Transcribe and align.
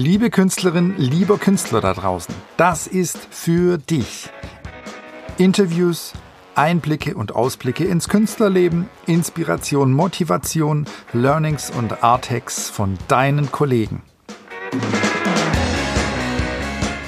Liebe 0.00 0.30
Künstlerin, 0.30 0.94
lieber 0.96 1.38
Künstler 1.38 1.80
da 1.80 1.92
draußen, 1.92 2.32
das 2.56 2.86
ist 2.86 3.18
für 3.32 3.78
dich. 3.78 4.30
Interviews, 5.38 6.12
Einblicke 6.54 7.16
und 7.16 7.34
Ausblicke 7.34 7.82
ins 7.82 8.08
Künstlerleben, 8.08 8.88
Inspiration, 9.06 9.92
Motivation, 9.92 10.86
Learnings 11.12 11.72
und 11.72 12.04
Arthacks 12.04 12.70
von 12.70 12.96
deinen 13.08 13.50
Kollegen. 13.50 14.02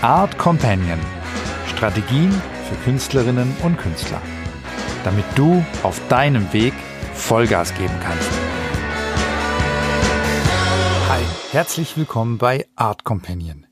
Art 0.03 0.37
Companion. 0.37 0.99
Strategien 1.69 2.33
für 2.69 2.75
Künstlerinnen 2.83 3.55
und 3.63 3.79
Künstler. 3.79 4.21
Damit 5.05 5.27
du 5.37 5.65
auf 5.85 6.01
deinem 6.09 6.53
Weg 6.53 6.75
Vollgas 7.15 7.73
geben 7.75 7.95
kannst. 8.03 8.40
Herzlich 11.53 11.97
willkommen 11.97 12.39
bei 12.39 12.67
Art 12.77 13.03
Companion. 13.03 13.67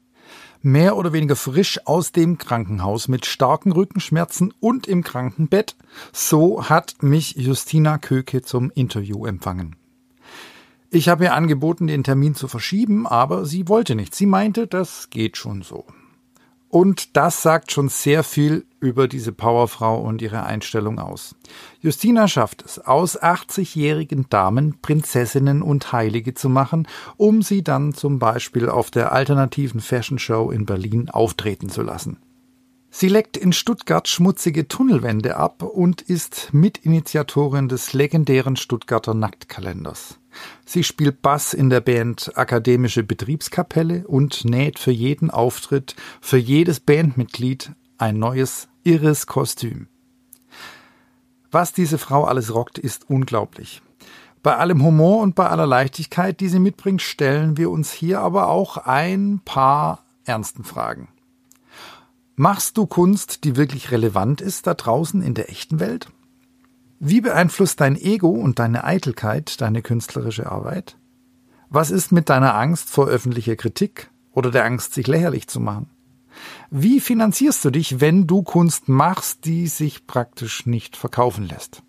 Mehr 0.63 0.97
oder 0.97 1.13
weniger 1.13 1.37
frisch 1.37 1.87
aus 1.87 2.11
dem 2.11 2.37
Krankenhaus 2.37 3.07
mit 3.07 3.25
starken 3.25 3.71
Rückenschmerzen 3.71 4.53
und 4.59 4.89
im 4.89 5.05
Krankenbett, 5.05 5.77
so 6.13 6.69
hat 6.69 6.97
mich 7.03 7.37
Justina 7.37 7.99
Köke 7.99 8.43
zum 8.43 8.73
Interview 8.73 9.27
empfangen. 9.27 9.77
Ich 10.91 11.09
habe 11.09 11.25
ihr 11.25 11.35
angeboten, 11.35 11.87
den 11.87 12.03
Termin 12.03 12.35
zu 12.35 12.49
verschieben, 12.49 13.07
aber 13.07 13.45
sie 13.45 13.69
wollte 13.69 13.95
nicht. 13.95 14.13
Sie 14.13 14.27
meinte, 14.27 14.67
das 14.67 15.11
geht 15.11 15.37
schon 15.37 15.63
so. 15.63 15.87
Und 16.69 17.17
das 17.17 17.43
sagt 17.43 17.73
schon 17.73 17.89
sehr 17.89 18.23
viel 18.23 18.67
über 18.81 19.09
diese 19.09 19.33
Powerfrau 19.33 20.01
und 20.01 20.21
ihre 20.21 20.45
Einstellung 20.45 20.99
aus. 20.99 21.35
Justina 21.81 22.29
schafft 22.29 22.63
es, 22.63 22.79
aus 22.79 23.21
80-jährigen 23.21 24.27
Damen 24.29 24.79
Prinzessinnen 24.81 25.63
und 25.63 25.93
Heilige 25.93 26.35
zu 26.35 26.49
machen, 26.49 26.87
um 27.17 27.43
sie 27.43 27.63
dann 27.63 27.95
zum 27.95 28.19
Beispiel 28.19 28.69
auf 28.69 28.91
der 28.91 29.13
alternativen 29.13 29.81
Fashion 29.81 30.19
Show 30.19 30.51
in 30.51 30.67
Berlin 30.67 31.09
auftreten 31.09 31.71
zu 31.71 31.83
lassen. 31.83 32.19
Sie 32.91 33.09
leckt 33.09 33.37
in 33.37 33.53
Stuttgart 33.53 34.09
schmutzige 34.09 34.67
Tunnelwände 34.67 35.37
ab 35.37 35.63
und 35.63 36.01
ist 36.01 36.49
Mitinitiatorin 36.53 37.69
des 37.69 37.93
legendären 37.93 38.57
Stuttgarter 38.57 39.15
Nacktkalenders. 39.15 40.19
Sie 40.65 40.85
spielt 40.85 41.23
Bass 41.23 41.55
in 41.55 41.71
der 41.71 41.81
Band 41.81 42.33
Akademische 42.37 43.03
Betriebskapelle 43.03 44.07
und 44.07 44.45
näht 44.45 44.79
für 44.79 44.91
jeden 44.91 45.31
Auftritt, 45.31 45.97
für 46.21 46.37
jedes 46.37 46.81
Bandmitglied 46.81 47.73
ein 47.97 48.19
neues, 48.19 48.69
irres 48.85 49.27
Kostüm. 49.27 49.89
Was 51.51 51.73
diese 51.73 51.99
Frau 51.99 52.25
alles 52.25 52.55
rockt, 52.55 52.79
ist 52.79 53.09
unglaublich. 53.09 53.83
Bei 54.43 54.57
allem 54.57 54.83
Humor 54.83 55.21
und 55.23 55.35
bei 55.35 55.49
aller 55.49 55.67
Leichtigkeit, 55.67 56.41
die 56.41 56.49
sie 56.49 56.59
mitbringt, 56.59 57.03
stellen 57.03 57.57
wir 57.57 57.71
uns 57.71 57.93
hier 57.93 58.21
aber 58.21 58.49
auch 58.49 58.77
ein 58.77 59.41
paar 59.45 60.05
ernsten 60.25 60.65
Fragen. 60.65 61.09
Machst 62.37 62.77
du 62.77 62.87
Kunst, 62.87 63.43
die 63.45 63.57
wirklich 63.57 63.91
relevant 63.91 64.41
ist 64.41 64.67
da 64.69 64.75
draußen 64.75 65.23
in 65.23 65.35
der 65.35 65.51
echten 65.51 65.81
Welt? 65.81 66.09
Wie 67.01 67.21
beeinflusst 67.21 67.81
dein 67.81 67.97
Ego 67.97 68.29
und 68.29 68.59
deine 68.59 68.83
Eitelkeit 68.83 69.61
deine 69.61 69.83
künstlerische 69.83 70.51
Arbeit? 70.51 70.97
Was 71.71 71.91
ist 71.91 72.11
mit 72.11 72.29
deiner 72.29 72.57
Angst 72.57 72.91
vor 72.91 73.07
öffentlicher 73.07 73.55
Kritik 73.55 74.11
oder 74.33 74.51
der 74.51 74.65
Angst, 74.65 74.95
sich 74.95 75.07
lächerlich 75.07 75.47
zu 75.47 75.61
machen? 75.61 75.91
Wie 76.71 77.01
finanzierst 77.01 77.65
du 77.65 77.71
dich, 77.71 78.01
wenn 78.01 78.27
du 78.27 78.43
Kunst 78.43 78.89
machst, 78.89 79.45
die 79.45 79.69
sich 79.69 80.07
praktisch 80.07 80.67
nicht 80.67 80.97
verkaufen 80.97 81.47
lässt? 81.47 81.83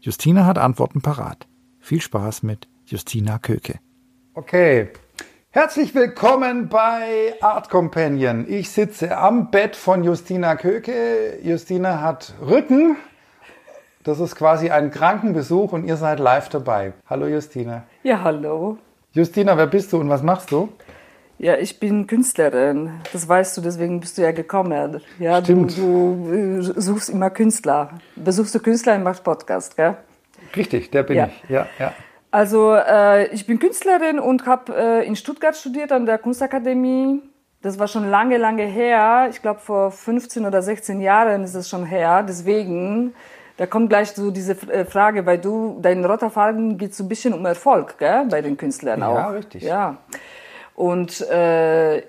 Justina 0.00 0.46
hat 0.46 0.58
Antworten 0.58 1.02
parat. 1.02 1.46
Viel 1.78 2.00
Spaß 2.00 2.44
mit 2.44 2.68
Justina 2.86 3.38
Köke. 3.38 3.78
Okay, 4.34 4.88
Herzlich 5.50 5.94
willkommen 5.94 6.68
bei 6.68 7.34
Art 7.40 7.70
Companion. 7.70 8.44
Ich 8.48 8.70
sitze 8.70 9.16
am 9.16 9.52
Bett 9.52 9.76
von 9.76 10.02
Justina 10.02 10.56
Köke. 10.56 11.38
Justina 11.44 12.00
hat 12.00 12.34
Rücken. 12.40 12.96
Das 14.04 14.20
ist 14.20 14.36
quasi 14.36 14.68
ein 14.70 14.90
Krankenbesuch 14.90 15.72
und 15.72 15.86
ihr 15.86 15.96
seid 15.96 16.20
live 16.20 16.50
dabei. 16.50 16.92
Hallo 17.08 17.26
Justina. 17.26 17.84
Ja, 18.02 18.22
hallo. 18.22 18.76
Justina, 19.12 19.56
wer 19.56 19.66
bist 19.66 19.92
du 19.92 19.98
und 19.98 20.10
was 20.10 20.22
machst 20.22 20.50
du? 20.50 20.68
Ja, 21.38 21.56
ich 21.56 21.80
bin 21.80 22.06
Künstlerin. 22.06 22.90
Das 23.14 23.26
weißt 23.26 23.56
du, 23.56 23.60
deswegen 23.62 24.00
bist 24.00 24.18
du 24.18 24.22
ja 24.22 24.32
gekommen. 24.32 25.00
Ja, 25.18 25.42
Stimmt. 25.42 25.76
Du, 25.78 26.26
du 26.28 26.80
suchst 26.80 27.08
immer 27.08 27.30
Künstler. 27.30 27.90
Besuchst 28.14 28.54
du 28.54 28.60
Künstler 28.60 28.96
und 28.96 29.04
machst 29.04 29.24
Podcast, 29.24 29.74
gell? 29.74 29.96
Richtig, 30.54 30.90
der 30.90 31.02
bin 31.04 31.16
Ja. 31.16 31.26
ich. 31.26 31.48
Ja, 31.50 31.66
ja. 31.78 31.92
Also 32.30 32.74
äh, 32.74 33.28
ich 33.28 33.46
bin 33.46 33.58
Künstlerin 33.58 34.18
und 34.18 34.44
habe 34.46 34.74
äh, 34.76 35.06
in 35.06 35.16
Stuttgart 35.16 35.56
studiert 35.56 35.92
an 35.92 36.04
der 36.04 36.18
Kunstakademie. 36.18 37.22
Das 37.62 37.78
war 37.78 37.88
schon 37.88 38.10
lange, 38.10 38.36
lange 38.36 38.64
her. 38.64 39.28
Ich 39.30 39.40
glaube 39.40 39.60
vor 39.60 39.90
15 39.90 40.44
oder 40.44 40.60
16 40.60 41.00
Jahren 41.00 41.42
ist 41.44 41.54
es 41.54 41.68
schon 41.70 41.86
her. 41.86 42.22
Deswegen, 42.22 43.14
da 43.56 43.66
kommt 43.66 43.88
gleich 43.88 44.10
so 44.12 44.30
diese 44.30 44.52
äh, 44.70 44.84
Frage, 44.84 45.26
weil 45.26 45.38
du, 45.38 45.78
dein 45.80 46.04
roter 46.04 46.30
Faden 46.30 46.76
geht 46.76 46.94
so 46.94 47.04
ein 47.04 47.08
bisschen 47.08 47.32
um 47.34 47.44
Erfolg, 47.46 47.98
gell? 47.98 48.26
Bei 48.28 48.42
den 48.42 48.56
Künstlern 48.56 49.02
auch. 49.02 49.14
Ja, 49.14 49.28
richtig. 49.28 49.62
Ja. 49.62 49.98
Und 50.74 51.20
äh, 51.30 52.02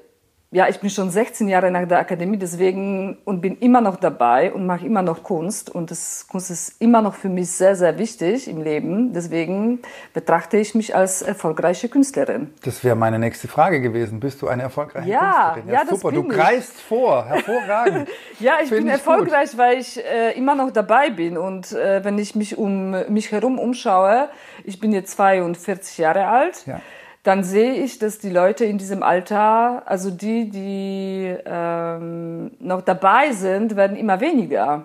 ja, 0.56 0.70
ich 0.70 0.80
bin 0.80 0.90
schon 0.90 1.10
16 1.10 1.50
Jahre 1.50 1.70
nach 1.70 1.86
der 1.86 2.00
Akademie 2.00 2.38
deswegen 2.38 3.18
und 3.26 3.42
bin 3.42 3.58
immer 3.58 3.82
noch 3.82 3.98
dabei 3.98 4.54
und 4.54 4.66
mache 4.66 4.86
immer 4.86 5.02
noch 5.02 5.22
Kunst. 5.22 5.70
Und 5.70 5.92
das 5.92 6.26
Kunst 6.30 6.50
ist 6.50 6.82
immer 6.82 7.02
noch 7.02 7.14
für 7.16 7.28
mich 7.28 7.52
sehr, 7.52 7.76
sehr 7.76 7.98
wichtig 8.00 8.48
im 8.48 8.62
Leben. 8.64 9.12
Deswegen 9.12 9.80
betrachte 10.14 10.56
ich 10.56 10.74
mich 10.74 10.96
als 10.96 11.22
erfolgreiche 11.22 11.90
Künstlerin. 11.90 12.54
Das 12.64 12.86
wäre 12.86 12.96
meine 12.96 13.20
nächste 13.20 13.50
Frage 13.50 13.82
gewesen. 13.82 14.22
Bist 14.22 14.42
du 14.42 14.48
eine 14.48 14.64
erfolgreiche 14.64 15.10
Ja, 15.10 15.52
Künstlerin? 15.56 15.74
ja, 15.74 15.82
das 15.84 16.00
super. 16.00 16.16
Du 16.16 16.24
greifst 16.26 16.80
vor. 16.80 17.26
Hervorragend. 17.26 18.08
Ja, 18.40 18.54
ich 18.62 18.70
Find 18.70 18.80
bin 18.82 18.88
ich 18.88 18.94
erfolgreich, 18.94 19.58
weil 19.58 19.78
ich 19.80 19.98
äh, 19.98 20.32
immer 20.38 20.56
noch 20.56 20.72
dabei 20.72 21.10
bin. 21.10 21.38
Und 21.38 21.72
äh, 21.74 22.04
wenn 22.04 22.18
ich 22.18 22.34
mich 22.36 22.58
um 22.58 22.92
mich 23.10 23.32
herum 23.32 23.60
umschaue, 23.60 24.30
ich 24.64 24.80
bin 24.80 24.92
jetzt 24.94 25.12
42 25.18 25.98
Jahre 25.98 26.28
alt, 26.28 26.64
Ja. 26.66 26.80
Dann 27.26 27.44
sehe 27.44 27.74
ich, 27.74 27.98
dass 27.98 28.20
die 28.20 28.30
Leute 28.30 28.66
in 28.66 28.78
diesem 28.78 29.02
Alter, 29.02 29.82
also 29.88 30.12
die, 30.12 30.52
die 30.52 31.36
ähm, 31.44 32.52
noch 32.60 32.82
dabei 32.82 33.32
sind, 33.32 33.76
werden 33.76 33.98
immer 33.98 34.22
weniger. 34.22 34.84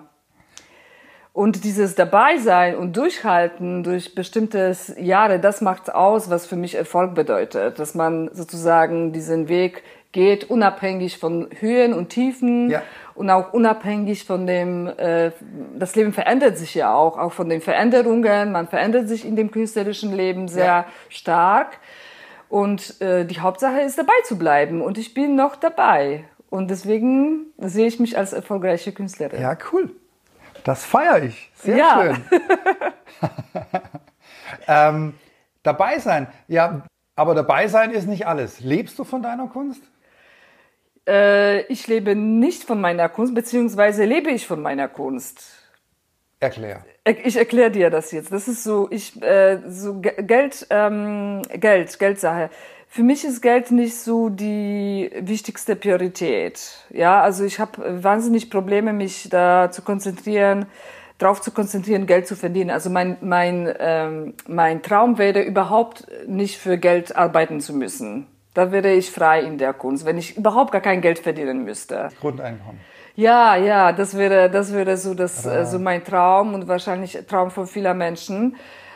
Und 1.33 1.63
dieses 1.63 1.93
Dabeisein 1.93 2.75
und 2.75 2.97
Durchhalten 2.97 3.83
durch 3.83 4.15
bestimmte 4.15 4.75
Jahre, 4.97 5.39
das 5.39 5.61
macht's 5.61 5.89
aus, 5.91 6.31
was 6.31 6.47
für 6.47 6.55
mich 6.55 6.73
Erfolg 6.73 7.13
bedeutet. 7.13 7.77
Dass 7.77 7.93
man 7.93 8.31
sozusagen 8.33 9.13
diesen 9.13 9.47
Weg 9.47 9.83
geht, 10.11 10.49
unabhängig 10.49 11.19
von 11.19 11.47
Höhen 11.59 11.93
und 11.93 12.09
Tiefen 12.09 12.71
Ja. 12.71 12.81
und 13.13 13.29
auch 13.29 13.53
unabhängig 13.53 14.25
von 14.25 14.47
dem, 14.47 14.87
äh, 14.87 15.31
das 15.77 15.95
Leben 15.95 16.11
verändert 16.11 16.57
sich 16.57 16.73
ja 16.73 16.91
auch, 16.93 17.19
auch 17.19 17.33
von 17.33 17.47
den 17.49 17.61
Veränderungen. 17.61 18.51
Man 18.51 18.67
verändert 18.67 19.07
sich 19.07 19.25
in 19.25 19.35
dem 19.35 19.51
künstlerischen 19.51 20.11
Leben 20.13 20.47
sehr 20.47 20.65
Ja. 20.65 20.85
stark. 21.07 21.77
Und 22.51 22.99
äh, 22.99 23.23
die 23.23 23.39
Hauptsache 23.39 23.79
ist 23.79 23.97
dabei 23.97 24.11
zu 24.25 24.37
bleiben. 24.37 24.81
Und 24.81 24.97
ich 24.97 25.13
bin 25.13 25.35
noch 25.35 25.55
dabei. 25.55 26.25
Und 26.49 26.69
deswegen 26.69 27.45
sehe 27.57 27.87
ich 27.87 27.97
mich 27.97 28.17
als 28.17 28.33
erfolgreiche 28.33 28.91
Künstlerin. 28.91 29.39
Ja, 29.41 29.57
cool. 29.71 29.89
Das 30.65 30.83
feiere 30.83 31.23
ich. 31.23 31.49
Sehr 31.55 31.77
Ja. 31.77 32.01
schön. 32.03 32.23
ähm, 34.67 35.13
dabei 35.63 35.99
sein. 35.99 36.27
Ja, 36.49 36.83
aber 37.15 37.35
dabei 37.35 37.69
sein 37.69 37.91
ist 37.91 38.05
nicht 38.05 38.27
alles. 38.27 38.59
Lebst 38.59 38.99
du 38.99 39.05
von 39.05 39.21
deiner 39.21 39.47
Kunst? 39.47 39.81
Äh, 41.07 41.61
ich 41.67 41.87
lebe 41.87 42.15
nicht 42.17 42.65
von 42.65 42.81
meiner 42.81 43.07
Kunst, 43.07 43.33
beziehungsweise 43.33 44.03
lebe 44.03 44.29
ich 44.29 44.45
von 44.45 44.61
meiner 44.61 44.89
Kunst. 44.89 45.45
Erklär. 46.41 46.83
Ich 47.03 47.35
erkläre 47.35 47.71
dir 47.71 47.89
das 47.89 48.11
jetzt. 48.11 48.31
Das 48.31 48.47
ist 48.47 48.63
so, 48.63 48.87
ich 48.91 49.19
äh, 49.23 49.57
so 49.67 49.99
Ge- 50.01 50.21
Geld, 50.21 50.67
ähm, 50.69 51.41
Geld, 51.51 51.97
Geldsache. 51.97 52.51
Für 52.87 53.01
mich 53.01 53.25
ist 53.25 53.41
Geld 53.41 53.71
nicht 53.71 53.97
so 53.97 54.29
die 54.29 55.09
wichtigste 55.19 55.75
Priorität. 55.75 56.61
Ja, 56.91 57.21
also 57.21 57.43
ich 57.43 57.59
habe 57.59 58.03
wahnsinnig 58.03 58.51
Probleme, 58.51 58.93
mich 58.93 59.29
da 59.29 59.71
zu 59.71 59.81
konzentrieren, 59.81 60.67
darauf 61.17 61.41
zu 61.41 61.49
konzentrieren, 61.51 62.05
Geld 62.05 62.27
zu 62.27 62.35
verdienen. 62.35 62.69
Also 62.69 62.91
mein 62.91 63.17
mein 63.21 63.73
ähm, 63.79 64.33
mein 64.47 64.83
Traum 64.83 65.17
wäre 65.17 65.41
überhaupt 65.41 66.05
nicht 66.27 66.59
für 66.59 66.77
Geld 66.77 67.15
arbeiten 67.15 67.61
zu 67.61 67.73
müssen. 67.73 68.27
Da 68.53 68.71
wäre 68.71 68.91
ich 68.91 69.09
frei 69.09 69.41
in 69.41 69.57
der 69.57 69.73
Kunst, 69.73 70.05
wenn 70.05 70.19
ich 70.19 70.37
überhaupt 70.37 70.71
gar 70.71 70.81
kein 70.81 71.01
Geld 71.01 71.17
verdienen 71.17 71.63
müsste. 71.63 72.09
Grundeinkommen. 72.19 72.79
Ja, 73.21 73.55
ja, 73.55 73.91
das 73.91 74.17
wäre, 74.17 74.49
das 74.49 74.73
wäre 74.73 74.97
so, 74.97 75.13
das, 75.13 75.45
äh, 75.45 75.63
so 75.67 75.77
mein 75.77 76.03
Traum 76.03 76.55
und 76.55 76.67
wahrscheinlich 76.67 77.19
Traum 77.29 77.51
von 77.51 77.67
vieler 77.67 77.93
Menschen. 77.93 78.55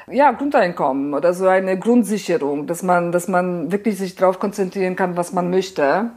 Ja, 0.10 0.32
Grundeinkommen 0.32 1.14
oder 1.14 1.32
so 1.36 1.48
eine 1.48 1.78
Grundsicherung, 1.78 2.66
dass 2.66 2.82
man, 2.82 3.12
dass 3.12 3.28
man 3.28 3.72
wirklich 3.72 4.00
sich 4.00 4.16
darauf 4.16 4.40
konzentrieren 4.40 4.96
kann, 4.96 5.16
was 5.16 5.32
man 5.32 5.52
möchte. 5.52 6.10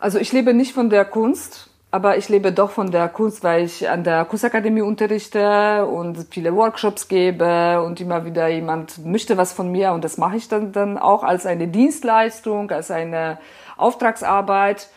Also 0.00 0.18
ich 0.18 0.34
lebe 0.34 0.52
nicht 0.52 0.74
von 0.74 0.90
der 0.90 1.06
Kunst, 1.06 1.70
aber 1.90 2.18
ich 2.18 2.28
lebe 2.28 2.52
doch 2.52 2.70
von 2.70 2.90
der 2.90 3.08
Kunst, 3.08 3.42
weil 3.42 3.64
ich 3.64 3.88
an 3.88 4.04
der 4.04 4.26
Kunstakademie 4.26 4.82
unterrichte 4.82 5.86
und 5.86 6.26
viele 6.30 6.54
Workshops 6.54 7.08
gebe 7.08 7.80
und 7.80 8.02
immer 8.02 8.26
wieder 8.26 8.48
jemand 8.48 9.02
möchte 9.02 9.38
was 9.38 9.54
von 9.54 9.72
mir 9.72 9.92
und 9.92 10.04
das 10.04 10.18
mache 10.18 10.36
ich 10.36 10.48
dann, 10.48 10.72
dann 10.72 10.98
auch 10.98 11.22
als 11.22 11.46
eine 11.46 11.68
Dienstleistung, 11.68 12.70
als 12.70 12.90
eine 12.90 13.38
Auftragsarbeit. 13.78 14.90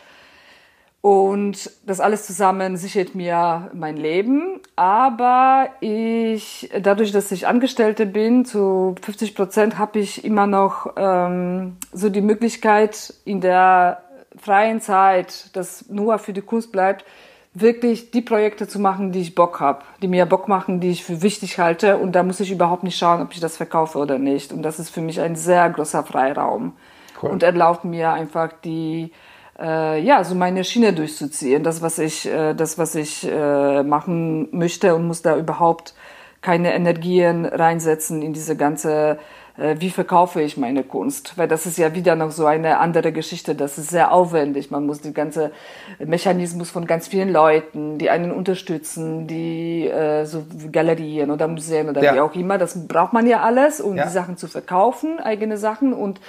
Und 1.08 1.70
das 1.86 2.00
alles 2.00 2.26
zusammen 2.26 2.76
sichert 2.76 3.14
mir 3.14 3.70
mein 3.72 3.96
Leben. 3.96 4.60
Aber 4.76 5.70
ich, 5.80 6.68
dadurch, 6.82 7.12
dass 7.12 7.32
ich 7.32 7.46
Angestellte 7.46 8.04
bin, 8.04 8.44
zu 8.44 8.94
50 9.00 9.34
Prozent 9.34 9.78
habe 9.78 10.00
ich 10.00 10.22
immer 10.22 10.46
noch 10.46 10.92
ähm, 10.98 11.78
so 11.94 12.10
die 12.10 12.20
Möglichkeit, 12.20 13.14
in 13.24 13.40
der 13.40 14.02
freien 14.36 14.82
Zeit, 14.82 15.48
das 15.54 15.88
nur 15.88 16.18
für 16.18 16.34
die 16.34 16.42
Kunst 16.42 16.72
bleibt, 16.72 17.06
wirklich 17.54 18.10
die 18.10 18.20
Projekte 18.20 18.68
zu 18.68 18.78
machen, 18.78 19.10
die 19.10 19.22
ich 19.22 19.34
Bock 19.34 19.60
habe, 19.60 19.84
die 20.02 20.08
mir 20.08 20.26
Bock 20.26 20.46
machen, 20.46 20.78
die 20.78 20.90
ich 20.90 21.04
für 21.04 21.22
wichtig 21.22 21.58
halte. 21.58 21.96
Und 21.96 22.12
da 22.12 22.22
muss 22.22 22.40
ich 22.40 22.50
überhaupt 22.50 22.82
nicht 22.82 22.98
schauen, 22.98 23.22
ob 23.22 23.32
ich 23.32 23.40
das 23.40 23.56
verkaufe 23.56 23.96
oder 23.96 24.18
nicht. 24.18 24.52
Und 24.52 24.60
das 24.60 24.78
ist 24.78 24.90
für 24.90 25.00
mich 25.00 25.22
ein 25.22 25.36
sehr 25.36 25.70
großer 25.70 26.04
Freiraum 26.04 26.76
cool. 27.22 27.30
und 27.30 27.42
erlaubt 27.42 27.86
mir 27.86 28.12
einfach 28.12 28.52
die 28.62 29.10
äh, 29.58 30.00
ja 30.00 30.24
so 30.24 30.34
meine 30.34 30.64
Schiene 30.64 30.92
durchzuziehen, 30.92 31.62
das 31.62 31.82
was 31.82 31.98
ich 31.98 32.26
äh, 32.26 32.54
das 32.54 32.78
was 32.78 32.94
ich 32.94 33.26
äh, 33.28 33.82
machen 33.82 34.48
möchte 34.52 34.94
und 34.94 35.06
muss 35.06 35.22
da 35.22 35.36
überhaupt 35.36 35.94
keine 36.40 36.74
Energien 36.74 37.44
reinsetzen 37.44 38.22
in 38.22 38.32
diese 38.32 38.56
ganze 38.56 39.18
äh, 39.58 39.76
wie 39.80 39.90
verkaufe 39.90 40.40
ich 40.40 40.56
meine 40.56 40.84
Kunst? 40.84 41.36
Weil 41.36 41.48
das 41.48 41.66
ist 41.66 41.78
ja 41.78 41.94
wieder 41.94 42.14
noch 42.14 42.30
so 42.30 42.46
eine 42.46 42.78
andere 42.78 43.12
Geschichte. 43.12 43.54
Das 43.54 43.76
ist 43.76 43.90
sehr 43.90 44.12
aufwendig. 44.12 44.70
Man 44.70 44.86
muss 44.86 45.00
den 45.00 45.14
ganzen 45.14 45.50
Mechanismus 45.98 46.70
von 46.70 46.86
ganz 46.86 47.08
vielen 47.08 47.30
Leuten, 47.30 47.98
die 47.98 48.08
einen 48.08 48.30
unterstützen, 48.30 49.26
die 49.26 49.88
äh, 49.88 50.24
so 50.24 50.44
Galerien 50.70 51.30
oder 51.30 51.48
Museen 51.48 51.88
oder 51.88 52.02
ja. 52.02 52.14
wie 52.14 52.20
auch 52.20 52.34
immer, 52.34 52.58
das 52.58 52.86
braucht 52.86 53.12
man 53.12 53.26
ja 53.26 53.40
alles, 53.40 53.80
um 53.80 53.96
ja. 53.96 54.04
die 54.04 54.10
Sachen 54.10 54.36
zu 54.36 54.46
verkaufen, 54.46 55.18
eigene 55.18 55.58
Sachen 55.58 55.92
und 55.92 56.20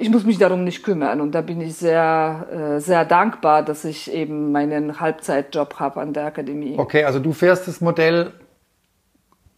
ich 0.00 0.10
muss 0.10 0.24
mich 0.24 0.38
darum 0.38 0.64
nicht 0.64 0.82
kümmern 0.82 1.20
und 1.20 1.32
da 1.32 1.42
bin 1.42 1.60
ich 1.60 1.76
sehr, 1.76 2.46
äh, 2.50 2.80
sehr 2.80 3.04
dankbar, 3.04 3.62
dass 3.62 3.84
ich 3.84 4.12
eben 4.12 4.50
meinen 4.52 5.00
Halbzeitjob 5.00 5.78
habe 5.78 6.00
an 6.00 6.12
der 6.12 6.26
Akademie. 6.26 6.74
Okay, 6.78 7.04
also 7.04 7.18
du 7.18 7.32
fährst 7.32 7.68
das 7.68 7.80
Modell, 7.80 8.32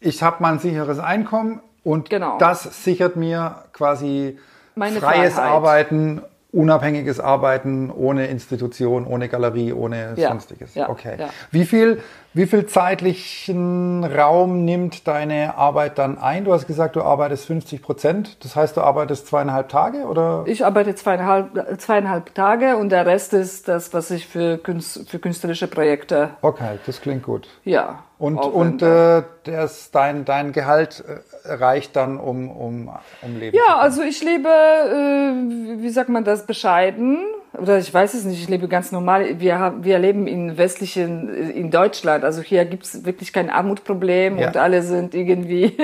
ich 0.00 0.22
habe 0.22 0.36
mein 0.40 0.58
sicheres 0.58 0.98
Einkommen, 0.98 1.60
und 1.84 2.10
genau. 2.10 2.38
das 2.38 2.84
sichert 2.84 3.16
mir 3.16 3.64
quasi 3.72 4.38
Meine 4.74 5.00
freies 5.00 5.34
Freiheit. 5.34 5.50
Arbeiten, 5.50 6.22
unabhängiges 6.52 7.18
Arbeiten 7.18 7.90
ohne 7.90 8.26
Institution, 8.26 9.06
ohne 9.06 9.28
Galerie, 9.28 9.72
ohne 9.72 10.14
ja. 10.16 10.28
sonstiges. 10.28 10.74
Ja. 10.74 10.88
Okay. 10.88 11.16
Ja. 11.18 11.30
Wie 11.50 11.64
viel 11.64 12.00
wie 12.34 12.46
viel 12.46 12.66
zeitlichen 12.66 14.04
Raum 14.04 14.64
nimmt 14.64 15.06
deine 15.06 15.56
Arbeit 15.56 15.98
dann 15.98 16.18
ein? 16.18 16.44
Du 16.44 16.52
hast 16.52 16.66
gesagt, 16.66 16.96
du 16.96 17.02
arbeitest 17.02 17.46
50 17.46 17.82
Prozent. 17.82 18.42
Das 18.44 18.56
heißt, 18.56 18.76
du 18.76 18.80
arbeitest 18.80 19.26
zweieinhalb 19.26 19.68
Tage 19.68 20.04
oder? 20.04 20.44
Ich 20.46 20.64
arbeite 20.64 20.94
zweieinhalb, 20.94 21.80
zweieinhalb 21.80 22.34
Tage 22.34 22.76
und 22.76 22.90
der 22.90 23.04
Rest 23.04 23.34
ist 23.34 23.68
das, 23.68 23.92
was 23.92 24.10
ich 24.10 24.26
für, 24.26 24.56
Künst, 24.58 25.10
für 25.10 25.18
künstlerische 25.18 25.68
Projekte. 25.68 26.30
Okay, 26.40 26.78
das 26.86 27.00
klingt 27.00 27.22
gut. 27.22 27.48
Ja. 27.64 28.04
Und, 28.18 28.38
und 28.38 28.82
äh, 28.82 29.22
das, 29.44 29.90
dein, 29.90 30.24
dein 30.24 30.52
Gehalt 30.52 31.04
äh, 31.44 31.52
reicht 31.52 31.96
dann, 31.96 32.18
um, 32.18 32.50
um, 32.50 32.90
um 33.20 33.38
Leben 33.38 33.56
Ja, 33.56 33.78
also 33.78 34.02
ich 34.02 34.22
lebe, 34.22 34.48
äh, 34.48 35.82
wie 35.82 35.90
sagt 35.90 36.08
man 36.08 36.24
das, 36.24 36.46
bescheiden 36.46 37.18
oder 37.54 37.78
ich 37.78 37.92
weiß 37.92 38.14
es 38.14 38.24
nicht, 38.24 38.42
ich 38.42 38.48
lebe 38.48 38.66
ganz 38.66 38.92
normal. 38.92 39.38
Wir, 39.38 39.58
haben, 39.58 39.84
wir 39.84 39.98
leben 39.98 40.26
in 40.26 40.56
westlichen, 40.56 41.28
in 41.50 41.70
Deutschland. 41.70 42.24
Also 42.24 42.40
hier 42.40 42.64
gibt's 42.64 43.04
wirklich 43.04 43.32
kein 43.32 43.50
Armutproblem 43.50 44.38
ja. 44.38 44.48
und 44.48 44.56
alle 44.56 44.82
sind 44.82 45.14
irgendwie 45.14 45.76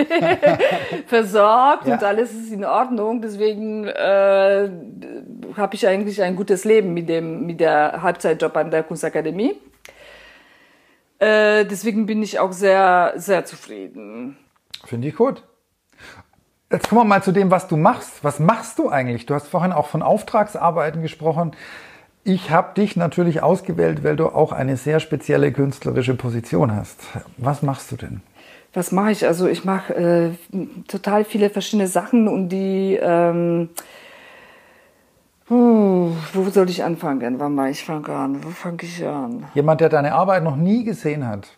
versorgt 1.06 1.86
ja. 1.86 1.94
und 1.94 2.04
alles 2.04 2.32
ist 2.32 2.52
in 2.52 2.64
Ordnung. 2.64 3.20
Deswegen 3.20 3.86
äh, 3.86 4.70
habe 5.56 5.74
ich 5.74 5.86
eigentlich 5.86 6.22
ein 6.22 6.36
gutes 6.36 6.64
Leben 6.64 6.94
mit 6.94 7.08
dem 7.08 7.44
mit 7.44 7.60
der 7.60 8.02
Halbzeitjob 8.02 8.56
an 8.56 8.70
der 8.70 8.82
Kunstakademie. 8.82 9.56
Äh, 11.18 11.66
deswegen 11.66 12.06
bin 12.06 12.22
ich 12.22 12.38
auch 12.38 12.52
sehr, 12.52 13.12
sehr 13.16 13.44
zufrieden. 13.44 14.38
Finde 14.84 15.08
ich 15.08 15.16
gut. 15.16 15.42
Jetzt 16.70 16.90
kommen 16.90 17.00
wir 17.00 17.04
mal 17.06 17.22
zu 17.22 17.32
dem, 17.32 17.50
was 17.50 17.66
du 17.66 17.78
machst. 17.78 18.22
Was 18.22 18.40
machst 18.40 18.78
du 18.78 18.90
eigentlich? 18.90 19.24
Du 19.24 19.34
hast 19.34 19.48
vorhin 19.48 19.72
auch 19.72 19.86
von 19.86 20.02
Auftragsarbeiten 20.02 21.00
gesprochen. 21.00 21.52
Ich 22.24 22.50
habe 22.50 22.74
dich 22.74 22.94
natürlich 22.94 23.42
ausgewählt, 23.42 24.04
weil 24.04 24.16
du 24.16 24.26
auch 24.26 24.52
eine 24.52 24.76
sehr 24.76 25.00
spezielle 25.00 25.50
künstlerische 25.50 26.14
Position 26.14 26.76
hast. 26.76 27.00
Was 27.38 27.62
machst 27.62 27.90
du 27.90 27.96
denn? 27.96 28.20
Was 28.74 28.92
mache 28.92 29.12
ich? 29.12 29.26
Also 29.26 29.46
ich 29.48 29.64
mache 29.64 29.94
äh, 29.94 30.30
total 30.88 31.24
viele 31.24 31.48
verschiedene 31.48 31.88
Sachen 31.88 32.28
und 32.28 32.50
die... 32.50 32.98
Ähm, 33.00 33.70
uh, 35.48 36.10
wo 36.34 36.50
soll 36.50 36.68
ich 36.68 36.84
anfangen? 36.84 37.38
Wann 37.38 37.54
mal 37.54 37.70
ich 37.70 37.82
fange 37.82 38.10
an? 38.10 38.44
Wo 38.44 38.50
fange 38.50 38.82
ich 38.82 39.06
an? 39.06 39.44
Jemand, 39.54 39.80
der 39.80 39.88
deine 39.88 40.12
Arbeit 40.12 40.42
noch 40.42 40.56
nie 40.56 40.84
gesehen 40.84 41.26
hat. 41.26 41.48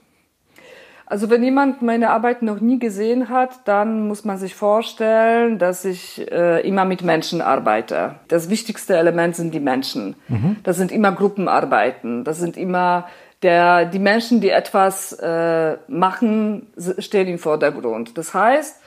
Also 1.11 1.29
wenn 1.29 1.43
jemand 1.43 1.83
meine 1.83 2.11
Arbeit 2.11 2.41
noch 2.41 2.61
nie 2.61 2.79
gesehen 2.79 3.31
hat, 3.31 3.67
dann 3.67 4.07
muss 4.07 4.25
man 4.25 4.39
sich 4.39 4.55
vorstellen, 4.55 5.59
dass 5.59 5.85
ich 5.85 6.31
äh, 6.31 6.61
immer 6.61 6.85
mit 6.85 7.03
Menschen 7.03 7.43
arbeite. 7.43 8.15
Das 8.29 8.49
wichtigste 8.49 8.97
Element 8.97 9.35
sind 9.35 9.53
die 9.53 9.59
Menschen. 9.59 10.15
Mhm. 10.29 10.59
Das 10.63 10.77
sind 10.77 10.93
immer 10.93 11.11
Gruppenarbeiten. 11.11 12.23
Das 12.23 12.39
sind 12.39 12.57
immer 12.57 13.09
der, 13.43 13.87
die 13.87 13.99
Menschen, 13.99 14.41
die 14.41 14.51
etwas 14.51 15.13
äh, 15.15 15.79
machen, 15.89 16.69
stehen 16.99 17.27
im 17.27 17.41
Vordergrund. 17.41 18.17
Das 18.17 18.33
heißt, 18.33 18.81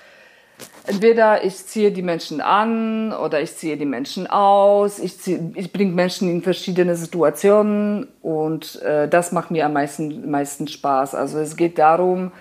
Entweder 0.86 1.46
ich 1.46 1.66
ziehe 1.66 1.92
die 1.92 2.02
Menschen 2.02 2.42
an 2.42 3.14
oder 3.14 3.42
ich 3.42 3.56
ziehe 3.56 3.78
die 3.78 3.86
Menschen 3.86 4.28
aus. 4.28 5.00
Ich, 5.00 5.16
ich 5.28 5.72
bringe 5.72 5.94
Menschen 5.94 6.30
in 6.30 6.42
verschiedene 6.42 6.96
Situationen 6.98 8.08
und 8.22 8.82
äh, 8.82 9.08
das 9.08 9.32
macht 9.32 9.50
mir 9.50 9.66
am 9.66 9.74
meisten, 9.74 10.30
meisten 10.30 10.68
Spaß. 10.68 11.16
Also 11.16 11.40
es 11.40 11.56
geht 11.56 11.80
darum, 11.80 12.34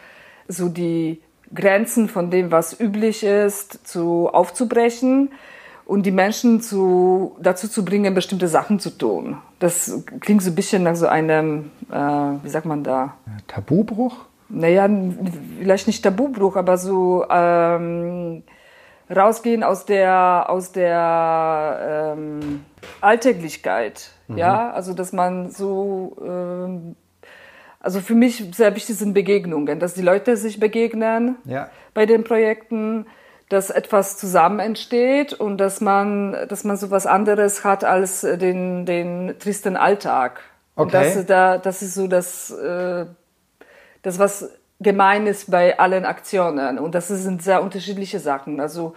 so 0.49 0.69
die 0.69 1.23
Grenzen 1.55 2.09
von 2.09 2.31
dem, 2.31 2.51
was 2.51 2.79
üblich 2.81 3.23
ist, 3.23 3.87
zu 3.87 4.29
aufzubrechen 4.29 5.31
und 5.85 6.05
die 6.05 6.11
Menschen 6.11 6.61
zu, 6.61 7.37
dazu 7.41 7.69
zu 7.69 7.85
bringen, 7.85 8.13
bestimmte 8.13 8.49
Sachen 8.49 8.81
zu 8.81 8.91
tun. 8.91 9.39
Das 9.61 10.03
klingt 10.21 10.43
so 10.43 10.51
ein 10.51 10.55
bisschen 10.57 10.83
nach 10.83 10.97
so 10.97 11.07
einem, 11.07 11.71
äh, 11.91 11.95
wie 11.95 12.49
sagt 12.49 12.67
man 12.67 12.83
da? 12.83 13.15
Tabubruch? 13.47 14.17
Naja, 14.53 14.89
vielleicht 15.59 15.87
nicht 15.87 16.03
Tabubruch, 16.03 16.57
aber 16.57 16.77
so 16.77 17.25
ähm, 17.31 18.43
rausgehen 19.11 19.63
aus 19.63 19.85
der 19.87 20.47
aus 20.49 20.73
der 20.73 22.15
ähm, 22.17 22.65
Alltäglichkeit, 23.01 24.11
mhm. 24.29 24.39
ja, 24.39 24.71
also 24.71 24.95
dass 24.95 25.13
man 25.13 25.51
so 25.51 26.17
ähm, 26.25 26.97
also 27.81 28.01
für 28.01 28.15
mich 28.15 28.45
sehr 28.55 28.75
wichtig 28.77 28.97
sind 28.97 29.13
Begegnungen, 29.13 29.81
dass 29.81 29.95
die 29.95 30.03
Leute 30.03 30.37
sich 30.37 30.61
begegnen 30.61 31.37
ja. 31.45 31.69
bei 31.95 32.07
den 32.07 32.23
Projekten, 32.23 33.07
dass 33.49 33.71
etwas 33.71 34.17
zusammen 34.19 34.61
entsteht 34.61 35.33
und 35.33 35.59
dass 35.59 35.81
man 35.81 36.37
dass 36.49 36.65
man 36.65 36.77
so 36.77 36.91
was 36.91 37.07
anderes 37.07 37.65
hat 37.65 37.85
als 37.85 38.21
den 38.21 38.87
den 38.87 39.35
tristen 39.39 39.77
Alltag. 39.77 40.41
Okay. 40.75 40.83
Und 40.85 40.95
das, 40.95 41.27
da, 41.27 41.59
das 41.59 41.83
ist 41.83 41.95
so 41.95 42.07
das 42.07 42.51
äh, 42.51 43.05
das 44.03 44.19
was 44.19 44.51
gemein 44.81 45.27
ist 45.27 45.51
bei 45.51 45.79
allen 45.79 46.05
Aktionen. 46.05 46.79
Und 46.79 46.95
das 46.95 47.09
sind 47.09 47.43
sehr 47.43 47.63
unterschiedliche 47.63 48.19
Sachen. 48.19 48.61
Also 48.61 48.95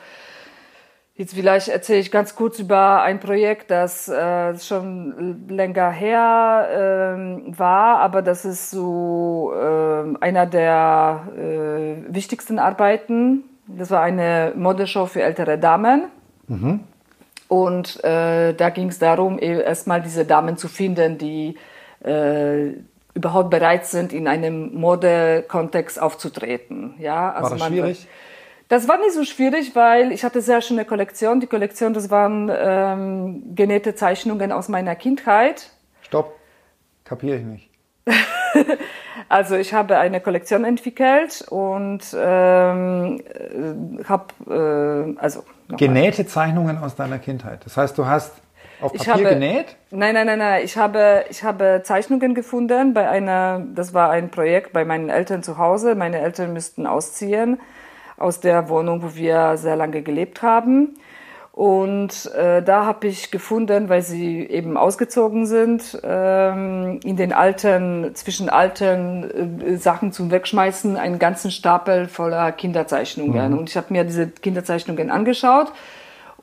jetzt 1.16 1.34
vielleicht 1.34 1.70
erzähle 1.70 2.00
ich 2.00 2.12
ganz 2.12 2.36
kurz 2.36 2.60
über 2.60 3.02
ein 3.04 3.20
Projekt, 3.20 3.72
das 3.72 4.10
äh, 4.10 4.58
schon 4.60 5.48
länger 5.48 5.92
her 5.92 6.68
äh, 7.18 7.58
war, 7.58 8.00
aber 8.00 8.22
das 8.22 8.46
ist 8.46 8.72
so 8.72 9.54
äh, 9.56 10.18
einer 10.20 10.46
der 10.46 11.28
äh, 11.38 12.14
wichtigsten 12.14 12.60
Arbeiten. 12.60 13.44
Das 13.68 13.92
war 13.92 14.02
eine 14.02 14.54
Modeshow 14.56 15.06
für 15.06 15.22
ältere 15.22 15.58
Damen. 15.58 16.06
Mhm. 16.48 16.82
Und 17.48 18.04
äh, 18.04 18.54
da 18.54 18.70
ging 18.70 18.90
es 18.90 19.00
darum, 19.00 19.38
e-, 19.40 19.62
erstmal 19.62 20.02
diese 20.02 20.26
Damen 20.26 20.58
zu 20.58 20.68
finden, 20.68 21.18
die 21.18 21.58
äh, 22.04 22.74
überhaupt 23.16 23.50
bereit 23.50 23.88
sind, 23.88 24.14
in 24.14 24.28
einem 24.28 24.76
Modekontext 24.76 26.00
aufzutreten. 26.00 26.94
Ja, 27.00 27.32
also 27.32 27.44
War 27.44 27.50
das 27.52 27.60
man, 27.60 27.72
schwierig? 27.72 28.08
Das 28.68 28.88
war 28.88 28.98
nicht 28.98 29.14
so 29.14 29.24
schwierig, 29.24 29.76
weil 29.76 30.12
ich 30.12 30.24
hatte 30.24 30.42
sehr 30.42 30.62
schöne 30.62 30.86
Kollektion. 30.86 31.40
Die 31.40 31.48
Kollektion, 31.48 31.94
das 31.94 32.10
waren 32.10 32.52
ähm, 32.54 33.56
genähte 33.56 33.96
Zeichnungen 33.96 34.52
aus 34.52 34.70
meiner 34.70 34.96
Kindheit. 34.96 35.70
Stopp, 36.02 36.36
kapiere 37.04 37.38
ich 37.38 37.46
nicht. 37.46 37.70
also 39.30 39.56
ich 39.56 39.74
habe 39.74 39.98
eine 39.98 40.20
Kollektion 40.20 40.66
entwickelt 40.66 41.46
und 41.50 42.02
ähm, 42.16 43.22
habe 44.08 45.16
äh, 45.16 45.20
also 45.20 45.44
genähte 45.78 46.26
Zeichnungen 46.28 46.78
aus 46.78 46.96
deiner 46.96 47.20
Kindheit. 47.20 47.66
Das 47.66 47.78
heißt, 47.78 47.98
du 47.98 48.06
hast 48.06 48.34
Auf 48.82 48.94
ich 48.94 49.06
Papier 49.06 49.26
habe, 49.26 49.36
genäht? 49.36 49.76
Nein, 49.92 50.14
nein, 50.14 50.28
nein, 50.28 50.40
nein. 50.40 50.64
Ich 50.64 50.78
habe, 50.78 51.26
ich 51.30 51.44
habe 51.44 51.82
Zeichnungen 51.84 52.36
gefunden 52.36 52.94
bei 52.94 53.10
einer, 53.10 53.66
das 53.74 53.94
war 53.94 54.10
ein 54.10 54.30
Projekt 54.30 54.74
bei 54.74 54.86
meinen 54.86 55.10
Eltern 55.10 55.44
zu 55.44 55.58
Hause. 55.58 55.96
Meine 55.96 56.20
Eltern 56.20 56.54
müssten 56.54 56.86
ausziehen 56.86 57.60
aus 58.18 58.40
der 58.40 58.70
Wohnung, 58.70 59.04
wo 59.04 59.16
wir 59.16 59.58
sehr 59.58 59.76
lange 59.76 60.02
gelebt 60.02 60.42
haben. 60.42 60.96
Und 61.56 62.30
äh, 62.36 62.62
da 62.62 62.86
habe 62.86 63.08
ich 63.08 63.32
gefunden, 63.32 63.88
weil 63.88 64.02
sie 64.02 64.42
eben 64.42 64.76
ausgezogen 64.76 65.46
sind, 65.46 65.98
ähm, 66.04 67.00
in 67.06 67.16
den 67.16 67.32
alten, 67.32 68.14
zwischen 68.14 68.50
alten 68.50 69.62
äh, 69.62 69.78
Sachen 69.78 70.12
zum 70.12 70.32
Wegschmeißen, 70.32 70.98
einen 70.98 71.18
ganzen 71.18 71.52
Stapel 71.52 72.10
voller 72.10 72.52
Kinderzeichnungen. 72.52 73.54
Mhm. 73.54 73.58
Und 73.58 73.70
ich 73.70 73.78
habe 73.78 73.88
mir 73.92 74.04
diese 74.04 74.28
Kinderzeichnungen 74.28 75.10
angeschaut 75.10 75.72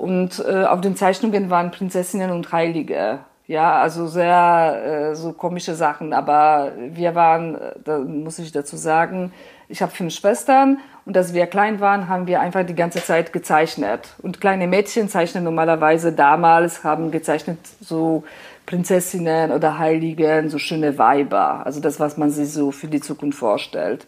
und 0.02 0.44
äh, 0.44 0.64
auf 0.64 0.80
den 0.80 0.96
Zeichnungen 0.96 1.48
waren 1.48 1.70
Prinzessinnen 1.70 2.32
und 2.32 2.50
Heilige. 2.50 3.20
Ja, 3.46 3.80
also 3.80 4.08
sehr 4.08 5.10
äh, 5.12 5.14
so 5.14 5.32
komische 5.32 5.76
Sachen. 5.76 6.12
Aber 6.12 6.72
wir 6.76 7.14
waren, 7.14 7.54
äh, 7.54 7.74
da 7.84 7.98
muss 7.98 8.40
ich 8.40 8.50
dazu 8.50 8.76
sagen, 8.76 9.32
ich 9.68 9.80
habe 9.80 9.92
fünf 9.92 10.12
Schwestern 10.12 10.78
und 11.04 11.16
als 11.16 11.34
wir 11.34 11.46
klein 11.46 11.78
waren, 11.78 12.08
haben 12.08 12.26
wir 12.26 12.40
einfach 12.40 12.66
die 12.66 12.74
ganze 12.74 13.00
Zeit 13.00 13.32
gezeichnet. 13.32 14.08
Und 14.20 14.40
kleine 14.40 14.66
Mädchen 14.66 15.08
zeichnen 15.08 15.44
normalerweise 15.44 16.12
damals, 16.12 16.82
haben 16.82 17.12
gezeichnet 17.12 17.58
so 17.80 18.24
Prinzessinnen 18.66 19.52
oder 19.52 19.78
Heiligen, 19.78 20.50
so 20.50 20.58
schöne 20.58 20.98
Weiber. 20.98 21.64
Also 21.64 21.78
das, 21.78 22.00
was 22.00 22.16
man 22.16 22.30
sich 22.30 22.52
so 22.52 22.72
für 22.72 22.88
die 22.88 23.00
Zukunft 23.00 23.38
vorstellt. 23.38 24.04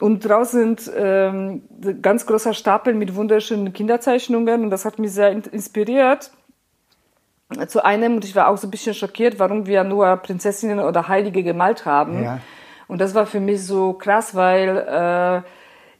Und 0.00 0.20
draußen 0.20 0.76
sind 0.76 0.92
ähm, 0.96 1.62
ganz 2.02 2.26
großer 2.26 2.54
Stapel 2.54 2.94
mit 2.94 3.14
wunderschönen 3.14 3.72
Kinderzeichnungen 3.72 4.64
und 4.64 4.70
das 4.70 4.84
hat 4.84 4.98
mich 4.98 5.12
sehr 5.12 5.30
inspiriert. 5.30 6.30
Zu 7.66 7.84
einem, 7.84 8.16
und 8.16 8.24
ich 8.24 8.36
war 8.36 8.48
auch 8.48 8.58
so 8.58 8.66
ein 8.66 8.70
bisschen 8.70 8.94
schockiert, 8.94 9.38
warum 9.38 9.66
wir 9.66 9.82
nur 9.82 10.16
Prinzessinnen 10.18 10.80
oder 10.80 11.08
Heilige 11.08 11.42
gemalt 11.42 11.86
haben. 11.86 12.22
Ja. 12.22 12.40
Und 12.88 13.00
das 13.00 13.14
war 13.14 13.26
für 13.26 13.40
mich 13.40 13.64
so 13.64 13.94
krass, 13.94 14.34
weil 14.34 14.76
äh, 14.76 15.42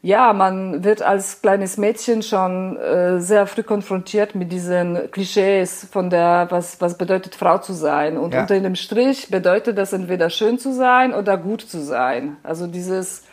ja, 0.00 0.32
man 0.32 0.84
wird 0.84 1.02
als 1.02 1.42
kleines 1.42 1.76
Mädchen 1.76 2.22
schon 2.22 2.76
äh, 2.76 3.18
sehr 3.20 3.46
früh 3.46 3.62
konfrontiert 3.62 4.34
mit 4.34 4.52
diesen 4.52 5.10
Klischees 5.10 5.88
von 5.90 6.08
der, 6.08 6.46
was, 6.50 6.80
was 6.80 6.96
bedeutet 6.96 7.34
Frau 7.34 7.58
zu 7.58 7.72
sein. 7.72 8.16
Und 8.16 8.32
ja. 8.32 8.42
unter 8.42 8.60
dem 8.60 8.76
Strich 8.76 9.28
bedeutet 9.28 9.76
das 9.76 9.92
entweder 9.92 10.30
schön 10.30 10.58
zu 10.58 10.72
sein 10.72 11.12
oder 11.14 11.36
gut 11.36 11.62
zu 11.62 11.82
sein. 11.82 12.36
Also 12.44 12.66
dieses, 12.66 13.24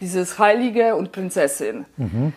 dieses 0.00 0.38
Heilige 0.38 0.94
und 0.96 1.12
Prinzessin. 1.12 1.86
Mhm. 1.96 2.32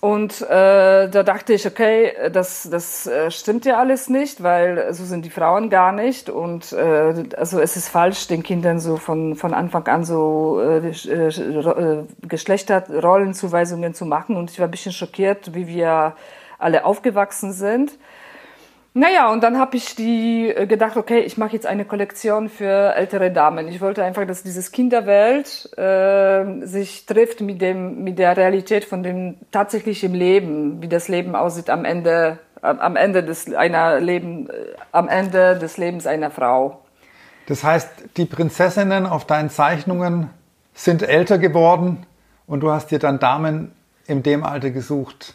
Und 0.00 0.40
äh, 0.40 1.10
da 1.10 1.22
dachte 1.22 1.52
ich, 1.52 1.66
okay, 1.66 2.12
das, 2.32 2.66
das 2.70 3.06
äh, 3.06 3.30
stimmt 3.30 3.66
ja 3.66 3.78
alles 3.78 4.08
nicht, 4.08 4.42
weil 4.42 4.94
so 4.94 5.04
sind 5.04 5.26
die 5.26 5.30
Frauen 5.30 5.68
gar 5.68 5.92
nicht. 5.92 6.30
Und 6.30 6.72
äh, 6.72 7.24
also 7.36 7.60
es 7.60 7.76
ist 7.76 7.88
falsch, 7.88 8.26
den 8.26 8.42
Kindern 8.42 8.80
so 8.80 8.96
von, 8.96 9.36
von 9.36 9.52
Anfang 9.52 9.86
an 9.88 10.04
so 10.04 10.58
äh, 10.62 10.88
äh, 10.88 11.28
äh 11.28 12.04
Geschlechterrollenzuweisungen 12.26 13.92
zu 13.92 14.06
machen. 14.06 14.36
Und 14.36 14.50
ich 14.50 14.58
war 14.58 14.68
ein 14.68 14.70
bisschen 14.70 14.92
schockiert, 14.92 15.54
wie 15.54 15.66
wir 15.66 16.14
alle 16.58 16.86
aufgewachsen 16.86 17.52
sind. 17.52 17.92
Naja, 18.92 19.30
und 19.30 19.42
dann 19.44 19.56
habe 19.58 19.76
ich 19.76 19.94
die 19.94 20.48
äh, 20.48 20.66
gedacht, 20.66 20.96
okay, 20.96 21.20
ich 21.20 21.38
mache 21.38 21.52
jetzt 21.52 21.66
eine 21.66 21.84
Kollektion 21.84 22.48
für 22.48 22.94
ältere 22.96 23.30
Damen. 23.30 23.68
Ich 23.68 23.80
wollte 23.80 24.02
einfach, 24.02 24.26
dass 24.26 24.42
dieses 24.42 24.72
Kinderwelt 24.72 25.70
äh, 25.78 26.66
sich 26.66 27.06
trifft 27.06 27.40
mit 27.40 27.60
dem 27.62 28.02
mit 28.02 28.18
der 28.18 28.36
Realität 28.36 28.84
von 28.84 29.04
dem 29.04 29.36
tatsächlichen 29.52 30.12
Leben, 30.12 30.82
wie 30.82 30.88
das 30.88 31.06
Leben 31.06 31.36
aussieht 31.36 31.70
am 31.70 31.84
Ende 31.84 32.38
am 32.62 32.96
Ende 32.96 33.22
des 33.22 33.54
einer 33.54 34.00
Leben 34.00 34.50
äh, 34.50 34.52
am 34.90 35.08
Ende 35.08 35.56
des 35.56 35.76
Lebens 35.76 36.06
einer 36.08 36.32
Frau. 36.32 36.82
Das 37.46 37.62
heißt, 37.62 37.88
die 38.16 38.24
Prinzessinnen 38.24 39.06
auf 39.06 39.24
deinen 39.24 39.50
Zeichnungen 39.50 40.30
sind 40.74 41.02
älter 41.02 41.38
geworden 41.38 42.06
und 42.46 42.60
du 42.60 42.72
hast 42.72 42.90
dir 42.90 42.98
dann 42.98 43.20
Damen 43.20 43.72
in 44.06 44.24
dem 44.24 44.42
Alter 44.42 44.70
gesucht, 44.70 45.34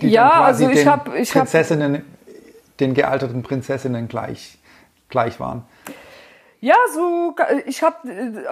die 0.00 0.08
ja, 0.08 0.28
dann 0.28 0.38
quasi 0.38 0.66
also 0.66 0.80
ich 0.80 0.86
habe 0.86 1.18
ich 1.18 1.32
Prinzessinnen 1.32 1.94
hab, 1.94 2.17
den 2.80 2.94
gealterten 2.94 3.42
Prinzessinnen 3.42 4.08
gleich, 4.08 4.58
gleich 5.08 5.40
waren. 5.40 5.64
Ja, 6.60 6.74
so 6.92 7.36
ich 7.66 7.84
habe 7.84 7.96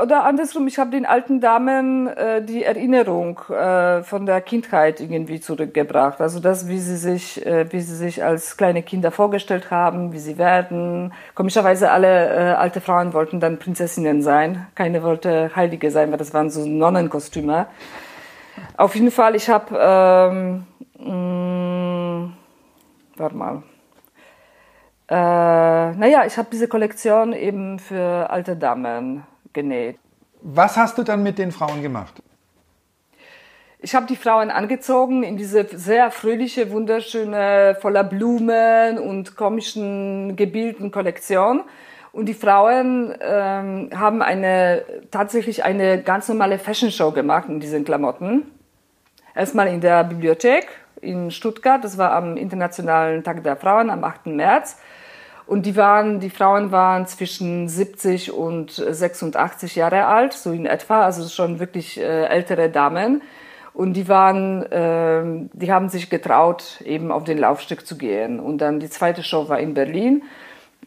oder 0.01 0.23
andersrum, 0.23 0.69
ich 0.69 0.79
habe 0.79 0.91
den 0.91 1.07
alten 1.07 1.41
Damen 1.41 2.07
äh, 2.07 2.41
die 2.41 2.63
Erinnerung 2.63 3.41
äh, 3.49 4.05
von 4.05 4.27
der 4.27 4.41
Kindheit 4.43 5.01
irgendwie 5.01 5.41
zurückgebracht. 5.41 6.21
Also 6.21 6.39
das, 6.39 6.69
wie 6.69 6.79
sie 6.79 6.97
sich, 6.97 7.45
äh, 7.45 7.67
wie 7.73 7.81
sie 7.81 7.97
sich 7.97 8.23
als 8.23 8.57
kleine 8.57 8.85
Kinder 8.85 9.11
vorgestellt 9.11 9.73
haben, 9.73 10.13
wie 10.13 10.21
sie 10.21 10.39
werden. 10.39 11.13
Komischerweise 11.35 11.91
alle 11.91 12.29
äh, 12.29 12.53
alte 12.53 12.81
Frauen 12.81 13.13
wollten 13.13 13.41
dann 13.41 13.59
Prinzessinnen 13.59 14.23
sein, 14.23 14.69
keine 14.77 15.03
wollte 15.03 15.51
Heilige 15.57 15.91
sein, 15.91 16.13
weil 16.13 16.19
das 16.19 16.33
waren 16.33 16.49
so 16.49 16.65
Nonnenkostüme. 16.65 17.67
Auf 18.77 18.95
jeden 18.95 19.11
Fall, 19.11 19.35
ich 19.35 19.49
habe, 19.49 19.77
ähm, 20.31 20.65
mm, 21.05 22.33
warte 23.17 23.37
mal. 23.37 23.63
Äh, 25.09 25.15
naja, 25.15 26.25
ich 26.27 26.37
habe 26.37 26.49
diese 26.51 26.69
Kollektion 26.69 27.33
eben 27.33 27.79
für 27.79 28.29
alte 28.29 28.57
Damen 28.57 29.25
genäht. 29.53 29.99
Was 30.43 30.77
hast 30.77 30.99
du 30.99 31.03
dann 31.03 31.23
mit 31.23 31.39
den 31.39 31.53
Frauen 31.53 31.83
gemacht? 31.83 32.23
Ich 33.79 33.95
habe 33.95 34.07
die 34.07 34.17
Frauen 34.17 34.51
angezogen 34.51 35.23
in 35.23 35.37
diese 35.37 35.67
sehr 35.77 36.11
fröhliche, 36.11 36.73
wunderschöne, 36.73 37.77
voller 37.81 38.03
Blumen 38.03 38.99
und 38.99 39.37
komischen 39.37 40.35
Gebilden 40.35 40.91
Kollektion. 40.91 41.63
Und 42.11 42.27
die 42.27 42.35
Frauen 42.35 43.15
ähm, 43.21 43.91
haben 43.95 44.23
eine 44.23 44.83
tatsächlich 45.11 45.63
eine 45.63 46.03
ganz 46.03 46.29
normale 46.29 46.59
Fashion 46.59 46.91
Show 46.91 47.13
gemacht 47.13 47.49
in 47.49 47.61
diesen 47.61 47.85
Klamotten. 47.85 48.51
Erstmal 49.35 49.69
in 49.69 49.81
der 49.81 50.03
Bibliothek 50.03 50.67
in 51.03 51.31
Stuttgart, 51.31 51.85
das 51.85 51.99
war 51.99 52.13
am 52.13 52.37
Internationalen 52.39 53.23
Tag 53.23 53.45
der 53.45 53.57
Frauen 53.57 53.91
am 53.91 54.03
8. 54.03 54.27
März. 54.27 54.79
Und 55.47 55.65
die 55.65 55.77
waren, 55.77 56.19
die 56.19 56.31
Frauen 56.31 56.73
waren 56.73 57.07
zwischen 57.07 57.69
70 57.69 58.33
und 58.33 58.73
86 58.73 59.77
Jahre 59.77 60.07
alt, 60.07 60.33
so 60.33 60.51
in 60.51 60.67
etwa, 60.67 61.03
also 61.03 61.29
schon 61.29 61.61
wirklich 61.61 62.01
äh, 62.01 62.25
ältere 62.25 62.69
Damen. 62.69 63.23
Und 63.73 63.93
die 63.93 64.09
waren, 64.09 64.63
äh, 64.73 65.49
die 65.53 65.73
haben 65.73 65.89
sich 65.89 66.11
getraut, 66.11 66.81
eben 66.85 67.13
auf 67.13 67.25
den 67.25 67.39
Laufstück 67.39 67.87
zu 67.87 67.97
gehen. 67.97 68.41
Und 68.41 68.59
dann 68.59 68.81
die 68.81 68.91
zweite 68.91 69.23
Show 69.23 69.49
war 69.49 69.61
in 69.61 69.75
Berlin. 69.75 70.25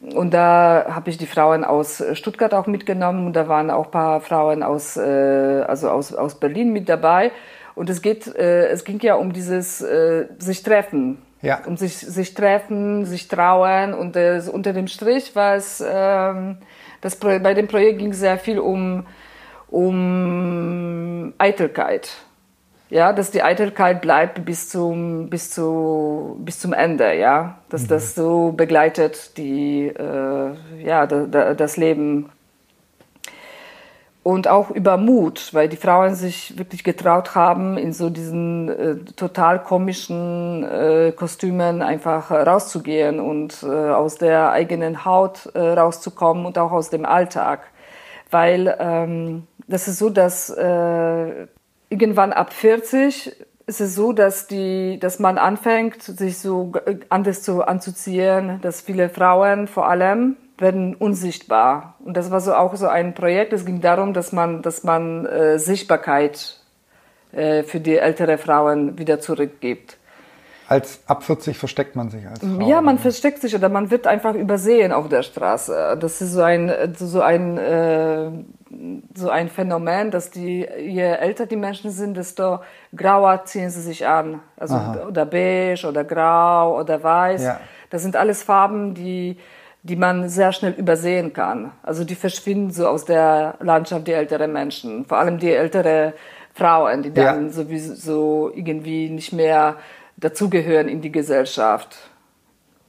Und 0.02 0.34
da 0.34 0.88
habe 0.90 1.10
ich 1.10 1.18
die 1.18 1.28
Frauen 1.28 1.64
aus 1.64 2.04
Stuttgart 2.14 2.54
auch 2.54 2.68
mitgenommen. 2.68 3.28
Und 3.28 3.36
da 3.36 3.48
waren 3.48 3.70
auch 3.70 3.92
paar 3.92 4.20
Frauen 4.20 4.64
aus, 4.64 4.98
äh, 4.98 5.64
also 5.68 5.90
aus, 5.90 6.14
aus 6.14 6.40
Berlin 6.40 6.74
mit 6.74 6.90
dabei. 6.90 7.32
Und 7.76 7.90
es 7.90 8.02
geht, 8.02 8.28
äh, 8.36 8.68
es 8.68 8.84
ging 8.84 9.00
ja 9.02 9.16
um 9.16 9.32
dieses 9.32 9.82
äh, 9.82 10.26
sich 10.38 10.64
treffen, 10.64 11.20
ja. 11.42 11.62
um 11.66 11.78
sich, 11.78 11.98
sich 11.98 12.34
treffen, 12.34 13.06
sich 13.06 13.28
trauen 13.28 13.94
und 13.94 14.16
äh, 14.16 14.42
unter 14.52 14.74
dem 14.74 14.88
Strich 14.88 15.36
war 15.36 15.56
es, 15.56 15.84
ähm, 15.86 16.58
das, 17.02 17.16
bei 17.16 17.54
dem 17.54 17.68
Projekt 17.68 18.00
ging 18.00 18.12
es 18.12 18.20
sehr 18.20 18.38
viel 18.38 18.60
um, 18.60 19.06
um 19.70 21.34
Eitelkeit. 21.38 22.10
Ja, 22.92 23.14
dass 23.14 23.30
die 23.30 23.44
Eitelkeit 23.44 24.02
bleibt 24.02 24.44
bis 24.46 24.68
zum, 24.70 25.30
bis 25.30 25.52
zu, 25.52 26.38
bis 26.40 26.60
zum 26.60 26.74
Ende, 26.74 27.14
ja. 27.14 27.60
Dass 27.70 27.84
mhm. 27.84 27.88
das 27.88 28.16
so 28.16 28.52
begleitet 28.52 29.38
die, 29.38 29.88
äh, 29.88 30.54
ja, 30.84 31.06
da, 31.06 31.26
da, 31.26 31.54
das 31.54 31.78
Leben 31.78 32.32
und 34.22 34.48
auch 34.48 34.70
über 34.70 34.98
Mut, 34.98 35.54
weil 35.54 35.70
die 35.70 35.78
Frauen 35.78 36.14
sich 36.14 36.58
wirklich 36.58 36.84
getraut 36.84 37.36
haben, 37.36 37.78
in 37.78 37.94
so 37.94 38.10
diesen 38.10 38.70
äh, 38.70 38.96
total 39.16 39.64
komischen 39.64 40.64
äh, 40.64 41.14
Kostümen 41.16 41.82
einfach 41.82 42.30
rauszugehen 42.30 43.20
und 43.20 43.64
äh, 43.64 43.68
aus 43.68 44.18
der 44.18 44.52
eigenen 44.52 45.06
Haut 45.06 45.50
äh, 45.54 45.60
rauszukommen 45.60 46.46
und 46.46 46.58
auch 46.58 46.72
aus 46.72 46.90
dem 46.90 47.06
Alltag. 47.06 47.62
Weil 48.30 48.76
ähm, 48.80 49.48
das 49.68 49.88
ist 49.88 50.00
so, 50.00 50.10
dass 50.10 50.50
äh, 50.50 51.48
irgendwann 51.90 52.34
ab 52.34 52.54
40 52.54 53.36
ist 53.68 53.82
es 53.82 53.96
so, 53.96 54.14
dass 54.14 54.48
die, 54.48 55.00
dass 55.00 55.20
man 55.20 55.38
anfängt, 55.38 56.02
sich 56.02 56.40
so 56.40 56.74
anders 57.10 57.44
zu 57.44 57.64
anzuziehen, 57.64 58.60
dass 58.62 58.82
viele 58.82 59.10
Frauen 59.10 59.68
vor 59.68 59.88
allem 59.88 60.38
werden 60.62 60.96
unsichtbar. 60.96 61.96
Und 62.04 62.18
das 62.18 62.32
war 62.32 62.42
so 62.42 62.54
auch 62.54 62.76
so 62.76 62.88
ein 62.88 63.14
Projekt. 63.14 63.54
Es 63.54 63.66
ging 63.66 63.82
darum, 63.82 64.14
dass 64.14 64.32
man, 64.32 64.62
dass 64.62 64.84
man 64.84 65.26
äh, 65.26 65.60
Sichtbarkeit 65.60 66.60
äh, 67.32 67.64
für 67.64 67.80
die 67.80 67.98
ältere 67.98 68.38
Frauen 68.38 68.98
wieder 68.98 69.20
zurückgibt. 69.20 69.98
Als 70.68 71.00
ab 71.08 71.24
40 71.24 71.58
versteckt 71.58 71.96
man 71.96 72.12
sich 72.12 72.28
als 72.28 72.40
Frau. 72.40 72.68
Ja, 72.68 72.82
man 72.82 73.00
versteckt 73.00 73.42
sich 73.42 73.56
oder 73.56 73.70
man 73.70 73.90
wird 73.90 74.06
einfach 74.06 74.36
übersehen 74.36 74.92
auf 74.92 75.10
der 75.10 75.24
Straße. 75.24 75.98
Das 76.00 76.22
ist 76.22 76.34
so 76.34 76.44
ein 76.44 76.72
so 76.96 77.22
ein 77.22 77.58
äh, 77.58 78.30
so 79.16 79.30
ein 79.32 79.50
Phänomen, 79.50 80.12
dass 80.12 80.30
die 80.30 80.68
je 80.78 81.02
älter 81.02 81.48
die 81.48 81.56
Menschen 81.56 81.90
sind, 81.90 82.16
desto 82.18 82.60
grauer 82.96 83.46
ziehen 83.46 83.72
sie 83.72 83.82
sich 83.82 84.06
an, 84.06 84.42
also 84.58 84.76
Aha. 84.76 85.08
oder 85.08 85.26
beige 85.26 85.88
oder 85.88 86.04
grau 86.04 86.80
oder 86.80 87.02
weiß. 87.02 87.44
Ja 87.44 87.60
Das 87.90 88.04
sind 88.04 88.16
alles 88.16 88.44
Farben, 88.44 88.94
die, 88.94 89.38
die 89.84 89.96
man 89.96 90.28
sehr 90.28 90.52
schnell 90.52 90.74
übersehen 90.74 91.34
kann. 91.34 91.72
Also 91.84 92.04
die 92.04 92.16
verschwinden 92.16 92.72
so 92.72 92.88
aus 92.88 93.06
der 93.06 93.56
Landschaft 93.62 94.08
die 94.08 94.14
älteren 94.14 94.52
Menschen, 94.52 95.06
vor 95.06 95.18
allem 95.18 95.38
die 95.38 95.52
ältere 95.52 96.14
Frauen, 96.54 97.04
die 97.04 97.14
dann 97.14 97.46
ja. 97.46 97.52
sowieso 97.52 98.52
irgendwie 98.54 99.10
nicht 99.10 99.32
mehr 99.32 99.78
dazugehören 100.18 100.90
in 100.90 101.02
die 101.02 101.12
Gesellschaft. 101.12 101.98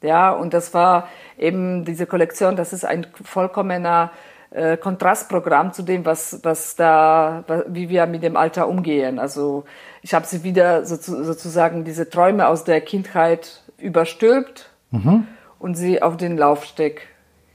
Ja, 0.02 0.30
und 0.30 0.54
das 0.54 0.74
war 0.74 1.08
eben 1.38 1.84
diese 1.84 2.06
Kollektion, 2.06 2.56
das 2.56 2.72
ist 2.72 2.84
ein 2.84 3.06
vollkommener 3.22 4.10
äh, 4.50 4.76
Kontrastprogramm 4.76 5.72
zu 5.72 5.82
dem, 5.82 6.04
was, 6.04 6.40
was 6.42 6.74
da, 6.74 7.44
wie 7.68 7.88
wir 7.88 8.06
mit 8.06 8.22
dem 8.22 8.36
Alter 8.36 8.66
umgehen. 8.66 9.18
Also 9.18 9.64
ich 10.02 10.14
habe 10.14 10.26
sie 10.26 10.42
wieder 10.42 10.84
so, 10.84 10.96
sozusagen 10.96 11.84
diese 11.84 12.08
Träume 12.08 12.48
aus 12.48 12.64
der 12.64 12.80
Kindheit 12.80 13.62
überstülpt 13.78 14.70
mhm. 14.90 15.28
Und 15.60 15.76
sie 15.76 16.02
auf 16.02 16.16
den 16.16 16.36
Laufsteg 16.36 17.06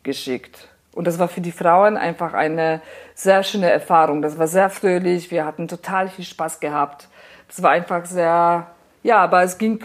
geschickt. 0.04 0.70
Und 0.94 1.08
das 1.08 1.20
war 1.20 1.28
für 1.28 1.42
die 1.42 1.52
Frauen 1.52 1.98
einfach 1.98 2.34
eine 2.34 2.82
sehr 3.14 3.44
schöne 3.44 3.70
Erfahrung. 3.70 4.22
Das 4.22 4.38
war 4.38 4.48
sehr 4.48 4.70
fröhlich. 4.70 5.30
Wir 5.30 5.46
hatten 5.46 5.68
total 5.68 6.08
viel 6.08 6.24
Spaß 6.24 6.62
gehabt. 6.62 7.10
Das 7.50 7.62
war 7.62 7.72
einfach 7.72 8.06
sehr, 8.06 8.68
ja, 9.04 9.18
aber 9.18 9.44
es 9.44 9.58
ging 9.58 9.84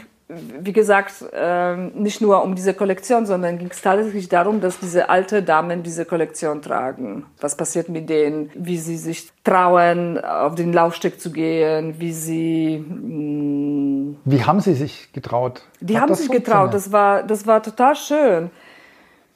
wie 0.61 0.73
gesagt, 0.73 1.25
ähm, 1.33 1.93
nicht 1.95 2.21
nur 2.21 2.43
um 2.45 2.55
diese 2.55 2.75
Kollektion, 2.75 3.27
sondern 3.27 3.59
ging 3.59 3.71
es 3.71 3.83
tatsächlich 3.83 4.29
darum, 4.29 4.61
dass 4.61 4.79
diese 4.79 5.09
alte 5.09 5.43
Damen 5.43 5.83
diese 5.83 6.05
Kollektion 6.05 6.63
tragen. 6.63 7.27
Was 7.41 7.57
passiert 7.57 7.89
mit 7.89 8.09
denen, 8.09 8.51
wie 8.55 8.79
sie 8.79 8.97
sich 8.97 9.31
trauen, 9.43 10.19
auf 10.19 10.55
den 10.55 10.73
Laufsteg 10.73 11.21
zu 11.21 11.33
gehen, 11.33 11.97
wie 11.99 12.13
sie. 12.13 12.79
Mh, 12.79 14.15
mm, 14.15 14.17
wie 14.31 14.45
haben 14.45 14.61
sie 14.61 14.75
sich 14.75 15.13
getraut? 15.13 15.63
Die 15.81 15.97
Hat 15.97 16.03
haben 16.03 16.15
sich 16.15 16.31
getraut. 16.31 16.75
Das 16.75 16.93
war, 16.93 17.23
das 17.23 17.47
war 17.47 17.63
total 17.63 17.97
schön. 17.97 18.51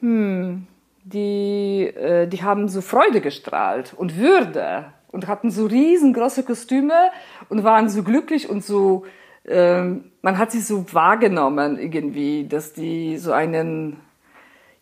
Hm, 0.00 0.66
die, 1.04 1.86
äh, 1.86 2.26
die 2.26 2.42
haben 2.42 2.68
so 2.68 2.80
Freude 2.80 3.20
gestrahlt 3.20 3.94
und 3.96 4.18
Würde 4.18 4.86
und 5.08 5.26
hatten 5.26 5.50
so 5.50 5.66
riesengroße 5.66 6.42
Kostüme 6.42 7.10
und 7.48 7.64
waren 7.64 7.88
so 7.88 8.02
glücklich 8.02 8.48
und 8.48 8.64
so 8.64 9.04
ähm, 9.46 10.12
man 10.22 10.38
hat 10.38 10.52
sie 10.52 10.60
so 10.60 10.86
wahrgenommen 10.92 11.78
irgendwie, 11.78 12.46
dass 12.48 12.72
die 12.72 13.18
so 13.18 13.32
einen, 13.32 13.98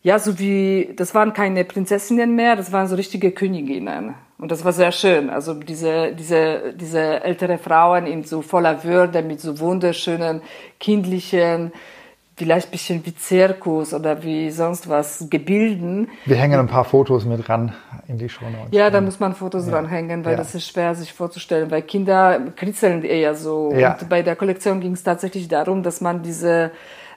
ja, 0.03 0.19
so 0.19 0.37
wie, 0.37 0.93
das 0.95 1.15
waren 1.15 1.33
keine 1.33 1.63
Prinzessinnen 1.63 2.35
mehr, 2.35 2.55
das 2.55 2.71
waren 2.71 2.87
so 2.87 2.95
richtige 2.95 3.31
Königinnen. 3.31 4.13
Und 4.37 4.51
das 4.51 4.65
war 4.65 4.73
sehr 4.73 4.91
schön. 4.91 5.29
Also 5.29 5.53
diese, 5.53 6.13
diese, 6.13 6.73
diese 6.73 7.23
ältere 7.23 7.57
Frauen 7.57 8.05
in 8.05 8.25
so 8.25 8.41
voller 8.41 8.83
Würde, 8.83 9.21
mit 9.23 9.39
so 9.39 9.57
wunderschönen, 9.61 10.41
kindlichen, 10.81 11.71
vielleicht 12.35 12.67
ein 12.67 12.71
bisschen 12.71 13.05
wie 13.05 13.15
Zirkus 13.15 13.93
oder 13.93 14.21
wie 14.23 14.51
sonst 14.51 14.89
was 14.89 15.27
Gebilden. 15.29 16.09
Wir 16.25 16.35
hängen 16.35 16.59
ein 16.59 16.67
paar 16.67 16.83
Fotos 16.83 17.23
mit 17.23 17.47
ran 17.47 17.73
in 18.09 18.17
die 18.17 18.27
Show. 18.27 18.43
Ja, 18.71 18.89
da 18.89 18.99
muss 18.99 19.21
man 19.21 19.33
Fotos 19.33 19.67
ja. 19.67 19.73
ranhängen, 19.73 20.25
weil 20.25 20.33
ja. 20.33 20.37
das 20.37 20.53
ist 20.53 20.67
schwer 20.67 20.93
sich 20.95 21.13
vorzustellen, 21.13 21.71
weil 21.71 21.83
Kinder 21.83 22.41
kritzeln 22.57 23.03
eher 23.03 23.35
so. 23.35 23.71
Ja. 23.73 23.93
Und 23.93 24.09
bei 24.09 24.23
der 24.23 24.35
Kollektion 24.35 24.81
ging 24.81 24.93
es 24.93 25.03
tatsächlich 25.03 25.47
darum, 25.47 25.83
dass 25.83 26.01
man 26.01 26.23
diese 26.23 26.71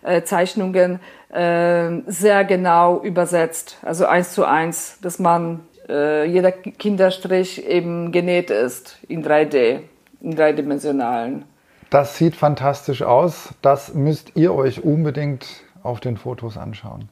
äh, 0.07 0.23
Zeichnungen 0.23 1.01
äh, 1.31 1.91
sehr 2.07 2.45
genau 2.45 3.03
übersetzt, 3.03 3.79
also 3.83 4.07
eins 4.07 4.33
zu 4.33 4.45
eins, 4.45 4.99
dass 5.03 5.19
man 5.19 5.61
äh, 5.89 6.25
jeder 6.25 6.53
Kinderstrich 6.53 7.67
eben 7.67 8.13
genäht 8.13 8.51
ist 8.51 8.99
in 9.09 9.25
3D, 9.25 9.81
in 10.21 10.37
dreidimensionalen. 10.37 11.45
Das 11.91 12.17
sieht 12.17 12.35
fantastisch 12.35 13.03
aus. 13.03 13.55
Das 13.63 13.95
müsst 13.95 14.33
ihr 14.35 14.55
euch 14.55 14.83
unbedingt 14.83 15.47
auf 15.83 16.01
den 16.01 16.17
Fotos 16.17 16.57
anschauen. 16.57 17.09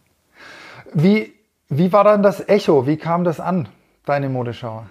Wie, 0.92 1.32
wie 1.68 1.92
war 1.92 2.04
dann 2.04 2.22
das 2.22 2.48
Echo? 2.48 2.86
Wie 2.86 2.96
kam 2.96 3.24
das 3.24 3.40
an, 3.40 3.68
deine 4.04 4.28
Modeschau? 4.28 4.84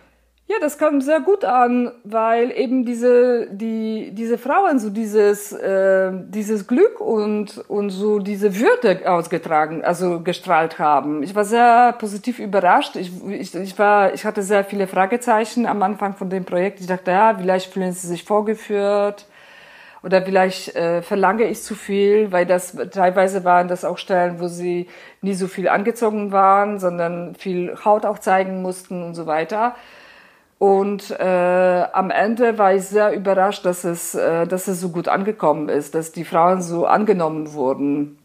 Ja, 0.46 0.58
das 0.60 0.78
kam 0.78 1.00
sehr 1.00 1.22
gut 1.22 1.46
an, 1.46 1.92
weil 2.04 2.52
eben 2.52 2.86
diese, 2.86 3.48
die, 3.50 4.12
diese 4.14 4.38
Frauen 4.38 4.78
so 4.78 4.90
dieses, 4.90 5.54
äh, 5.54 6.12
dieses 6.28 6.68
Glück 6.68 7.00
und, 7.00 7.58
und 7.70 7.90
so 7.92 8.20
diese 8.20 8.60
Würde 8.60 9.10
ausgetragen, 9.10 9.84
also 9.86 10.20
gestrahlt 10.20 10.80
haben. 10.80 11.24
Ich 11.24 11.34
war 11.34 11.46
sehr 11.46 11.94
positiv 11.94 12.40
überrascht. 12.40 12.98
Ich, 12.98 13.12
ich, 13.30 13.56
ich, 13.56 13.80
war, 13.80 14.14
ich 14.14 14.26
hatte 14.26 14.44
sehr 14.44 14.66
viele 14.66 14.88
Fragezeichen 14.88 15.66
am 15.66 15.82
Anfang 15.82 16.14
von 16.16 16.30
dem 16.30 16.44
Projekt. 16.44 16.82
Ich 16.82 16.88
dachte, 16.88 17.12
ja, 17.12 17.36
vielleicht 17.40 17.72
fühlen 17.72 17.94
sie 17.94 18.08
sich 18.08 18.26
vorgeführt 18.26 19.26
oder 20.04 20.22
vielleicht 20.22 20.76
äh, 20.76 21.02
verlange 21.02 21.46
ich 21.46 21.62
zu 21.64 21.74
viel, 21.74 22.34
weil 22.34 22.46
das 22.46 22.76
teilweise 22.92 23.46
waren 23.46 23.70
das 23.70 23.86
auch 23.86 23.98
Stellen, 23.98 24.42
wo 24.42 24.48
sie 24.50 24.88
nie 25.22 25.34
so 25.36 25.48
viel 25.48 25.70
angezogen 25.70 26.34
waren, 26.34 26.80
sondern 26.80 27.34
viel 27.36 27.78
Haut 27.86 28.06
auch 28.06 28.20
zeigen 28.20 28.62
mussten 28.62 29.02
und 29.04 29.16
so 29.16 29.26
weiter. 29.26 29.76
Und 30.64 31.12
äh, 31.20 31.88
am 31.92 32.10
Ende 32.10 32.58
war 32.58 32.74
ich 32.74 32.86
sehr 32.86 33.12
überrascht, 33.12 33.66
dass 33.66 33.84
es, 33.84 34.16
äh, 34.16 34.48
dass 34.48 34.70
es 34.70 34.80
so 34.80 34.92
gut 34.92 35.10
angekommen 35.10 35.68
ist, 35.68 35.94
dass 35.94 36.14
die 36.14 36.24
Frauen 36.24 36.62
so 36.62 36.86
angenommen 36.86 37.52
wurden. 37.52 38.18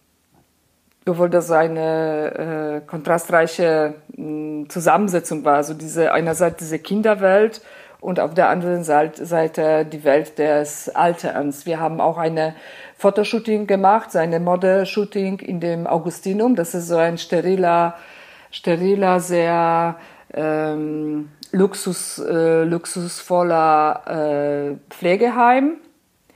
Obwohl 1.05 1.31
das 1.31 1.51
eine 1.51 2.83
äh, 2.85 2.87
kontrastreiche 2.87 3.95
mh, 4.17 4.69
Zusammensetzung 4.69 5.45
war. 5.45 5.57
Also 5.57 5.75
diese 5.75 6.13
einerseits 6.13 6.59
diese 6.59 6.79
Kinderwelt 6.79 7.61
und 7.99 8.21
auf 8.21 8.35
der 8.35 8.51
anderen 8.51 8.85
Seite 8.85 9.85
die 9.85 10.05
Welt 10.05 10.39
des 10.39 10.95
Alterns. 10.95 11.67
Wir 11.67 11.81
haben 11.81 12.01
auch 12.01 12.19
eine 12.19 12.55
Fotoshooting 12.99 13.67
gemacht, 13.67 14.15
eine 14.15 14.39
Model-Shooting 14.39 15.41
in 15.41 15.59
dem 15.59 15.89
Augustinum. 15.89 16.55
Das 16.55 16.73
ist 16.77 16.87
so 16.87 16.99
ein 16.99 17.19
steriler, 17.19 17.97
steriler, 18.53 19.19
sehr 19.19 19.97
ähm, 20.33 21.31
Luxus, 21.53 22.19
äh, 22.19 22.65
luxusvoller 22.65 24.03
äh, 24.07 24.77
Pflegeheim. 24.91 25.77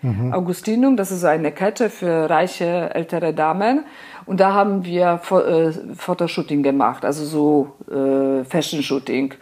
Mhm. 0.03 0.33
Augustinum, 0.33 0.96
das 0.96 1.12
ist 1.12 1.25
eine 1.25 1.53
Kette 1.53 1.88
für 1.88 2.29
reiche 2.29 2.92
ältere 2.94 3.33
Damen. 3.33 3.85
Und 4.27 4.40
da 4.40 4.53
haben 4.53 4.85
wir 4.85 5.20
äh, 5.31 5.94
Fotoshooting 5.96 6.62
gemacht, 6.62 7.05
also 7.05 7.25
so 7.25 7.72
äh, 7.90 8.44
Fashion-Shooting. 8.44 9.35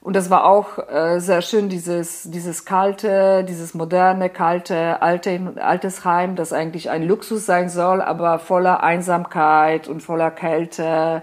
Und 0.00 0.16
das 0.16 0.30
war 0.30 0.44
auch 0.46 0.78
äh, 0.90 1.20
sehr 1.20 1.42
schön, 1.42 1.68
dieses, 1.68 2.24
dieses 2.24 2.64
kalte, 2.64 3.44
dieses 3.44 3.74
moderne, 3.74 4.28
kalte, 4.30 5.00
alte, 5.00 5.54
altes 5.60 6.04
Heim, 6.04 6.34
das 6.34 6.52
eigentlich 6.52 6.90
ein 6.90 7.04
Luxus 7.06 7.46
sein 7.46 7.68
soll, 7.68 8.02
aber 8.02 8.40
voller 8.40 8.82
Einsamkeit 8.82 9.86
und 9.86 10.02
voller 10.02 10.32
Kälte 10.32 11.22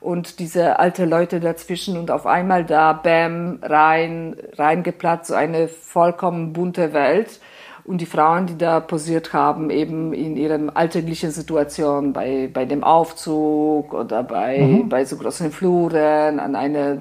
und 0.00 0.38
diese 0.38 0.78
alte 0.78 1.04
Leute 1.04 1.40
dazwischen 1.40 1.98
und 1.98 2.10
auf 2.10 2.26
einmal 2.26 2.64
da, 2.64 2.92
bam, 2.92 3.58
rein, 3.62 4.36
reingeplatzt, 4.56 5.28
so 5.28 5.34
eine 5.34 5.68
vollkommen 5.68 6.52
bunte 6.52 6.92
Welt. 6.92 7.40
Und 7.84 8.02
die 8.02 8.06
Frauen, 8.06 8.46
die 8.46 8.58
da 8.58 8.80
posiert 8.80 9.32
haben, 9.32 9.70
eben 9.70 10.12
in 10.12 10.36
ihrem 10.36 10.70
alltäglichen 10.72 11.30
Situation, 11.30 12.12
bei, 12.12 12.50
bei 12.52 12.66
dem 12.66 12.84
Aufzug 12.84 13.94
oder 13.94 14.22
bei, 14.22 14.58
mhm. 14.58 14.88
bei 14.90 15.06
so 15.06 15.16
großen 15.16 15.50
Fluren, 15.50 16.38
an 16.38 16.54
einer 16.54 16.98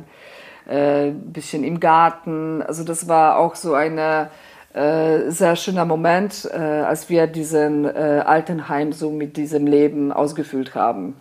äh, 0.65 1.11
bisschen 1.11 1.65
im 1.65 1.81
Garten. 1.81 2.61
Also 2.61 2.85
das 2.85 3.09
war 3.09 3.37
auch 3.37 3.55
so 3.55 3.73
eine 3.73 4.29
äh, 4.73 5.29
sehr 5.29 5.57
schöner 5.57 5.85
Moment, 5.85 6.49
äh, 6.53 6.57
als 6.57 7.09
wir 7.09 7.27
diesen 7.27 7.83
äh, 7.83 8.23
Altenheim 8.25 8.93
so 8.93 9.11
mit 9.11 9.35
diesem 9.35 9.67
Leben 9.67 10.13
ausgefüllt 10.13 10.73
haben. 10.73 11.15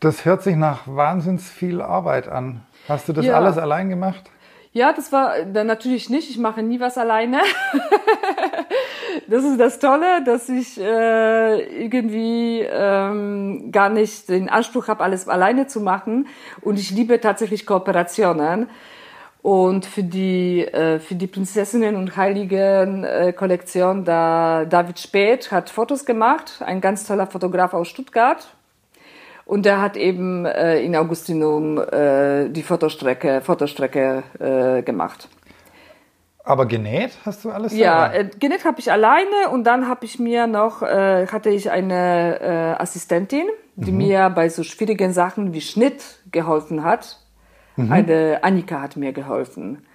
Das 0.00 0.24
hört 0.24 0.42
sich 0.42 0.56
nach 0.56 0.82
wahnsinns 0.86 1.48
viel 1.48 1.80
Arbeit 1.80 2.28
an. 2.28 2.60
Hast 2.88 3.08
du 3.08 3.12
das 3.12 3.24
ja. 3.24 3.36
alles 3.36 3.58
allein 3.58 3.88
gemacht? 3.88 4.30
Ja, 4.72 4.92
das 4.92 5.10
war 5.10 5.42
dann 5.44 5.66
natürlich 5.66 6.10
nicht. 6.10 6.28
Ich 6.28 6.36
mache 6.36 6.62
nie 6.62 6.80
was 6.80 6.98
alleine. 6.98 7.40
das 9.26 9.42
ist 9.42 9.58
das 9.58 9.78
Tolle, 9.78 10.22
dass 10.22 10.50
ich 10.50 10.78
äh, 10.78 11.82
irgendwie 11.82 12.60
ähm, 12.60 13.72
gar 13.72 13.88
nicht 13.88 14.28
den 14.28 14.50
Anspruch 14.50 14.88
habe, 14.88 15.02
alles 15.02 15.28
alleine 15.28 15.66
zu 15.66 15.80
machen. 15.80 16.28
Und 16.60 16.78
ich 16.78 16.90
liebe 16.90 17.18
tatsächlich 17.22 17.64
Kooperationen. 17.64 18.68
Und 19.40 19.86
für 19.86 20.02
die, 20.02 20.66
äh, 20.66 20.98
für 20.98 21.14
die 21.14 21.26
Prinzessinnen 21.26 21.96
und 21.96 22.16
Heiligen 22.18 23.04
äh, 23.04 23.32
Kollektion, 23.32 24.04
da 24.04 24.66
David 24.66 24.98
Späth 24.98 25.52
hat 25.52 25.70
Fotos 25.70 26.04
gemacht, 26.04 26.60
ein 26.66 26.82
ganz 26.82 27.06
toller 27.06 27.26
Fotograf 27.26 27.72
aus 27.72 27.88
Stuttgart. 27.88 28.46
Und 29.46 29.64
der 29.64 29.80
hat 29.80 29.96
eben 29.96 30.44
äh, 30.44 30.80
in 30.80 30.96
Augustinum 30.96 31.78
äh, 31.78 32.48
die 32.48 32.64
Fotostrecke, 32.64 33.40
Fotostrecke 33.40 34.24
äh, 34.40 34.82
gemacht. 34.82 35.28
Aber 36.42 36.66
genäht 36.66 37.12
hast 37.24 37.44
du 37.44 37.50
alles? 37.50 37.72
Ja, 37.72 38.12
äh, 38.12 38.28
genäht 38.38 38.64
habe 38.64 38.80
ich 38.80 38.90
alleine 38.90 39.50
und 39.52 39.64
dann 39.64 39.88
habe 39.88 40.04
ich 40.04 40.18
mir 40.18 40.48
noch, 40.48 40.82
äh, 40.82 41.28
hatte 41.28 41.50
ich 41.50 41.70
eine 41.70 42.40
äh, 42.40 42.82
Assistentin, 42.82 43.46
die 43.76 43.92
mhm. 43.92 43.98
mir 43.98 44.30
bei 44.30 44.48
so 44.48 44.64
schwierigen 44.64 45.12
Sachen 45.12 45.52
wie 45.52 45.60
Schnitt 45.60 46.02
geholfen 46.32 46.82
hat. 46.82 47.20
Mhm. 47.76 47.92
Eine 47.92 48.38
Annika 48.42 48.80
hat 48.80 48.96
mir 48.96 49.12
geholfen. 49.12 49.86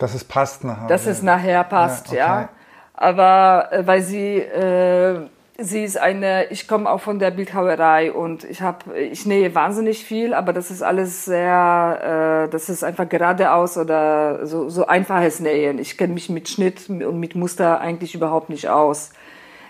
Dass 0.00 0.14
es 0.14 0.24
passt 0.24 0.64
nachher. 0.64 0.88
Dass 0.88 1.06
es 1.06 1.22
nachher 1.22 1.62
passt, 1.62 2.12
ja. 2.12 2.34
Okay. 2.34 2.42
ja. 2.42 2.48
Aber 2.94 3.72
äh, 3.72 3.86
weil 3.86 4.02
sie 4.02 4.38
äh, 4.38 5.28
sie 5.58 5.84
ist 5.84 5.98
eine, 5.98 6.50
ich 6.50 6.68
komme 6.68 6.90
auch 6.90 7.00
von 7.00 7.18
der 7.18 7.30
Bildhauerei 7.30 8.12
und 8.12 8.44
ich 8.44 8.60
habe, 8.60 8.98
ich 8.98 9.26
nähe 9.26 9.54
wahnsinnig 9.54 10.04
viel, 10.04 10.34
aber 10.34 10.52
das 10.52 10.70
ist 10.70 10.82
alles 10.82 11.24
sehr, 11.24 12.46
äh, 12.46 12.50
das 12.50 12.68
ist 12.68 12.84
einfach 12.84 13.08
geradeaus 13.08 13.78
oder 13.78 14.46
so, 14.46 14.68
so 14.68 14.86
einfaches 14.86 15.40
Nähen. 15.40 15.78
Ich 15.78 15.96
kenne 15.96 16.14
mich 16.14 16.28
mit 16.28 16.48
Schnitt 16.48 16.88
und 16.88 17.18
mit 17.18 17.34
Muster 17.34 17.80
eigentlich 17.80 18.14
überhaupt 18.14 18.50
nicht 18.50 18.68
aus. 18.68 19.12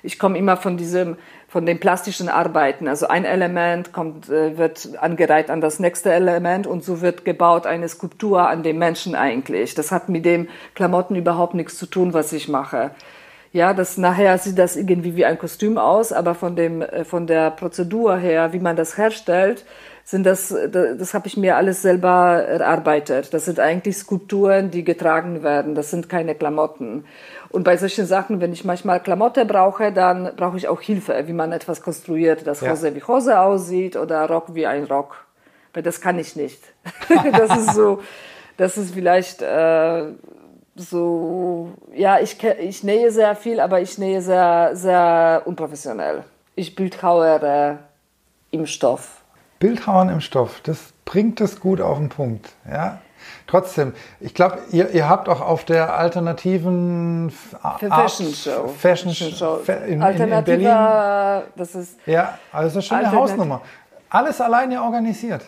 Ich 0.03 0.19
komme 0.19 0.39
immer 0.39 0.57
von 0.57 0.77
diesem, 0.77 1.17
von 1.49 1.67
den 1.67 1.81
plastischen 1.81 2.29
Arbeiten. 2.29 2.89
Also 2.89 3.09
ein 3.09 3.25
Element 3.25 3.93
kommt, 3.93 4.29
äh, 4.29 4.59
wird 4.59 4.91
angereiht 5.01 5.51
an 5.51 5.61
das 5.61 5.79
nächste 5.79 6.13
Element 6.13 6.67
und 6.67 6.85
so 6.85 7.01
wird 7.01 7.25
gebaut 7.25 7.67
eine 7.67 7.89
Skulptur 7.89 8.49
an 8.49 8.63
dem 8.63 8.79
Menschen 8.79 9.15
eigentlich. 9.15 9.75
Das 9.75 9.93
hat 9.93 10.09
mit 10.09 10.25
dem 10.25 10.49
Klamotten 10.75 11.15
überhaupt 11.17 11.55
nichts 11.55 11.79
zu 11.79 11.87
tun, 11.87 12.13
was 12.13 12.33
ich 12.33 12.49
mache. 12.49 12.91
Ja, 13.57 13.73
das 13.73 13.97
nachher 13.97 14.37
sieht 14.37 14.59
das 14.59 14.77
irgendwie 14.77 15.17
wie 15.17 15.25
ein 15.25 15.39
Kostüm 15.39 15.79
aus, 15.79 16.13
aber 16.13 16.35
von 16.35 16.57
dem 16.57 16.83
äh, 16.83 17.07
von 17.07 17.27
der 17.27 17.51
Prozedur 17.51 18.19
her, 18.19 18.53
wie 18.53 18.59
man 18.59 18.77
das 18.77 18.99
herstellt, 18.99 19.65
sind 20.05 20.27
das 20.27 20.51
das, 20.51 20.99
das 20.99 21.15
habe 21.15 21.27
ich 21.27 21.39
mir 21.39 21.57
alles 21.57 21.81
selber 21.81 22.45
erarbeitet. 22.47 23.33
Das 23.33 23.47
sind 23.47 23.59
eigentlich 23.59 23.97
Skulpturen, 23.97 24.71
die 24.71 24.85
getragen 24.85 25.43
werden. 25.43 25.75
Das 25.75 25.91
sind 25.91 26.11
keine 26.11 26.35
Klamotten. 26.35 27.07
Und 27.49 27.65
bei 27.65 27.79
solchen 27.79 28.05
Sachen, 28.05 28.43
wenn 28.43 28.53
ich 28.53 28.67
manchmal 28.67 29.01
Klamotte 29.01 29.47
brauche, 29.47 29.91
dann 29.91 30.33
brauche 30.37 30.59
ich 30.59 30.69
auch 30.69 30.83
Hilfe, 30.83 31.15
wie 31.27 31.33
man 31.33 31.53
etwas 31.53 31.81
konstruiert, 31.81 32.47
dass 32.47 32.61
ja. 32.61 32.73
Hose 32.73 32.95
wie 32.95 33.05
Hose 33.05 33.41
aussieht 33.41 33.97
oder 33.97 34.29
Rock 34.29 34.55
wie 34.55 34.67
ein 34.67 34.85
Rock. 34.85 35.25
Weil 35.73 35.83
das 35.83 36.03
kann 36.03 36.19
ich 36.19 36.37
nicht. 36.37 36.61
das 37.33 37.57
ist 37.57 37.75
so, 37.75 38.03
das 38.59 38.77
ist 38.77 38.93
vielleicht 38.93 39.41
äh, 39.41 40.13
so, 40.77 41.71
ja, 41.95 42.19
ich, 42.21 42.43
ich 42.43 42.85
nähe 42.85 43.11
sehr 43.11 43.35
viel, 43.35 43.61
aber 43.61 43.81
ich 43.81 43.99
nähe 43.99 44.21
sehr, 44.21 44.71
sehr 44.75 45.43
unprofessionell. 45.45 46.25
Ich 46.55 46.75
bildhauere 46.75 47.79
im 48.51 48.67
Stoff. 48.67 49.23
Bildhauern 49.59 50.11
im 50.11 50.21
Stoff, 50.21 50.61
das 50.63 50.93
bringt 51.05 51.41
es 51.41 51.61
gut 51.61 51.81
auf 51.81 51.99
den 51.99 52.11
Punkt, 52.11 52.51
ja. 52.71 53.01
Trotzdem, 53.47 53.93
ich 54.21 54.35
glaube, 54.35 54.59
ihr, 54.71 54.91
ihr 54.91 55.09
habt 55.09 55.29
auch 55.29 55.41
auf 55.41 55.65
der 55.65 55.97
alternativen 55.97 57.31
Für 57.31 57.89
Fashion 57.89 58.33
Show, 58.33 58.69
Fashion 58.69 59.13
Show 59.13 59.61
in, 59.87 60.03
in, 60.03 60.33
in 60.33 60.45
Berlin. 60.45 61.43
Das 61.57 61.75
ist 61.75 61.99
ja, 62.07 62.39
also 62.53 62.81
schon 62.81 62.99
eine 62.99 63.13
Hausnummer. 63.13 63.63
Alles 64.11 64.41
alleine 64.41 64.83
organisiert. 64.83 65.43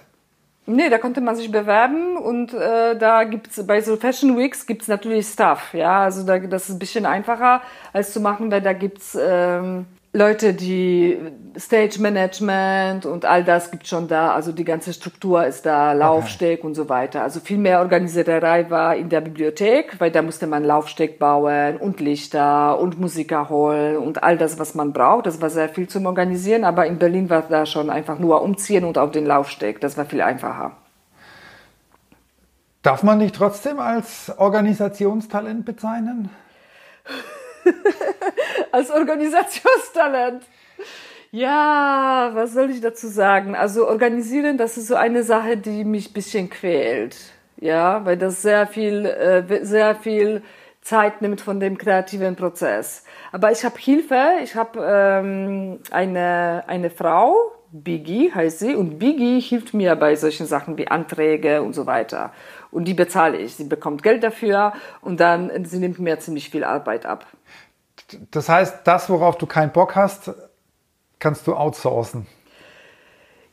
Nee, 0.70 0.90
da 0.90 0.98
konnte 0.98 1.22
man 1.22 1.34
sich 1.34 1.50
bewerben 1.50 2.18
und 2.18 2.52
äh, 2.52 2.94
da 2.98 3.24
gibt's 3.24 3.66
bei 3.66 3.80
so 3.80 3.96
Fashion 3.96 4.36
Weeks 4.36 4.66
gibt's 4.66 4.86
natürlich 4.86 5.26
Stuff, 5.26 5.72
ja, 5.72 6.02
also 6.02 6.26
da, 6.26 6.38
das 6.38 6.68
ist 6.68 6.74
ein 6.76 6.78
bisschen 6.78 7.06
einfacher 7.06 7.62
als 7.94 8.12
zu 8.12 8.20
machen, 8.20 8.50
weil 8.50 8.60
da 8.60 8.74
gibt's 8.74 9.16
ähm, 9.18 9.86
Leute, 10.14 10.54
die 10.54 11.18
Stage 11.58 12.00
Management 12.00 13.04
und 13.04 13.26
all 13.26 13.44
das 13.44 13.70
gibt 13.70 13.86
schon 13.86 14.08
da, 14.08 14.32
also 14.32 14.52
die 14.52 14.64
ganze 14.64 14.94
Struktur 14.94 15.44
ist 15.44 15.66
da, 15.66 15.92
Laufsteg 15.92 16.60
okay. 16.60 16.66
und 16.66 16.74
so 16.74 16.88
weiter. 16.88 17.22
Also 17.22 17.40
viel 17.40 17.58
mehr 17.58 17.80
Organisiererei 17.80 18.70
war 18.70 18.96
in 18.96 19.10
der 19.10 19.20
Bibliothek, 19.20 20.00
weil 20.00 20.10
da 20.10 20.22
musste 20.22 20.46
man 20.46 20.64
Laufsteg 20.64 21.18
bauen 21.18 21.76
und 21.76 22.00
Lichter 22.00 22.78
und 22.78 22.98
Musiker 22.98 23.50
holen 23.50 23.98
und 23.98 24.22
all 24.22 24.38
das, 24.38 24.58
was 24.58 24.74
man 24.74 24.94
braucht. 24.94 25.26
Das 25.26 25.42
war 25.42 25.50
sehr 25.50 25.68
viel 25.68 25.88
zum 25.88 26.06
Organisieren, 26.06 26.64
aber 26.64 26.86
in 26.86 26.98
Berlin 26.98 27.28
war 27.28 27.42
da 27.42 27.66
schon 27.66 27.90
einfach 27.90 28.18
nur 28.18 28.40
umziehen 28.40 28.84
und 28.84 28.96
auf 28.96 29.10
den 29.10 29.26
Laufsteg. 29.26 29.78
Das 29.82 29.98
war 29.98 30.06
viel 30.06 30.22
einfacher. 30.22 30.72
Darf 32.82 33.02
man 33.02 33.18
dich 33.18 33.32
trotzdem 33.32 33.78
als 33.78 34.32
Organisationstalent 34.38 35.66
bezeichnen? 35.66 36.30
als 38.72 38.90
Organisationstalent. 38.90 40.44
Ja, 41.30 42.30
was 42.32 42.54
soll 42.54 42.70
ich 42.70 42.80
dazu 42.80 43.08
sagen? 43.08 43.54
Also 43.54 43.86
organisieren, 43.86 44.56
das 44.56 44.78
ist 44.78 44.88
so 44.88 44.94
eine 44.94 45.22
Sache, 45.22 45.56
die 45.56 45.84
mich 45.84 46.10
ein 46.10 46.12
bisschen 46.14 46.48
quält. 46.48 47.16
Ja, 47.60 48.04
weil 48.04 48.16
das 48.16 48.42
sehr 48.42 48.66
viel, 48.66 49.04
äh, 49.04 49.64
sehr 49.64 49.94
viel 49.96 50.42
Zeit 50.80 51.20
nimmt 51.20 51.40
von 51.40 51.60
dem 51.60 51.76
kreativen 51.76 52.34
Prozess. 52.34 53.04
Aber 53.32 53.52
ich 53.52 53.64
habe 53.64 53.78
Hilfe. 53.78 54.38
Ich 54.42 54.54
habe 54.54 54.80
ähm, 54.82 55.80
eine, 55.90 56.64
eine 56.66 56.88
Frau, 56.88 57.34
Biggie 57.70 58.32
heißt 58.32 58.60
sie, 58.60 58.74
und 58.74 58.98
Biggie 58.98 59.40
hilft 59.40 59.74
mir 59.74 59.94
bei 59.96 60.16
solchen 60.16 60.46
Sachen 60.46 60.78
wie 60.78 60.88
Anträge 60.88 61.62
und 61.62 61.74
so 61.74 61.86
weiter. 61.86 62.32
Und 62.70 62.84
die 62.84 62.94
bezahle 62.94 63.38
ich. 63.38 63.54
Sie 63.54 63.64
bekommt 63.64 64.02
Geld 64.02 64.22
dafür 64.22 64.72
und 65.00 65.20
dann 65.20 65.64
sie 65.64 65.78
nimmt 65.78 65.98
mir 65.98 66.18
ziemlich 66.18 66.50
viel 66.50 66.64
Arbeit 66.64 67.06
ab. 67.06 67.26
Das 68.30 68.48
heißt, 68.48 68.86
das, 68.86 69.10
worauf 69.10 69.36
du 69.36 69.46
keinen 69.46 69.72
Bock 69.72 69.94
hast, 69.96 70.32
kannst 71.18 71.46
du 71.46 71.54
outsourcen. 71.54 72.26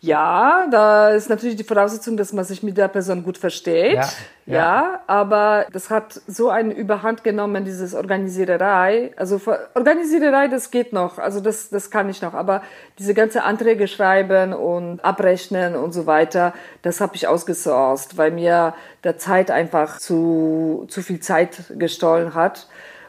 Ja, 0.06 0.68
da 0.70 1.10
ist 1.10 1.30
natürlich 1.30 1.56
die 1.56 1.64
Voraussetzung, 1.64 2.16
dass 2.16 2.32
man 2.32 2.46
sich 2.46 2.62
mit 2.62 2.78
der 2.78 2.88
Person 2.90 3.24
gut 3.24 3.40
versteht. 3.40 3.96
Ja, 3.96 4.10
ja. 4.46 4.56
ja, 4.56 5.02
aber 5.08 5.66
das 5.74 5.90
hat 5.90 6.22
so 6.28 6.50
eine 6.50 6.76
Überhand 6.76 7.24
genommen, 7.24 7.66
dieses 7.66 7.96
Organisiererei. 7.96 9.14
Also 9.18 9.42
Organisiererei, 9.74 10.48
das 10.48 10.70
geht 10.70 10.94
noch. 10.94 11.18
Also 11.18 11.40
das, 11.40 11.70
das 11.70 11.90
kann 11.90 12.08
ich 12.08 12.22
noch. 12.22 12.36
Aber 12.36 12.62
diese 13.00 13.16
ganze 13.16 13.42
Anträge 13.44 13.88
schreiben 13.88 14.54
und 14.54 15.04
abrechnen 15.04 15.76
und 15.76 15.92
so 15.92 16.06
weiter, 16.06 16.54
das 16.84 17.02
habe 17.02 17.16
ich 17.16 17.28
ausgesourced, 17.28 18.16
weil 18.16 18.30
mir 18.30 18.76
der 19.04 19.18
Zeit 19.18 19.50
einfach 19.50 19.98
zu, 19.98 20.86
zu 20.88 21.02
viel 21.02 21.20
Zeit 21.20 21.64
gestohlen 21.80 22.36
hat 22.36 22.68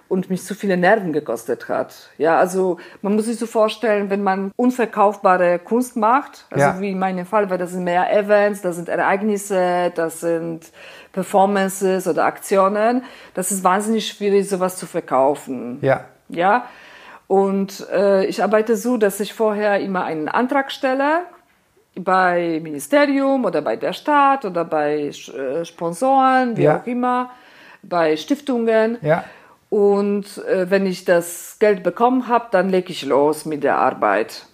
und 0.09 0.31
mich 0.31 0.45
zu 0.45 0.55
viele 0.55 0.77
Nerven 0.77 1.13
gekostet 1.13 1.69
hat. 1.69 2.11
Ja, 2.19 2.39
also 2.39 2.79
man 3.03 3.17
muss 3.17 3.27
sich 3.27 3.39
so 3.39 3.47
vorstellen, 3.47 4.11
wenn 4.11 4.23
man 4.23 4.53
unverkaufbare 4.57 5.59
Kunst 5.59 5.97
macht, 5.97 6.47
also 6.51 6.65
ja. 6.65 6.81
wie 6.81 6.91
in 6.91 6.99
meinem 6.99 7.27
Fall, 7.27 7.51
weil 7.51 7.59
das 7.59 7.73
sind 7.73 7.85
mehr 7.85 8.13
Events, 8.17 8.63
das 8.63 8.77
sind 8.77 8.89
Ereignisse, 8.89 9.93
das 9.95 10.21
sind 10.21 10.71
Performances 11.13 12.07
oder 12.07 12.25
Aktionen, 12.25 13.03
das 13.35 13.51
ist 13.51 13.65
wahnsinnig 13.65 14.07
schwierig, 14.07 14.49
sowas 14.49 14.77
zu 14.77 14.87
verkaufen. 14.87 15.79
Ja. 15.81 16.05
Ja. 16.29 16.67
Und 17.27 17.89
äh, 17.93 18.25
ich 18.27 18.43
arbeite 18.43 18.77
so, 18.77 18.97
dass 18.97 19.19
ich 19.19 19.35
vorher 19.35 19.81
immer 19.81 20.05
einen 20.05 20.29
Antrag 20.29 20.71
stelle 20.71 21.23
bei 21.99 22.61
Ministerium 22.63 23.45
oder 23.45 23.63
bei 23.63 23.77
der 23.77 23.93
Stadt 23.93 24.45
oder 24.45 24.65
bei 24.65 25.09
äh, 25.09 25.65
Sponsoren, 25.65 26.57
wie 26.57 26.65
ja. 26.65 26.79
auch 26.79 26.87
immer, 26.87 27.31
bei 27.83 28.17
Stiftungen. 28.17 28.99
Ja. 29.03 29.25
Und 29.69 30.39
äh, 30.47 30.71
wenn 30.71 30.87
ich 30.87 31.05
das 31.05 31.57
Geld 31.59 31.83
bekommen 31.83 32.29
habe, 32.29 32.47
dann 32.51 32.69
lege 32.69 32.93
ich 32.93 33.05
los 33.05 33.45
mit 33.45 33.65
der 33.65 33.79
Arbeit. 33.79 34.47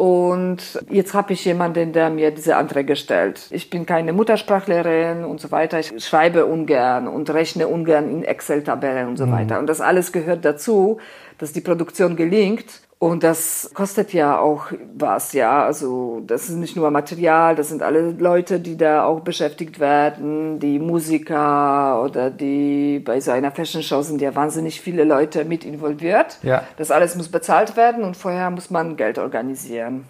Und 0.00 0.82
jetzt 0.88 1.12
habe 1.12 1.34
ich 1.34 1.44
jemanden, 1.44 1.92
der 1.92 2.08
mir 2.08 2.30
diese 2.30 2.56
Anträge 2.56 2.96
stellt. 2.96 3.46
Ich 3.50 3.68
bin 3.68 3.84
keine 3.84 4.14
Muttersprachlerin 4.14 5.24
und 5.24 5.42
so 5.42 5.50
weiter. 5.50 5.78
Ich 5.78 5.92
schreibe 6.02 6.46
ungern 6.46 7.06
und 7.06 7.28
rechne 7.28 7.68
ungern 7.68 8.08
in 8.08 8.24
Excel-Tabellen 8.24 9.08
und 9.08 9.18
so 9.18 9.26
mhm. 9.26 9.32
weiter. 9.32 9.58
Und 9.58 9.66
das 9.66 9.82
alles 9.82 10.10
gehört 10.10 10.46
dazu, 10.46 11.00
dass 11.36 11.52
die 11.52 11.60
Produktion 11.60 12.16
gelingt. 12.16 12.80
Und 13.00 13.24
das 13.24 13.70
kostet 13.72 14.12
ja 14.12 14.38
auch 14.38 14.66
was, 14.94 15.32
ja. 15.32 15.64
Also 15.64 16.20
das 16.26 16.50
ist 16.50 16.56
nicht 16.56 16.76
nur 16.76 16.90
Material, 16.90 17.56
das 17.56 17.70
sind 17.70 17.82
alle 17.82 18.10
Leute, 18.10 18.60
die 18.60 18.76
da 18.76 19.04
auch 19.04 19.20
beschäftigt 19.20 19.80
werden, 19.80 20.58
die 20.58 20.78
Musiker 20.78 22.02
oder 22.04 22.28
die 22.28 22.98
bei 23.02 23.18
so 23.20 23.30
einer 23.30 23.52
Fashion 23.52 23.82
Show 23.82 24.02
sind 24.02 24.20
ja 24.20 24.34
wahnsinnig 24.34 24.82
viele 24.82 25.04
Leute 25.04 25.46
mit 25.46 25.64
involviert. 25.64 26.36
Ja. 26.42 26.64
Das 26.76 26.90
alles 26.90 27.16
muss 27.16 27.30
bezahlt 27.30 27.74
werden 27.74 28.04
und 28.04 28.18
vorher 28.18 28.50
muss 28.50 28.68
man 28.68 28.98
Geld 28.98 29.18
organisieren. 29.18 30.04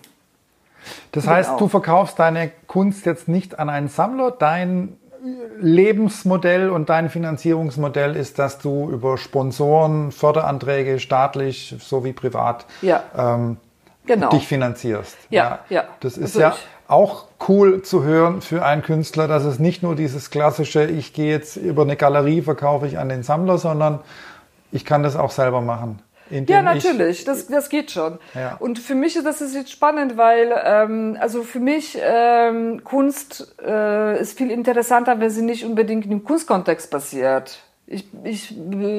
Das 1.12 1.28
heißt, 1.28 1.50
genau. 1.50 1.60
du 1.60 1.68
verkaufst 1.68 2.18
deine 2.18 2.50
Kunst 2.66 3.06
jetzt 3.06 3.28
nicht 3.28 3.60
an 3.60 3.68
einen 3.68 3.86
Sammler, 3.86 4.32
dein 4.32 4.96
Lebensmodell 5.60 6.70
und 6.70 6.88
dein 6.88 7.10
Finanzierungsmodell 7.10 8.16
ist, 8.16 8.38
dass 8.38 8.58
du 8.58 8.90
über 8.90 9.18
Sponsoren, 9.18 10.12
Förderanträge, 10.12 10.98
staatlich 10.98 11.76
sowie 11.78 12.12
privat, 12.12 12.66
ja. 12.80 13.02
ähm, 13.16 13.58
genau. 14.06 14.30
dich 14.30 14.46
finanzierst. 14.46 15.16
Ja, 15.28 15.60
ja. 15.68 15.76
ja. 15.76 15.84
Das 16.00 16.16
ist 16.16 16.36
also 16.36 16.40
ja 16.40 16.54
auch 16.88 17.26
cool 17.48 17.82
zu 17.82 18.02
hören 18.02 18.40
für 18.40 18.64
einen 18.64 18.82
Künstler, 18.82 19.28
dass 19.28 19.44
es 19.44 19.58
nicht 19.58 19.82
nur 19.82 19.94
dieses 19.94 20.30
klassische, 20.30 20.84
ich 20.86 21.12
gehe 21.12 21.30
jetzt 21.30 21.56
über 21.56 21.82
eine 21.82 21.96
Galerie, 21.96 22.42
verkaufe 22.42 22.86
ich 22.86 22.98
an 22.98 23.08
den 23.08 23.22
Sammler, 23.22 23.58
sondern 23.58 24.00
ich 24.72 24.84
kann 24.84 25.02
das 25.02 25.16
auch 25.16 25.30
selber 25.30 25.60
machen 25.60 26.00
ja, 26.30 26.62
natürlich, 26.62 27.24
das, 27.24 27.46
das 27.46 27.68
geht 27.68 27.90
schon. 27.90 28.18
Ja. 28.34 28.56
Und 28.58 28.78
für 28.78 28.94
mich 28.94 29.16
ist 29.16 29.26
das 29.26 29.40
ist 29.40 29.54
jetzt 29.54 29.70
spannend, 29.70 30.16
weil 30.16 30.52
ähm, 30.64 31.16
also 31.20 31.42
für 31.42 31.60
mich 31.60 31.98
ähm, 32.00 32.82
Kunst 32.84 33.54
äh, 33.64 34.20
ist 34.20 34.38
viel 34.38 34.50
interessanter, 34.50 35.20
wenn 35.20 35.30
sie 35.30 35.42
nicht 35.42 35.64
unbedingt 35.64 36.06
im 36.06 36.24
Kunstkontext 36.24 36.90
passiert. 36.90 37.60
Ich, 37.86 38.06
ich 38.22 38.54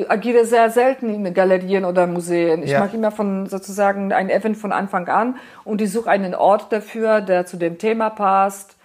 agiere 0.09 0.45
sehr 0.45 0.69
selten 0.69 1.25
in 1.25 1.33
Galerien 1.33 1.85
oder 1.85 2.07
Museen. 2.07 2.61
Ich 2.61 2.71
ja. 2.71 2.79
mache 2.81 2.97
immer 2.97 3.11
von 3.11 3.47
sozusagen 3.47 4.11
ein 4.11 4.29
Event 4.29 4.57
von 4.57 4.73
Anfang 4.73 5.07
an 5.07 5.37
und 5.63 5.81
ich 5.81 5.91
suche 5.91 6.09
einen 6.09 6.35
Ort 6.35 6.73
dafür, 6.73 7.21
der 7.21 7.45
zu 7.45 7.55
dem 7.55 7.77
Thema 7.77 8.09
passt 8.09 8.75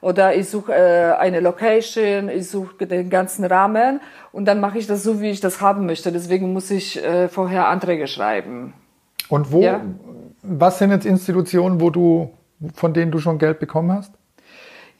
oder 0.00 0.34
ich 0.34 0.48
suche 0.48 0.72
äh, 0.72 1.12
eine 1.18 1.40
Location, 1.40 2.28
ich 2.28 2.48
suche 2.48 2.86
den 2.86 3.10
ganzen 3.10 3.44
Rahmen 3.44 4.00
und 4.32 4.46
dann 4.46 4.60
mache 4.60 4.78
ich 4.78 4.86
das 4.86 5.02
so, 5.02 5.20
wie 5.20 5.30
ich 5.30 5.40
das 5.40 5.60
haben 5.60 5.86
möchte. 5.86 6.12
Deswegen 6.12 6.52
muss 6.52 6.70
ich 6.70 7.02
äh, 7.04 7.28
vorher 7.28 7.68
Anträge 7.68 8.06
schreiben. 8.06 8.72
Und 9.28 9.52
wo, 9.52 9.62
ja. 9.62 9.80
was 10.42 10.78
sind 10.78 10.90
jetzt 10.90 11.06
Institutionen, 11.06 11.80
wo 11.80 11.90
du, 11.90 12.30
von 12.74 12.92
denen 12.92 13.12
du 13.12 13.18
schon 13.18 13.38
Geld 13.38 13.58
bekommen 13.58 13.92
hast? 13.92 14.12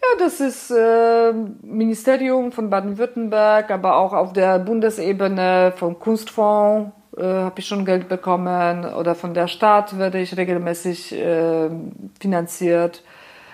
Ja, 0.02 0.24
das 0.24 0.40
ist 0.40 0.70
äh, 0.70 1.32
Ministerium 1.62 2.52
von 2.52 2.70
Baden-Württemberg, 2.70 3.70
aber 3.70 3.96
auch 3.96 4.12
auf 4.12 4.32
der 4.32 4.58
Bundesebene 4.58 5.72
vom 5.76 5.98
Kunstfonds 5.98 6.92
äh, 7.16 7.22
habe 7.22 7.60
ich 7.60 7.66
schon 7.66 7.84
Geld 7.84 8.08
bekommen 8.08 8.86
oder 8.86 9.14
von 9.14 9.34
der 9.34 9.46
Stadt 9.46 9.98
werde 9.98 10.20
ich 10.20 10.36
regelmäßig 10.36 11.12
äh, 11.12 11.68
finanziert. 12.18 13.02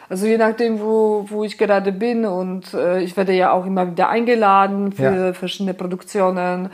Also 0.08 0.26
je 0.26 0.38
nachdem, 0.38 0.80
wo, 0.80 1.26
wo 1.28 1.44
ich 1.44 1.58
gerade 1.58 1.92
bin 1.92 2.24
und 2.24 2.74
äh, 2.74 3.00
ich 3.00 3.16
werde 3.16 3.32
ja 3.32 3.52
auch 3.52 3.66
immer 3.66 3.90
wieder 3.90 4.08
eingeladen 4.08 4.92
für 4.92 5.26
ja. 5.26 5.32
verschiedene 5.32 5.74
Produktionen. 5.74 6.70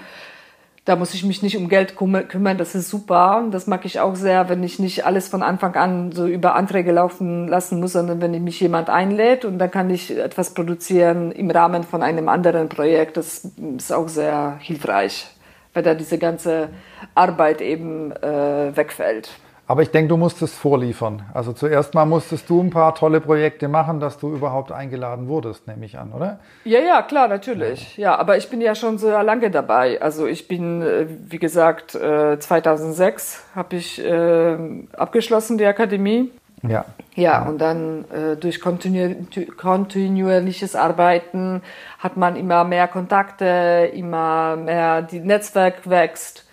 Da 0.85 0.97
muss 0.97 1.15
ich 1.15 1.25
mich 1.25 1.43
nicht 1.43 1.57
um 1.57 1.69
Geld 1.69 1.95
kümmern, 1.97 2.59
das 2.59 2.75
ist 2.75 2.91
super. 2.91 3.45
Das 3.53 3.69
mag 3.69 3.85
ich 3.85 4.01
auch 4.01 4.17
sehr, 4.17 4.49
wenn 4.49 4.65
ich 4.65 4.81
nicht 4.81 5.07
alles 5.07 5.29
von 5.29 5.45
Anfang 5.45 5.77
an 5.77 6.11
so 6.11 6.27
über 6.27 6.57
Anträge 6.57 6.91
laufen 6.91 7.47
lassen 7.47 7.79
muss, 7.79 7.93
sondern 7.93 8.21
wenn 8.21 8.43
mich 8.43 8.59
jemand 8.59 8.91
einlädt 8.91 9.45
und 9.45 9.59
dann 9.59 9.71
kann 9.71 9.91
ich 9.91 10.11
etwas 10.11 10.55
produzieren 10.55 11.31
im 11.31 11.51
Rahmen 11.53 11.85
von 11.85 12.03
einem 12.03 12.29
anderen 12.29 12.69
Projekt. 12.69 13.17
Das 13.17 13.49
ist 13.77 13.93
auch 13.93 14.09
sehr 14.09 14.57
hilfreich, 14.59 15.29
weil 15.73 15.85
da 15.85 15.95
diese 15.95 16.19
ganze 16.19 16.71
Arbeit 17.15 17.61
eben 17.61 18.11
äh, 18.11 18.77
wegfällt. 18.77 19.31
Aber 19.67 19.83
ich 19.83 19.91
denke, 19.91 20.09
du 20.09 20.17
musstest 20.17 20.55
vorliefern. 20.55 21.23
Also 21.33 21.53
zuerst 21.53 21.95
mal 21.95 22.05
musstest 22.05 22.51
du 22.51 22.61
ein 22.61 22.71
paar 22.71 22.95
tolle 22.95 23.21
Projekte 23.21 23.69
machen, 23.69 24.01
dass 24.01 24.19
du 24.19 24.35
überhaupt 24.35 24.73
eingeladen 24.73 25.29
wurdest, 25.29 25.67
nehme 25.69 25.87
ich 25.87 25.99
an, 25.99 26.13
oder? 26.13 26.41
Ja, 26.65 26.81
ja, 26.81 27.03
klar, 27.03 27.29
natürlich. 27.29 27.97
Ja, 27.97 28.17
aber 28.17 28.37
ich 28.37 28.51
bin 28.51 28.61
ja 28.61 28.75
schon 28.75 28.99
sehr 28.99 29.23
lange 29.23 29.51
dabei. 29.51 30.03
Also 30.03 30.27
ich 30.27 30.49
bin, 30.49 30.83
äh, 30.83 31.07
wie 31.09 31.39
gesagt, 31.39 31.93
2006 31.93 33.35
äh, 33.53 33.57
habe 33.57 33.77
ich 33.77 34.05
äh, 34.05 34.57
abgeschlossen 34.97 35.59
die 35.59 35.67
Akademie. 35.67 36.31
Ja. 36.69 36.85
Ja, 37.15 37.43
und 37.43 37.59
dann 37.59 38.05
äh, 38.11 38.37
durch 38.37 38.61
kontinu 38.61 39.27
kontinuierliches 39.57 40.75
Arbeiten 40.77 41.63
hat 41.99 42.17
man 42.17 42.37
immer 42.37 42.65
mehr 42.65 42.89
Kontakte, 42.89 43.91
immer 43.93 44.57
mehr, 44.57 45.03
die 45.03 45.21
Netzwerk 45.21 45.89
wächst. 45.89 46.47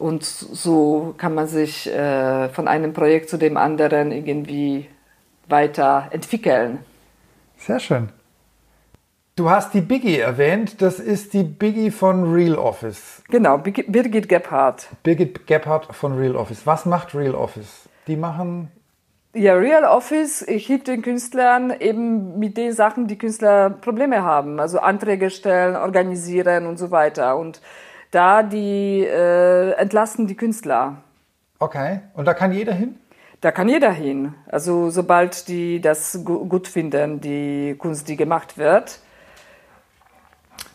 Und 0.00 0.24
so 0.24 1.14
kann 1.18 1.34
man 1.34 1.46
sich 1.46 1.86
äh, 1.86 2.48
von 2.48 2.68
einem 2.68 2.94
Projekt 2.94 3.28
zu 3.28 3.36
dem 3.36 3.58
anderen 3.58 4.12
irgendwie 4.12 4.88
weiterentwickeln. 5.46 6.78
Sehr 7.58 7.80
schön. 7.80 8.08
Du 9.36 9.50
hast 9.50 9.74
die 9.74 9.82
Biggie 9.82 10.18
erwähnt. 10.18 10.80
Das 10.80 10.98
ist 10.98 11.34
die 11.34 11.42
Biggie 11.42 11.90
von 11.90 12.32
Real 12.32 12.56
Office. 12.56 13.22
Genau, 13.28 13.58
Birgit 13.58 14.28
Gebhardt. 14.28 14.88
Birgit 15.02 15.46
Gebhardt 15.46 15.94
von 15.94 16.16
Real 16.16 16.34
Office. 16.34 16.66
Was 16.66 16.86
macht 16.86 17.14
Real 17.14 17.34
Office? 17.34 17.88
Die 18.06 18.16
machen 18.16 18.70
ja, 19.32 19.54
Real 19.54 19.84
Office 19.84 20.44
hilft 20.48 20.88
den 20.88 21.02
Künstlern 21.02 21.72
eben 21.78 22.40
mit 22.40 22.56
den 22.56 22.72
Sachen, 22.72 23.06
die 23.06 23.16
Künstler 23.16 23.70
Probleme 23.70 24.24
haben. 24.24 24.58
Also 24.58 24.80
Anträge 24.80 25.30
stellen, 25.30 25.76
organisieren 25.76 26.66
und 26.66 26.78
so 26.78 26.90
weiter. 26.90 27.36
Und 27.36 27.60
da 28.10 28.42
die 28.42 29.04
äh, 29.04 29.72
entlasten 29.72 30.26
die 30.26 30.36
Künstler. 30.36 30.96
Okay, 31.58 32.00
und 32.14 32.26
da 32.26 32.34
kann 32.34 32.52
jeder 32.52 32.72
hin? 32.72 32.96
Da 33.40 33.52
kann 33.52 33.68
jeder 33.68 33.90
hin. 33.90 34.34
Also 34.46 34.90
sobald 34.90 35.48
die 35.48 35.80
das 35.80 36.20
gut 36.24 36.68
finden, 36.68 37.20
die 37.20 37.74
Kunst, 37.78 38.08
die 38.08 38.16
gemacht 38.16 38.58
wird. 38.58 39.00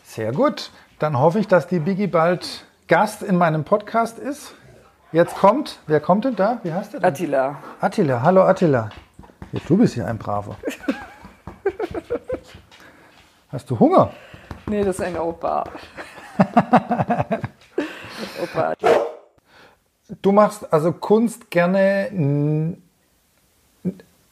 Sehr 0.04 0.32
gut. 0.32 0.70
Dann 0.98 1.18
hoffe 1.18 1.38
ich, 1.38 1.46
dass 1.46 1.66
die 1.66 1.78
Biggie 1.78 2.06
bald 2.06 2.66
Gast 2.88 3.22
in 3.22 3.36
meinem 3.36 3.64
Podcast 3.64 4.18
ist. 4.18 4.54
Jetzt 5.12 5.36
kommt, 5.36 5.78
wer 5.86 6.00
kommt 6.00 6.24
denn 6.24 6.36
da? 6.36 6.58
Wie 6.62 6.72
heißt 6.72 6.94
der 6.94 7.00
denn? 7.00 7.08
Attila. 7.08 7.56
Attila, 7.80 8.22
hallo 8.22 8.42
Attila. 8.42 8.90
Du 9.68 9.76
bist 9.76 9.94
hier 9.94 10.06
ein 10.06 10.18
Braver. 10.18 10.56
Hast 13.52 13.70
du 13.70 13.78
Hunger? 13.78 14.10
Nee, 14.66 14.82
das 14.82 14.98
ist 14.98 15.04
ein 15.04 15.16
Opa. 15.16 15.64
Opa. 18.42 18.74
Du 20.22 20.30
machst 20.30 20.72
also 20.72 20.92
Kunst 20.92 21.50
gerne 21.50 22.76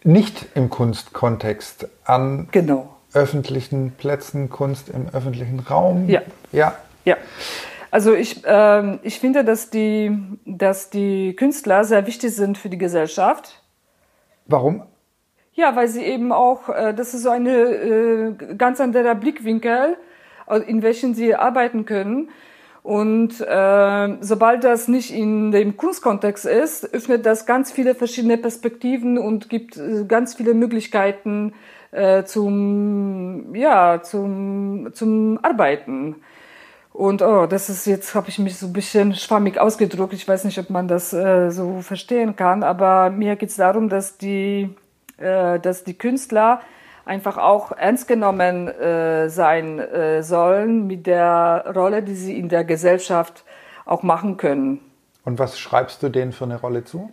nicht 0.04 0.46
im 0.54 0.70
Kunstkontext 0.70 1.88
an 2.04 2.48
genau. 2.52 2.94
öffentlichen 3.12 3.90
Plätzen, 3.92 4.50
Kunst 4.50 4.88
im 4.88 5.08
öffentlichen 5.12 5.58
Raum. 5.60 6.08
Ja. 6.08 6.22
Ja. 6.52 6.76
Ja. 7.04 7.16
Also 7.90 8.14
ich, 8.14 8.42
ähm, 8.44 8.98
ich 9.02 9.20
finde, 9.20 9.44
dass 9.44 9.70
die, 9.70 10.16
dass 10.44 10.90
die 10.90 11.34
Künstler 11.36 11.84
sehr 11.84 12.06
wichtig 12.06 12.34
sind 12.34 12.58
für 12.58 12.68
die 12.68 12.78
Gesellschaft. 12.78 13.62
Warum? 14.46 14.82
Ja, 15.52 15.76
weil 15.76 15.86
sie 15.86 16.02
eben 16.02 16.32
auch, 16.32 16.68
äh, 16.68 16.92
das 16.92 17.14
ist 17.14 17.22
so 17.22 17.30
ein 17.30 17.46
äh, 17.46 18.54
ganz 18.56 18.80
anderer 18.80 19.14
Blickwinkel, 19.14 19.96
in 20.66 20.82
welchen 20.82 21.14
sie 21.14 21.34
arbeiten 21.34 21.84
können. 21.84 22.30
Und 22.82 23.40
äh, 23.40 24.16
sobald 24.20 24.62
das 24.62 24.88
nicht 24.88 25.10
in 25.10 25.52
dem 25.52 25.78
Kunstkontext 25.78 26.44
ist, 26.44 26.92
öffnet 26.92 27.24
das 27.24 27.46
ganz 27.46 27.72
viele 27.72 27.94
verschiedene 27.94 28.36
Perspektiven 28.36 29.16
und 29.16 29.48
gibt 29.48 29.78
äh, 29.78 30.04
ganz 30.06 30.34
viele 30.34 30.52
Möglichkeiten 30.52 31.54
äh, 31.92 32.24
zum, 32.24 33.54
ja, 33.54 34.02
zum, 34.02 34.90
zum 34.92 35.38
Arbeiten. 35.42 36.16
Und 36.92 37.22
oh, 37.22 37.46
das 37.46 37.70
ist 37.70 37.86
jetzt, 37.86 38.14
habe 38.14 38.28
ich 38.28 38.38
mich 38.38 38.58
so 38.58 38.66
ein 38.66 38.72
bisschen 38.72 39.14
schwammig 39.14 39.58
ausgedruckt. 39.58 40.12
Ich 40.12 40.28
weiß 40.28 40.44
nicht, 40.44 40.58
ob 40.58 40.68
man 40.70 40.86
das 40.86 41.12
äh, 41.12 41.50
so 41.50 41.80
verstehen 41.80 42.36
kann, 42.36 42.62
aber 42.62 43.08
mir 43.08 43.36
geht 43.36 43.48
es 43.48 43.56
darum, 43.56 43.88
dass 43.88 44.18
die, 44.18 44.68
äh, 45.16 45.58
dass 45.58 45.84
die 45.84 45.94
Künstler 45.94 46.60
einfach 47.04 47.38
auch 47.38 47.72
ernst 47.72 48.08
genommen 48.08 48.68
äh, 48.68 49.28
sein 49.28 49.78
äh, 49.78 50.22
sollen 50.22 50.86
mit 50.86 51.06
der 51.06 51.72
Rolle, 51.74 52.02
die 52.02 52.14
sie 52.14 52.38
in 52.38 52.48
der 52.48 52.64
Gesellschaft 52.64 53.44
auch 53.84 54.02
machen 54.02 54.36
können. 54.36 54.80
Und 55.24 55.38
was 55.38 55.58
schreibst 55.58 56.02
du 56.02 56.08
denen 56.08 56.32
für 56.32 56.44
eine 56.44 56.60
Rolle 56.60 56.84
zu? 56.84 57.10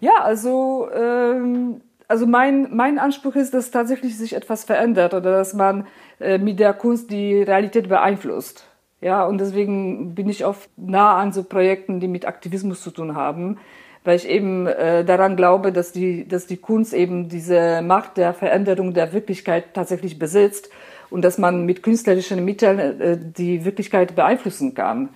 Ja, 0.00 0.16
also, 0.22 0.88
ähm, 0.94 1.80
also 2.08 2.26
mein, 2.26 2.74
mein 2.74 2.98
Anspruch 2.98 3.34
ist, 3.34 3.54
dass 3.54 3.70
tatsächlich 3.70 4.16
sich 4.16 4.34
etwas 4.34 4.64
verändert 4.64 5.14
oder 5.14 5.32
dass 5.32 5.54
man 5.54 5.86
äh, 6.20 6.38
mit 6.38 6.60
der 6.60 6.74
Kunst 6.74 7.10
die 7.10 7.42
Realität 7.42 7.88
beeinflusst. 7.88 8.66
Ja, 9.00 9.24
und 9.24 9.38
deswegen 9.38 10.14
bin 10.14 10.28
ich 10.28 10.44
oft 10.44 10.70
nah 10.76 11.18
an 11.18 11.32
so 11.32 11.44
Projekten, 11.44 12.00
die 12.00 12.08
mit 12.08 12.26
Aktivismus 12.26 12.82
zu 12.82 12.90
tun 12.90 13.14
haben 13.14 13.58
weil 14.06 14.16
ich 14.16 14.28
eben 14.28 14.66
äh, 14.66 15.04
daran 15.04 15.36
glaube, 15.36 15.72
dass 15.72 15.92
die, 15.92 16.26
dass 16.26 16.46
die 16.46 16.56
Kunst 16.56 16.94
eben 16.94 17.28
diese 17.28 17.82
Macht 17.82 18.16
der 18.16 18.32
Veränderung 18.34 18.94
der 18.94 19.12
Wirklichkeit 19.12 19.74
tatsächlich 19.74 20.18
besitzt 20.18 20.70
und 21.10 21.22
dass 21.22 21.38
man 21.38 21.64
mit 21.66 21.82
künstlerischen 21.82 22.44
Mitteln 22.44 22.78
äh, 22.78 23.18
die 23.20 23.64
Wirklichkeit 23.64 24.14
beeinflussen 24.14 24.74
kann. 24.74 25.10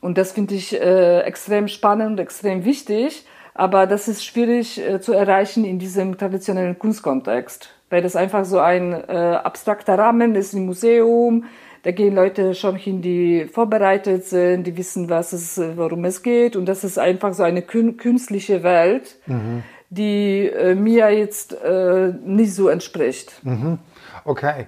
Und 0.00 0.18
das 0.18 0.32
finde 0.32 0.54
ich 0.54 0.78
äh, 0.78 1.20
extrem 1.20 1.68
spannend 1.68 2.12
und 2.12 2.20
extrem 2.20 2.64
wichtig, 2.64 3.24
aber 3.54 3.86
das 3.86 4.08
ist 4.08 4.24
schwierig 4.24 4.78
äh, 4.78 5.00
zu 5.00 5.12
erreichen 5.12 5.64
in 5.64 5.78
diesem 5.78 6.18
traditionellen 6.18 6.78
Kunstkontext, 6.78 7.70
weil 7.90 8.02
das 8.02 8.16
einfach 8.16 8.44
so 8.44 8.58
ein 8.58 8.92
äh, 8.92 9.40
abstrakter 9.42 9.98
Rahmen 9.98 10.34
ist 10.34 10.52
im 10.52 10.66
Museum, 10.66 11.44
da 11.86 11.92
gehen 11.92 12.16
Leute 12.16 12.56
schon 12.56 12.74
hin, 12.74 13.00
die 13.00 13.44
vorbereitet 13.46 14.24
sind, 14.24 14.66
die 14.66 14.76
wissen, 14.76 15.08
was 15.08 15.32
es, 15.32 15.56
worum 15.76 16.04
es 16.04 16.24
geht. 16.24 16.56
Und 16.56 16.66
das 16.66 16.82
ist 16.82 16.98
einfach 16.98 17.32
so 17.32 17.44
eine 17.44 17.62
künstliche 17.62 18.64
Welt, 18.64 19.14
mhm. 19.26 19.62
die 19.88 20.48
äh, 20.48 20.74
mir 20.74 21.10
jetzt 21.10 21.52
äh, 21.52 22.12
nicht 22.24 22.54
so 22.54 22.66
entspricht. 22.66 23.38
Mhm. 23.44 23.78
Okay. 24.24 24.66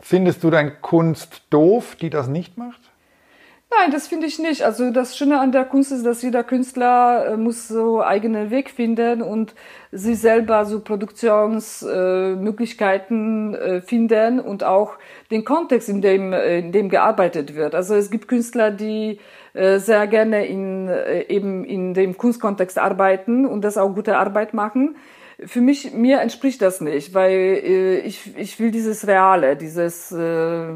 Findest 0.00 0.42
du 0.42 0.48
deine 0.48 0.70
Kunst 0.76 1.42
doof, 1.50 1.94
die 2.00 2.08
das 2.08 2.26
nicht 2.26 2.56
macht? 2.56 2.80
Nein, 3.78 3.90
das 3.90 4.06
finde 4.06 4.26
ich 4.26 4.38
nicht. 4.38 4.62
Also 4.62 4.90
das 4.90 5.16
Schöne 5.16 5.40
an 5.40 5.50
der 5.50 5.64
Kunst 5.64 5.92
ist, 5.92 6.04
dass 6.04 6.20
jeder 6.20 6.44
Künstler 6.44 7.24
äh, 7.26 7.38
muss 7.38 7.68
so 7.68 8.02
eigenen 8.02 8.50
Weg 8.50 8.68
finden 8.70 9.22
und 9.22 9.54
sich 9.92 10.18
selber 10.18 10.66
so 10.66 10.80
Produktionsmöglichkeiten 10.80 13.54
äh, 13.54 13.76
äh, 13.76 13.80
finden 13.80 14.40
und 14.40 14.62
auch 14.62 14.98
den 15.30 15.44
Kontext, 15.44 15.88
in 15.88 16.02
dem, 16.02 16.34
äh, 16.34 16.58
in 16.58 16.72
dem 16.72 16.90
gearbeitet 16.90 17.54
wird. 17.54 17.74
Also 17.74 17.94
es 17.94 18.10
gibt 18.10 18.28
Künstler, 18.28 18.70
die 18.70 19.20
äh, 19.54 19.78
sehr 19.78 20.06
gerne 20.06 20.46
in, 20.46 20.88
äh, 20.88 21.22
eben 21.28 21.64
in 21.64 21.94
dem 21.94 22.18
Kunstkontext 22.18 22.78
arbeiten 22.78 23.46
und 23.46 23.62
das 23.62 23.78
auch 23.78 23.94
gute 23.94 24.18
Arbeit 24.18 24.52
machen. 24.52 24.96
Für 25.46 25.62
mich, 25.62 25.94
mir 25.94 26.20
entspricht 26.20 26.60
das 26.60 26.82
nicht, 26.82 27.14
weil 27.14 27.32
äh, 27.32 28.00
ich, 28.00 28.36
ich 28.36 28.60
will 28.60 28.70
dieses 28.70 29.06
Reale, 29.06 29.56
dieses, 29.56 30.12
äh, 30.12 30.66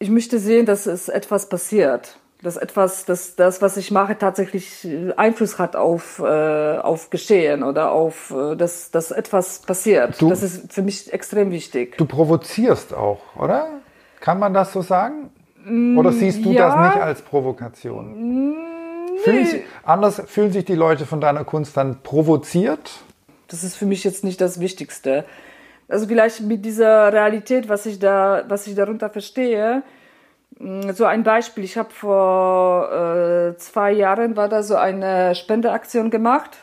ich 0.00 0.10
möchte 0.10 0.40
sehen, 0.40 0.66
dass 0.66 0.86
es 0.86 1.08
etwas 1.08 1.48
passiert 1.48 2.18
dass 2.42 2.56
etwas, 2.56 3.04
dass 3.04 3.36
das, 3.36 3.60
was 3.60 3.76
ich 3.76 3.90
mache, 3.90 4.16
tatsächlich 4.16 4.84
äh, 4.84 5.12
Einfluss 5.16 5.58
hat 5.58 5.76
auf, 5.76 6.18
äh, 6.20 6.78
auf 6.78 7.10
Geschehen 7.10 7.62
oder 7.62 7.92
auf, 7.92 8.30
äh, 8.30 8.56
dass, 8.56 8.90
dass 8.90 9.10
etwas 9.10 9.60
passiert. 9.60 10.20
Du, 10.20 10.30
das 10.30 10.42
ist 10.42 10.72
für 10.72 10.82
mich 10.82 11.12
extrem 11.12 11.50
wichtig. 11.50 11.96
Du 11.98 12.06
provozierst 12.06 12.94
auch, 12.94 13.20
oder? 13.36 13.68
Kann 14.20 14.38
man 14.38 14.54
das 14.54 14.72
so 14.72 14.82
sagen? 14.82 15.30
Oder 15.98 16.12
siehst 16.12 16.44
du 16.44 16.52
ja, 16.52 16.68
das 16.68 16.94
nicht 16.94 17.02
als 17.02 17.22
Provokation? 17.22 18.56
Fühlen 19.22 19.44
sich, 19.44 19.62
anders 19.82 20.22
fühlen 20.26 20.52
sich 20.52 20.64
die 20.64 20.74
Leute 20.74 21.04
von 21.04 21.20
deiner 21.20 21.44
Kunst 21.44 21.76
dann 21.76 22.02
provoziert? 22.02 22.90
Das 23.48 23.62
ist 23.62 23.76
für 23.76 23.84
mich 23.84 24.02
jetzt 24.04 24.24
nicht 24.24 24.40
das 24.40 24.60
Wichtigste. 24.60 25.24
Also 25.88 26.06
vielleicht 26.06 26.40
mit 26.40 26.64
dieser 26.64 27.12
Realität, 27.12 27.68
was 27.68 27.84
ich 27.84 27.98
da, 27.98 28.44
was 28.48 28.66
ich 28.66 28.74
darunter 28.74 29.10
verstehe. 29.10 29.82
Mm, 30.60 30.90
so 30.92 31.06
ein 31.06 31.22
Beispiel. 31.22 31.64
Ich 31.64 31.76
habe 31.78 31.90
vor 31.90 32.92
äh, 32.92 33.56
zwei 33.56 33.92
Jahren 33.92 34.36
war 34.36 34.48
da 34.48 34.62
so 34.62 34.76
eine 34.76 35.34
Spendeaktion 35.34 36.10
gemacht 36.10 36.58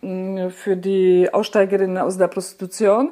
mh, 0.00 0.46
mm, 0.46 0.50
für 0.50 0.76
die 0.76 1.28
Aussteigerinnen 1.32 1.98
aus 1.98 2.16
der 2.16 2.28
Prostitution. 2.28 3.10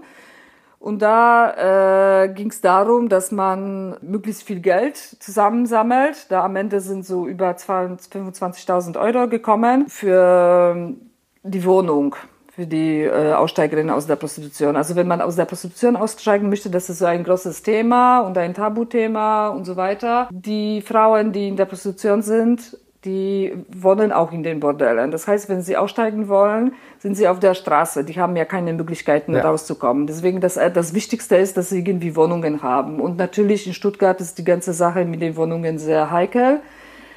Und 0.80 1.00
da 1.00 2.24
äh, 2.24 2.28
ging 2.28 2.50
es 2.50 2.60
darum, 2.60 3.08
dass 3.08 3.32
man 3.32 3.96
möglichst 4.02 4.42
viel 4.42 4.60
Geld 4.60 4.96
zusammensammelt. 4.96 6.30
Da 6.30 6.44
am 6.44 6.56
Ende 6.56 6.80
sind 6.80 7.06
so 7.06 7.26
über 7.26 7.52
25.000 7.52 9.00
Euro 9.00 9.28
gekommen 9.28 9.88
für 9.88 10.74
ähm, 10.74 11.10
die 11.42 11.64
Wohnung 11.64 12.16
für 12.54 12.66
die 12.66 13.02
äh, 13.02 13.32
Aussteigerinnen 13.32 13.90
aus 13.90 14.06
der 14.06 14.16
Prostitution. 14.16 14.76
Also 14.76 14.94
wenn 14.94 15.08
man 15.08 15.20
aus 15.20 15.34
der 15.34 15.44
Prostitution 15.44 15.96
aussteigen 15.96 16.48
möchte, 16.48 16.70
das 16.70 16.88
ist 16.88 17.00
so 17.00 17.06
ein 17.06 17.24
großes 17.24 17.62
Thema 17.64 18.20
und 18.20 18.38
ein 18.38 18.54
Tabuthema 18.54 19.48
und 19.48 19.64
so 19.64 19.76
weiter. 19.76 20.28
Die 20.30 20.80
Frauen, 20.80 21.32
die 21.32 21.48
in 21.48 21.56
der 21.56 21.64
Prostitution 21.64 22.22
sind, 22.22 22.78
die 23.04 23.52
wohnen 23.68 24.12
auch 24.12 24.32
in 24.32 24.44
den 24.44 24.60
Bordellen. 24.60 25.10
Das 25.10 25.26
heißt, 25.26 25.48
wenn 25.48 25.62
sie 25.62 25.76
aussteigen 25.76 26.28
wollen, 26.28 26.72
sind 27.00 27.16
sie 27.16 27.28
auf 27.28 27.40
der 27.40 27.54
Straße. 27.54 28.04
Die 28.04 28.18
haben 28.18 28.36
ja 28.36 28.44
keine 28.44 28.72
Möglichkeiten, 28.72 29.34
ja. 29.34 29.42
rauszukommen. 29.42 30.06
Deswegen 30.06 30.40
das, 30.40 30.56
äh, 30.56 30.70
das 30.70 30.94
Wichtigste 30.94 31.36
ist, 31.36 31.56
dass 31.56 31.70
sie 31.70 31.80
irgendwie 31.80 32.14
Wohnungen 32.14 32.62
haben. 32.62 33.00
Und 33.00 33.18
natürlich 33.18 33.66
in 33.66 33.74
Stuttgart 33.74 34.20
ist 34.20 34.38
die 34.38 34.44
ganze 34.44 34.72
Sache 34.72 35.04
mit 35.04 35.20
den 35.20 35.36
Wohnungen 35.36 35.78
sehr 35.78 36.12
heikel. 36.12 36.60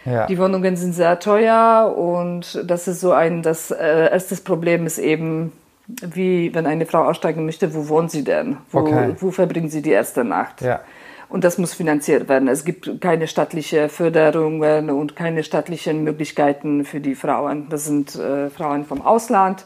Ja. 0.08 0.26
Die 0.26 0.40
Wohnungen 0.40 0.78
sind 0.78 0.94
sehr 0.94 1.20
teuer 1.20 1.94
und 1.98 2.64
das 2.66 2.88
ist 2.88 3.02
so 3.02 3.12
ein, 3.12 3.42
das 3.42 3.72
äh, 3.72 4.10
erste 4.10 4.38
Problem 4.38 4.86
ist 4.86 5.00
eben, 5.00 5.52
wie 5.88 6.54
wenn 6.56 6.66
eine 6.66 6.86
Frau 6.86 7.04
aussteigen 7.04 7.46
möchte, 7.46 7.74
wo 7.76 7.90
wohnt 7.90 8.12
sie 8.12 8.24
denn? 8.24 8.58
Wo, 8.72 8.80
okay. 8.80 9.16
wo 9.20 9.32
verbringen 9.32 9.70
sie 9.70 9.82
die 9.82 9.92
erste 9.92 10.24
Nacht? 10.24 10.62
Ja. 10.62 10.80
Und 11.28 11.44
das 11.44 11.58
muss 11.58 11.74
finanziert 11.74 12.30
werden. 12.30 12.48
Es 12.48 12.64
gibt 12.64 13.02
keine 13.02 13.28
staatliche 13.28 13.90
Förderungen 13.90 14.90
und 14.90 15.18
keine 15.18 15.44
staatlichen 15.44 16.06
Möglichkeiten 16.06 16.86
für 16.86 17.02
die 17.02 17.16
Frauen. 17.16 17.68
Das 17.70 17.84
sind 17.84 18.16
äh, 18.16 18.50
Frauen 18.50 18.86
vom 18.86 19.02
Ausland, 19.02 19.66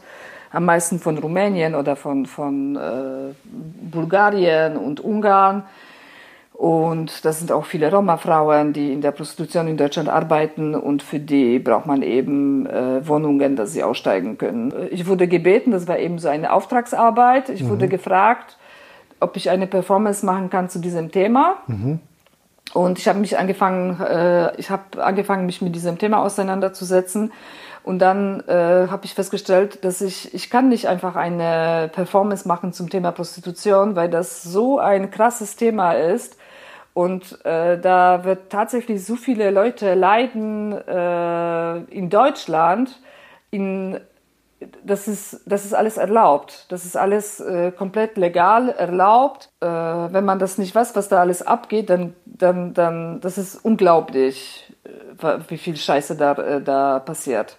am 0.50 0.64
meisten 0.64 0.98
von 0.98 1.18
Rumänien 1.18 1.76
oder 1.76 1.94
von, 1.94 2.26
von 2.26 2.74
äh, 2.74 3.32
Bulgarien 3.92 4.76
und 4.76 4.98
Ungarn. 4.98 5.62
Und 6.62 7.24
das 7.24 7.40
sind 7.40 7.50
auch 7.50 7.64
viele 7.64 7.90
Roma-Frauen, 7.90 8.72
die 8.72 8.92
in 8.92 9.00
der 9.00 9.10
Prostitution 9.10 9.66
in 9.66 9.76
Deutschland 9.76 10.08
arbeiten 10.08 10.76
und 10.76 11.02
für 11.02 11.18
die 11.18 11.58
braucht 11.58 11.86
man 11.86 12.02
eben 12.02 12.66
äh, 12.66 13.04
Wohnungen, 13.04 13.56
dass 13.56 13.72
sie 13.72 13.82
aussteigen 13.82 14.38
können. 14.38 14.72
Ich 14.92 15.08
wurde 15.08 15.26
gebeten, 15.26 15.72
das 15.72 15.88
war 15.88 15.98
eben 15.98 16.20
so 16.20 16.28
eine 16.28 16.52
Auftragsarbeit. 16.52 17.48
Ich 17.48 17.64
mhm. 17.64 17.70
wurde 17.70 17.88
gefragt, 17.88 18.58
ob 19.18 19.36
ich 19.36 19.50
eine 19.50 19.66
Performance 19.66 20.24
machen 20.24 20.50
kann 20.50 20.68
zu 20.68 20.78
diesem 20.78 21.10
Thema. 21.10 21.56
Mhm. 21.66 21.98
Und 22.74 23.00
ich 23.00 23.08
habe 23.08 23.18
mich 23.18 23.36
angefangen, 23.36 24.00
äh, 24.00 24.54
ich 24.56 24.70
habe 24.70 25.04
angefangen, 25.04 25.46
mich 25.46 25.62
mit 25.62 25.74
diesem 25.74 25.98
Thema 25.98 26.22
auseinanderzusetzen. 26.22 27.32
Und 27.82 27.98
dann 27.98 28.38
äh, 28.46 28.86
habe 28.86 29.04
ich 29.04 29.14
festgestellt, 29.14 29.84
dass 29.84 30.00
ich 30.00 30.32
ich 30.32 30.48
kann 30.48 30.68
nicht 30.68 30.86
einfach 30.86 31.16
eine 31.16 31.90
Performance 31.92 32.46
machen 32.46 32.72
zum 32.72 32.88
Thema 32.88 33.10
Prostitution, 33.10 33.96
weil 33.96 34.08
das 34.08 34.44
so 34.44 34.78
ein 34.78 35.10
krasses 35.10 35.56
Thema 35.56 35.94
ist 35.94 36.36
und 36.94 37.44
äh, 37.44 37.78
da 37.78 38.24
wird 38.24 38.50
tatsächlich 38.50 39.04
so 39.04 39.16
viele 39.16 39.50
Leute 39.50 39.94
leiden 39.94 40.72
äh, 40.72 41.78
in 41.84 42.10
Deutschland 42.10 43.00
in 43.50 43.98
das 44.84 45.08
ist, 45.08 45.40
das 45.46 45.64
ist 45.64 45.74
alles 45.74 45.96
erlaubt. 45.96 46.66
Das 46.68 46.84
ist 46.84 46.96
alles 46.96 47.40
äh, 47.40 47.72
komplett 47.72 48.16
legal 48.16 48.68
erlaubt. 48.68 49.50
Äh, 49.60 49.66
wenn 49.66 50.24
man 50.24 50.38
das 50.38 50.58
nicht 50.58 50.74
weiß, 50.74 50.94
was 50.96 51.08
da 51.08 51.20
alles 51.20 51.42
abgeht, 51.42 51.90
dann, 51.90 52.14
dann, 52.24 52.74
dann, 52.74 53.20
das 53.20 53.38
ist 53.38 53.56
unglaublich, 53.64 54.72
äh, 54.84 55.38
wie 55.48 55.58
viel 55.58 55.76
Scheiße 55.76 56.16
da, 56.16 56.32
äh, 56.32 56.62
da 56.62 56.98
passiert. 57.00 57.56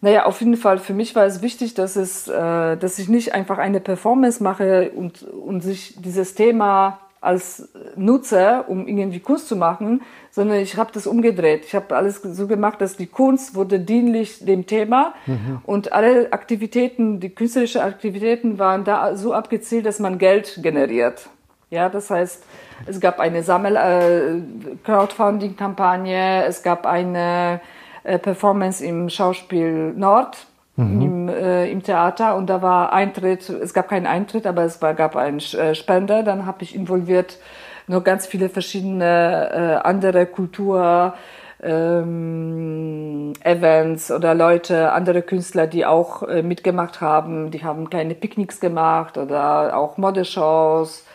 Naja, 0.00 0.26
auf 0.26 0.40
jeden 0.40 0.56
Fall, 0.56 0.78
für 0.78 0.94
mich 0.94 1.16
war 1.16 1.24
es 1.24 1.40
wichtig, 1.40 1.72
dass, 1.72 1.96
es, 1.96 2.26
dass 2.26 2.98
ich 2.98 3.08
nicht 3.08 3.32
einfach 3.32 3.56
eine 3.56 3.80
Performance 3.80 4.42
mache 4.42 4.90
und, 4.90 5.22
und 5.22 5.62
sich 5.62 5.96
dieses 5.98 6.34
Thema 6.34 6.98
als 7.24 7.68
Nutzer, 7.96 8.68
um 8.68 8.86
irgendwie 8.86 9.20
Kunst 9.20 9.48
zu 9.48 9.56
machen, 9.56 10.02
sondern 10.30 10.58
ich 10.58 10.76
habe 10.76 10.90
das 10.92 11.06
umgedreht. 11.06 11.64
Ich 11.64 11.74
habe 11.74 11.96
alles 11.96 12.22
so 12.22 12.46
gemacht, 12.46 12.80
dass 12.80 12.96
die 12.96 13.06
Kunst 13.06 13.54
wurde 13.54 13.80
dienlich 13.80 14.44
dem 14.44 14.66
Thema 14.66 15.14
mhm. 15.26 15.60
und 15.64 15.92
alle 15.92 16.32
Aktivitäten, 16.32 17.20
die 17.20 17.30
künstlerischen 17.30 17.80
Aktivitäten 17.80 18.58
waren 18.58 18.84
da 18.84 19.16
so 19.16 19.32
abgezielt, 19.32 19.86
dass 19.86 19.98
man 19.98 20.18
Geld 20.18 20.60
generiert. 20.62 21.28
Ja, 21.70 21.88
das 21.88 22.10
heißt, 22.10 22.44
es 22.86 23.00
gab 23.00 23.18
eine 23.18 23.42
Sammel 23.42 23.76
äh, 23.76 24.76
Crowdfunding-Kampagne, 24.84 26.44
es 26.44 26.62
gab 26.62 26.86
eine 26.86 27.60
äh, 28.04 28.18
Performance 28.18 28.84
im 28.84 29.08
Schauspiel 29.08 29.92
Nord 29.94 30.46
mhm. 30.76 31.02
im, 31.02 31.28
äh, 31.28 31.70
im 31.70 31.82
Theater 31.82 32.36
und 32.36 32.48
da 32.48 32.62
war 32.62 32.92
Eintritt, 32.92 33.48
es 33.48 33.74
gab 33.74 33.88
keinen 33.88 34.06
Eintritt, 34.06 34.46
aber 34.46 34.62
es 34.64 34.80
war, 34.82 34.94
gab 34.94 35.16
einen 35.16 35.38
äh, 35.38 35.74
Spender. 35.74 36.22
Dann 36.22 36.46
habe 36.46 36.62
ich 36.62 36.74
involviert 36.74 37.38
noch 37.86 38.02
ganz 38.02 38.26
viele 38.26 38.48
verschiedene 38.48 39.80
äh, 39.82 39.86
andere 39.86 40.26
Kultur. 40.26 41.14
Ähm, 41.62 43.32
Events 43.40 44.10
oder 44.10 44.34
Leute, 44.34 44.92
andere 44.92 45.22
Künstler, 45.22 45.66
die 45.66 45.86
auch 45.86 46.22
äh, 46.22 46.42
mitgemacht 46.42 47.00
haben, 47.00 47.50
die 47.50 47.64
haben 47.64 47.88
kleine 47.88 48.14
Picknicks 48.14 48.60
gemacht 48.60 49.16
oder 49.16 49.74
auch 49.74 49.96
Modeshows 49.96 51.06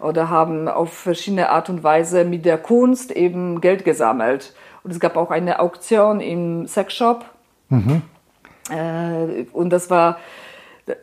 oder 0.00 0.30
haben 0.30 0.68
auf 0.68 0.92
verschiedene 0.94 1.50
Art 1.50 1.68
und 1.68 1.84
Weise 1.84 2.24
mit 2.24 2.46
der 2.46 2.56
Kunst 2.56 3.10
eben 3.10 3.60
Geld 3.60 3.84
gesammelt. 3.84 4.54
Und 4.82 4.92
es 4.92 5.00
gab 5.00 5.16
auch 5.16 5.30
eine 5.30 5.60
Auktion 5.60 6.20
im 6.20 6.66
Sexshop. 6.66 7.26
Mhm. 7.68 8.02
Äh, 8.70 9.46
und 9.52 9.70
das 9.70 9.90
war. 9.90 10.18
Äh, 10.86 10.94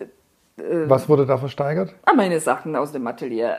Was 0.88 1.10
wurde 1.10 1.26
da 1.26 1.38
versteigert? 1.38 1.94
Ah, 2.06 2.14
meine 2.14 2.40
Sachen 2.40 2.76
aus 2.76 2.92
dem 2.92 3.06
Atelier. 3.08 3.58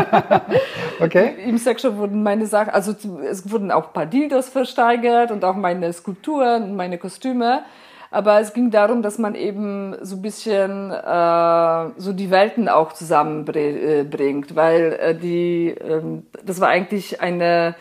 okay. 1.00 1.34
Im 1.44 1.58
Sexshop 1.58 1.96
wurden 1.96 2.22
meine 2.22 2.46
Sachen, 2.46 2.70
also 2.70 2.94
es 3.22 3.50
wurden 3.50 3.70
auch 3.72 3.88
ein 3.88 3.92
paar 3.92 4.06
Dildos 4.06 4.48
versteigert 4.48 5.32
und 5.32 5.44
auch 5.44 5.56
meine 5.56 5.92
Skulpturen 5.92 6.62
und 6.62 6.76
meine 6.76 6.98
Kostüme. 6.98 7.64
Aber 8.12 8.40
es 8.40 8.52
ging 8.52 8.70
darum, 8.70 9.02
dass 9.02 9.18
man 9.18 9.36
eben 9.36 9.96
so 10.02 10.16
ein 10.16 10.22
bisschen 10.22 10.90
äh, 10.90 11.90
so 11.96 12.12
die 12.12 12.30
Welten 12.30 12.68
auch 12.68 12.92
zusammenbringt, 12.92 14.56
weil 14.56 14.98
äh, 15.00 15.14
die, 15.14 15.68
äh, 15.68 16.02
das 16.44 16.60
war 16.60 16.68
eigentlich 16.68 17.20
eine 17.20 17.76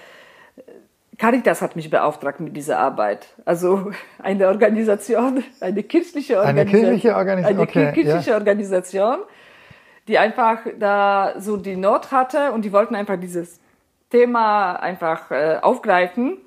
Caritas 1.19 1.61
hat 1.61 1.75
mich 1.75 1.89
beauftragt 1.89 2.39
mit 2.39 2.55
dieser 2.55 2.79
Arbeit. 2.79 3.27
Also 3.45 3.91
eine 4.23 4.47
Organisation, 4.47 5.43
eine 5.59 5.83
kirchliche 5.83 6.37
Organisation. 6.37 6.79
Eine 6.79 6.91
kirchliche 6.91 7.15
Organisation. 7.15 7.59
Eine 7.59 7.69
okay, 7.69 7.91
kirchliche 7.93 8.29
ja. 8.31 8.37
Organisation, 8.37 9.17
die 10.07 10.17
einfach 10.17 10.59
da 10.79 11.33
so 11.37 11.57
die 11.57 11.75
Not 11.75 12.11
hatte 12.11 12.51
und 12.53 12.63
die 12.63 12.71
wollten 12.71 12.95
einfach 12.95 13.19
dieses 13.19 13.59
Thema 14.09 14.73
einfach 14.77 15.29
äh, 15.29 15.57
aufgreifen. 15.61 16.37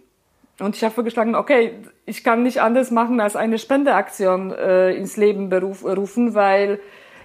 Und 0.58 0.74
ich 0.74 0.82
habe 0.82 0.94
vorgeschlagen, 0.94 1.34
okay, 1.34 1.74
ich 2.06 2.24
kann 2.24 2.42
nicht 2.42 2.60
anders 2.60 2.90
machen 2.90 3.20
als 3.20 3.36
eine 3.36 3.58
Spendeaktion 3.58 4.52
äh, 4.52 4.92
ins 4.92 5.16
Leben 5.16 5.48
beruf, 5.48 5.84
rufen, 5.84 6.34
weil 6.34 6.80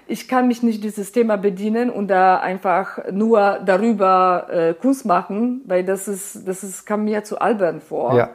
ich 0.07 0.27
kann 0.27 0.47
mich 0.47 0.63
nicht 0.63 0.83
dieses 0.83 1.11
Thema 1.11 1.37
bedienen 1.37 1.89
und 1.89 2.07
da 2.07 2.39
einfach 2.39 2.99
nur 3.11 3.59
darüber 3.65 4.47
äh, 4.49 4.73
Kunst 4.73 5.05
machen, 5.05 5.61
weil 5.65 5.83
das 5.83 6.07
ist, 6.07 6.47
das 6.47 6.63
ist, 6.63 6.85
kam 6.85 7.05
mir 7.05 7.23
zu 7.23 7.39
albern 7.39 7.81
vor. 7.81 8.15
Ja. 8.15 8.29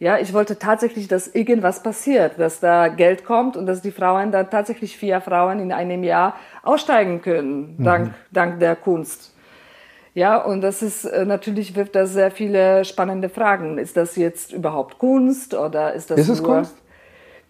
Ja, 0.00 0.18
ich 0.18 0.32
wollte 0.32 0.60
tatsächlich, 0.60 1.08
dass 1.08 1.26
irgendwas 1.26 1.82
passiert, 1.82 2.38
dass 2.38 2.60
da 2.60 2.86
Geld 2.86 3.24
kommt 3.24 3.56
und 3.56 3.66
dass 3.66 3.82
die 3.82 3.90
Frauen 3.90 4.30
dann 4.30 4.48
tatsächlich 4.48 4.96
vier 4.96 5.20
Frauen 5.20 5.58
in 5.58 5.72
einem 5.72 6.04
Jahr 6.04 6.36
aussteigen 6.62 7.20
können, 7.20 7.74
mhm. 7.76 7.84
dank, 7.84 8.14
dank 8.30 8.60
der 8.60 8.76
Kunst. 8.76 9.34
Ja, 10.14 10.36
und 10.36 10.60
das 10.60 10.82
ist 10.82 11.04
äh, 11.04 11.24
natürlich 11.24 11.74
wirft 11.74 11.96
das 11.96 12.12
sehr 12.12 12.30
viele 12.30 12.84
spannende 12.84 13.28
Fragen. 13.28 13.78
Ist 13.78 13.96
das 13.96 14.14
jetzt 14.14 14.52
überhaupt 14.52 14.98
Kunst 14.98 15.54
oder 15.54 15.94
ist 15.94 16.10
das 16.10 16.20
ist 16.20 16.28
es 16.28 16.42
Kunst? 16.44 16.76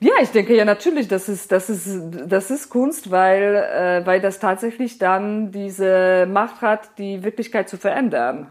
Ja, 0.01 0.13
ich 0.23 0.31
denke 0.31 0.55
ja 0.55 0.65
natürlich, 0.65 1.09
das 1.09 1.29
ist 1.29 1.51
das 1.51 1.69
ist 1.69 2.01
das 2.27 2.51
ist 2.51 2.71
Kunst, 2.71 3.11
weil 3.11 3.57
äh, 3.57 4.07
weil 4.07 4.21
das 4.21 4.39
tatsächlich 4.39 4.99
dann 4.99 5.51
diese 5.51 6.27
Macht 6.31 6.63
hat, 6.63 6.99
die 6.99 7.25
Wirklichkeit 7.25 7.69
zu 7.69 7.77
verändern. 7.77 8.47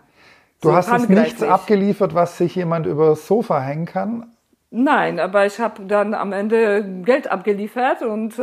Du 0.61 0.69
so 0.69 0.75
hast 0.75 0.91
jetzt 0.91 1.09
nichts 1.09 1.43
abgeliefert, 1.43 2.13
was 2.13 2.37
sich 2.37 2.55
jemand 2.55 2.85
über 2.85 3.09
das 3.09 3.27
Sofa 3.27 3.61
hängen 3.61 3.85
kann. 3.85 4.25
Nein, 4.69 5.21
aber 5.21 5.45
ich 5.45 5.59
habe 5.61 5.83
dann 5.83 6.13
am 6.13 6.33
Ende 6.33 6.83
Geld 7.05 7.31
abgeliefert 7.31 8.01
und 8.01 8.33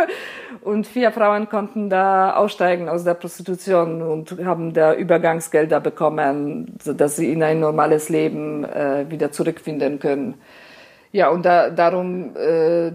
und 0.62 0.88
vier 0.88 1.12
Frauen 1.12 1.48
konnten 1.48 1.88
da 1.88 2.34
aussteigen 2.34 2.88
aus 2.88 3.04
der 3.04 3.14
Prostitution 3.14 4.02
und 4.02 4.44
haben 4.44 4.72
da 4.72 4.94
Übergangsgelder 4.94 5.78
bekommen, 5.78 6.76
so 6.82 6.92
dass 6.92 7.14
sie 7.14 7.32
in 7.32 7.44
ein 7.44 7.60
normales 7.60 8.08
Leben 8.08 8.64
äh, 8.64 9.08
wieder 9.08 9.30
zurückfinden 9.30 10.00
können. 10.00 10.34
Ja, 11.12 11.30
und 11.30 11.44
da, 11.44 11.70
darum, 11.70 12.36
äh, 12.36 12.92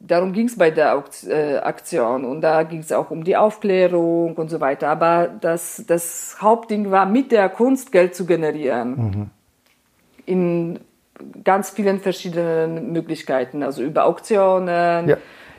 darum 0.00 0.32
ging 0.32 0.46
es 0.46 0.56
bei 0.56 0.70
der 0.70 1.02
äh, 1.26 1.56
Aktion. 1.56 2.24
Und 2.24 2.40
da 2.40 2.62
ging 2.62 2.80
es 2.80 2.92
auch 2.92 3.10
um 3.10 3.24
die 3.24 3.36
Aufklärung 3.36 4.34
und 4.36 4.48
so 4.48 4.60
weiter. 4.60 4.88
Aber 4.88 5.28
das, 5.40 5.82
das 5.86 6.36
Hauptding 6.40 6.90
war, 6.90 7.06
mit 7.06 7.32
der 7.32 7.48
Kunst 7.48 7.92
Geld 7.92 8.14
zu 8.14 8.26
generieren. 8.26 8.90
Mhm. 8.96 9.30
In 10.26 10.80
ganz 11.42 11.70
vielen 11.70 11.98
verschiedenen 11.98 12.92
Möglichkeiten. 12.92 13.62
Also 13.62 13.82
über 13.82 14.04
Auktionen, 14.04 15.08
ja. 15.08 15.16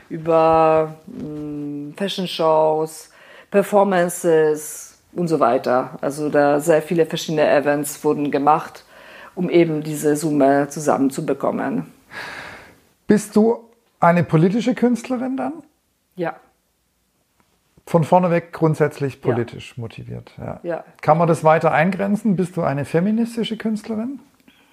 über 0.08 0.94
mh, 1.06 1.22
hm, 1.22 1.94
Fashion 1.96 2.26
Shows, 2.26 3.10
Performances 3.50 5.02
und 5.12 5.28
so 5.28 5.38
weiter. 5.38 5.98
Also 6.00 6.30
da 6.30 6.60
sehr 6.60 6.80
viele 6.80 7.04
verschiedene 7.04 7.50
Events 7.50 8.02
wurden 8.02 8.30
gemacht 8.30 8.84
um 9.40 9.48
eben 9.48 9.82
diese 9.82 10.16
Summe 10.16 10.68
zusammenzubekommen. 10.68 11.86
Bist 13.06 13.34
du 13.36 13.70
eine 13.98 14.22
politische 14.22 14.74
Künstlerin 14.74 15.38
dann? 15.38 15.54
Ja. 16.14 16.36
Von 17.86 18.04
vorne 18.04 18.30
weg 18.30 18.52
grundsätzlich 18.52 19.22
politisch 19.22 19.72
ja. 19.76 19.80
motiviert. 19.80 20.32
Ja. 20.36 20.60
ja. 20.62 20.84
Kann 21.00 21.16
man 21.16 21.26
das 21.26 21.42
weiter 21.42 21.72
eingrenzen? 21.72 22.36
Bist 22.36 22.54
du 22.58 22.62
eine 22.62 22.84
feministische 22.84 23.56
Künstlerin? 23.56 24.20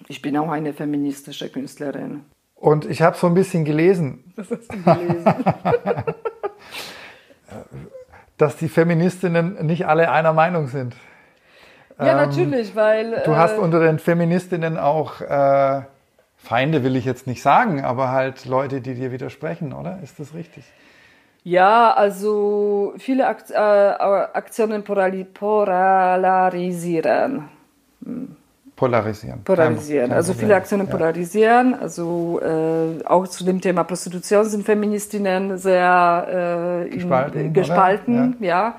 Ich 0.10 0.22
bin 0.22 0.36
auch 0.36 0.50
eine 0.50 0.74
feministische 0.74 1.48
Künstlerin. 1.48 2.26
Und 2.56 2.84
ich 2.84 3.02
habe 3.02 3.16
so 3.16 3.28
ein 3.28 3.36
bisschen 3.36 3.64
gelesen. 3.64 4.34
Was 4.36 4.52
hast 4.52 4.68
du 4.70 4.84
gelesen? 4.84 5.26
dass 8.38 8.58
die 8.58 8.68
Feministinnen 8.68 9.66
nicht 9.66 9.88
alle 9.88 10.12
einer 10.12 10.34
Meinung 10.34 10.68
sind. 10.68 10.94
Ja, 12.00 12.12
ähm, 12.12 12.30
natürlich, 12.30 12.76
weil. 12.76 13.22
Du 13.26 13.36
hast 13.36 13.58
äh, 13.58 13.60
unter 13.60 13.80
den 13.80 13.98
Feministinnen 14.00 14.78
auch 14.78 15.22
äh, 15.22 15.82
Feinde, 16.38 16.84
will 16.84 16.96
ich 16.96 17.06
jetzt 17.06 17.28
nicht 17.28 17.42
sagen, 17.42 17.84
aber 17.84 18.12
halt 18.12 18.46
Leute, 18.46 18.82
die 18.82 18.94
dir 18.94 19.12
widersprechen, 19.12 19.74
oder? 19.74 20.00
Ist 20.04 20.20
das 20.20 20.34
richtig? 20.34 20.64
Ja, 21.44 21.94
also 21.94 22.94
viele 22.98 23.28
Akt, 23.28 23.52
äh, 23.52 23.56
Aktionen 23.56 24.84
polarisieren. 24.84 27.50
Hm. 28.04 28.36
Polarisieren. 28.76 29.44
Polarisieren. 29.44 30.12
also 30.12 30.34
viele 30.34 30.56
Aktionen 30.56 30.86
ja. 30.86 30.92
polarisieren. 30.92 31.74
Also 31.74 32.40
äh, 32.44 33.04
auch 33.06 33.28
zu 33.28 33.44
dem 33.44 33.60
Thema 33.60 33.84
Prostitution 33.84 34.46
sind 34.46 34.66
Feministinnen 34.66 35.58
sehr 35.58 36.84
äh, 36.86 36.90
gespalten. 36.90 37.42
In, 37.42 37.54
gespalten 37.54 38.38
ja. 38.42 38.76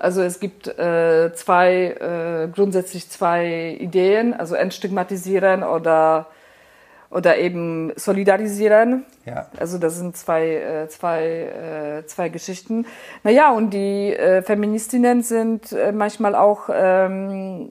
Also 0.00 0.22
es 0.22 0.40
gibt 0.40 0.66
äh, 0.66 1.30
zwei, 1.34 2.46
äh, 2.46 2.48
grundsätzlich 2.48 3.10
zwei 3.10 3.76
Ideen, 3.78 4.32
also 4.32 4.54
entstigmatisieren 4.54 5.62
oder, 5.62 6.26
oder 7.10 7.36
eben 7.36 7.92
solidarisieren. 7.96 9.04
Ja. 9.26 9.48
Also 9.58 9.76
das 9.76 9.98
sind 9.98 10.16
zwei, 10.16 10.54
äh, 10.54 10.88
zwei, 10.88 12.00
äh, 12.00 12.06
zwei 12.06 12.30
Geschichten. 12.30 12.86
Naja, 13.24 13.52
und 13.52 13.74
die 13.74 14.14
äh, 14.14 14.40
Feministinnen 14.40 15.22
sind 15.22 15.72
äh, 15.72 15.92
manchmal 15.92 16.34
auch 16.34 16.70
ähm, 16.72 17.70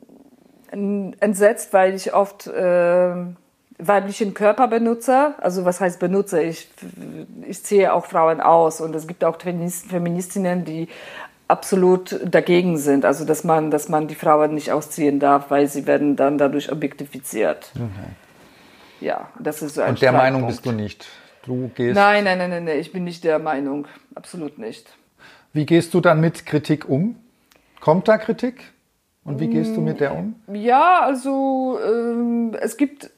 entsetzt, 0.71 1.73
weil 1.73 1.95
ich 1.95 2.13
oft 2.13 2.45
äh, 2.45 3.11
weiblichen 3.79 4.35
Körper 4.35 4.67
benutze. 4.67 5.33
Also 5.39 5.65
was 5.65 5.81
heißt 5.81 5.99
benutze? 5.99 6.43
Ich, 6.43 6.69
ich 7.47 7.63
ziehe 7.63 7.91
auch 7.91 8.05
Frauen 8.05 8.39
aus 8.39 8.81
und 8.81 8.93
es 8.93 9.07
gibt 9.07 9.23
auch 9.23 9.37
Feministinnen, 9.39 10.63
die 10.63 10.89
absolut 11.49 12.19
dagegen 12.23 12.77
sind. 12.77 13.03
Also 13.03 13.25
dass 13.25 13.43
man, 13.43 13.71
dass 13.71 13.89
man 13.89 14.07
die 14.07 14.15
Frauen 14.15 14.53
nicht 14.53 14.71
ausziehen 14.71 15.19
darf, 15.19 15.49
weil 15.51 15.67
sie 15.67 15.85
werden 15.87 16.15
dann 16.15 16.37
dadurch 16.37 16.71
objektifiziert. 16.71 17.71
Mhm. 17.75 17.91
Ja, 19.01 19.29
das 19.39 19.61
ist 19.61 19.75
so 19.75 19.81
ein 19.81 19.91
Und 19.91 20.01
der 20.01 20.11
Meinung 20.11 20.47
bist 20.47 20.65
du 20.65 20.71
nicht. 20.71 21.07
Du 21.45 21.71
gehst. 21.73 21.95
Nein, 21.95 22.25
nein, 22.25 22.37
nein, 22.37 22.49
nein, 22.49 22.63
nein, 22.65 22.79
ich 22.79 22.91
bin 22.91 23.05
nicht 23.05 23.23
der 23.23 23.39
Meinung. 23.39 23.87
Absolut 24.13 24.57
nicht. 24.57 24.87
Wie 25.53 25.65
gehst 25.65 25.93
du 25.93 26.01
dann 26.01 26.19
mit 26.19 26.45
Kritik 26.45 26.87
um? 26.87 27.15
Kommt 27.79 28.07
da 28.07 28.17
Kritik? 28.17 28.73
Und 29.23 29.39
wie 29.39 29.47
gehst 29.47 29.75
du 29.75 29.81
mit 29.81 29.99
der 29.99 30.15
um? 30.15 30.35
Ja, 30.51 31.01
also 31.01 31.79
ähm, 31.85 32.55
es 32.59 32.77
gibt 32.77 33.11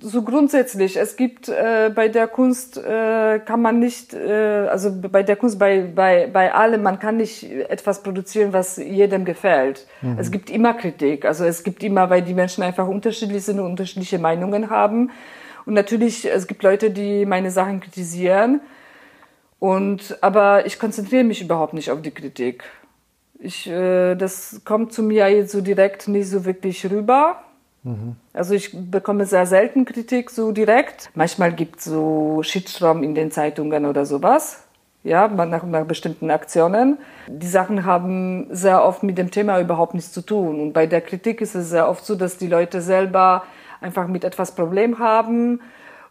so 0.00 0.22
grundsätzlich, 0.22 0.98
es 0.98 1.16
gibt 1.16 1.48
äh, 1.48 1.90
bei 1.94 2.08
der 2.08 2.28
Kunst 2.28 2.76
äh, 2.76 3.38
kann 3.38 3.62
man 3.62 3.78
nicht, 3.78 4.12
äh, 4.12 4.66
also 4.68 4.90
bei 4.92 5.22
der 5.22 5.36
Kunst, 5.36 5.58
bei, 5.58 5.90
bei, 5.94 6.28
bei 6.30 6.52
allem, 6.52 6.82
man 6.82 6.98
kann 6.98 7.16
nicht 7.16 7.50
etwas 7.50 8.02
produzieren, 8.02 8.52
was 8.52 8.76
jedem 8.76 9.24
gefällt. 9.24 9.86
Mhm. 10.02 10.18
Es 10.18 10.30
gibt 10.30 10.50
immer 10.50 10.74
Kritik, 10.74 11.24
also 11.24 11.44
es 11.44 11.62
gibt 11.62 11.82
immer, 11.82 12.10
weil 12.10 12.20
die 12.20 12.34
Menschen 12.34 12.62
einfach 12.62 12.86
unterschiedlich 12.86 13.42
sind 13.44 13.58
und 13.58 13.70
unterschiedliche 13.70 14.18
Meinungen 14.18 14.68
haben. 14.68 15.10
Und 15.64 15.74
natürlich, 15.74 16.30
es 16.30 16.46
gibt 16.46 16.62
Leute, 16.62 16.90
die 16.90 17.24
meine 17.24 17.50
Sachen 17.50 17.80
kritisieren. 17.80 18.60
Und, 19.58 20.18
aber 20.20 20.66
ich 20.66 20.78
konzentriere 20.78 21.24
mich 21.24 21.40
überhaupt 21.40 21.72
nicht 21.72 21.90
auf 21.90 22.02
die 22.02 22.10
Kritik. 22.10 22.64
Ich, 23.38 23.66
äh, 23.66 24.14
das 24.14 24.60
kommt 24.64 24.92
zu 24.92 25.02
mir 25.02 25.28
jetzt 25.28 25.52
so 25.52 25.62
direkt 25.62 26.06
nicht 26.08 26.28
so 26.28 26.44
wirklich 26.44 26.90
rüber. 26.90 27.42
Also 28.32 28.54
ich 28.54 28.74
bekomme 28.90 29.26
sehr 29.26 29.46
selten 29.46 29.84
Kritik 29.84 30.30
so 30.30 30.52
direkt. 30.52 31.10
Manchmal 31.14 31.52
gibt 31.52 31.80
es 31.80 31.84
so 31.86 32.42
Shitstorm 32.42 33.02
in 33.02 33.14
den 33.14 33.30
Zeitungen 33.30 33.86
oder 33.86 34.06
sowas. 34.06 34.64
Ja, 35.04 35.26
nach, 35.26 35.64
nach 35.64 35.84
bestimmten 35.84 36.30
Aktionen. 36.30 36.98
Die 37.26 37.48
Sachen 37.48 37.84
haben 37.84 38.46
sehr 38.50 38.84
oft 38.84 39.02
mit 39.02 39.18
dem 39.18 39.32
Thema 39.32 39.58
überhaupt 39.58 39.94
nichts 39.94 40.12
zu 40.12 40.22
tun. 40.22 40.60
Und 40.60 40.72
bei 40.72 40.86
der 40.86 41.00
Kritik 41.00 41.40
ist 41.40 41.56
es 41.56 41.70
sehr 41.70 41.88
oft 41.88 42.06
so, 42.06 42.14
dass 42.14 42.38
die 42.38 42.46
Leute 42.46 42.80
selber 42.80 43.42
einfach 43.80 44.06
mit 44.06 44.22
etwas 44.22 44.54
Problem 44.54 45.00
haben 45.00 45.60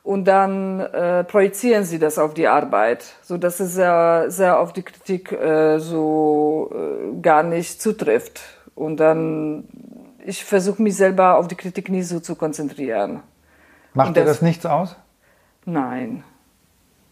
und 0.03 0.26
dann 0.26 0.80
äh, 0.80 1.24
projizieren 1.24 1.84
sie 1.84 1.99
das 1.99 2.17
auf 2.17 2.34
die 2.34 2.47
Arbeit, 2.47 3.05
so 3.22 3.38
dass 3.38 3.59
es 3.59 3.76
sehr, 3.76 4.26
sehr 4.30 4.59
auf 4.59 4.74
die 4.74 4.82
Kritik 4.82 5.32
äh, 5.32 5.78
so 5.80 6.72
äh, 6.74 7.22
gar 7.22 7.43
nicht 7.43 7.82
zutrifft. 7.82 8.41
Und 8.74 8.97
dann 8.99 9.65
ich 10.26 10.43
versuche 10.43 10.82
mich 10.82 10.95
selber 10.95 11.38
auf 11.38 11.47
die 11.47 11.55
Kritik 11.55 11.89
nicht 11.89 12.07
so 12.07 12.19
zu 12.19 12.36
konzentrieren. 12.36 13.22
Macht 13.93 14.15
dir 14.15 14.26
das 14.26 14.41
nichts 14.41 14.65
aus? 14.65 14.95
Nein. 15.65 16.24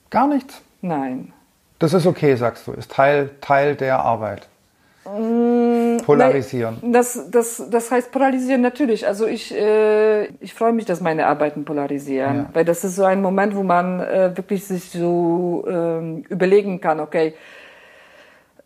Gar 0.10 0.28
nichts? 0.28 0.62
Nein. 0.82 1.34
Das 1.78 1.94
ist 1.94 2.06
okay, 2.06 2.36
sagst 2.36 2.68
du, 2.68 2.74
ist 2.74 2.92
Teil, 2.92 3.32
Teil 3.42 3.76
der 3.76 4.00
Arbeit. 4.00 4.48
Mm, 5.06 5.98
polarisieren. 6.04 6.78
Das, 6.82 7.30
das, 7.32 7.64
das 7.70 7.90
heißt 7.90 8.12
polarisieren 8.12 8.62
natürlich. 8.62 9.08
Also 9.08 9.28
ich, 9.28 9.56
äh, 9.56 10.26
ich 10.40 10.54
freue 10.54 10.74
mich, 10.74 10.86
dass 10.86 11.02
meine 11.02 11.26
Arbeiten 11.28 11.66
polarisieren, 11.66 12.36
ja. 12.36 12.50
weil 12.54 12.66
das 12.66 12.84
ist 12.84 12.96
so 12.96 13.06
ein 13.06 13.22
Moment, 13.22 13.56
wo 13.56 13.64
man 13.64 14.02
äh, 14.02 14.36
wirklich 14.36 14.66
sich 14.66 14.92
so 14.92 15.66
äh, 15.68 16.20
überlegen 16.30 16.82
kann, 16.82 17.00
okay, 17.00 17.34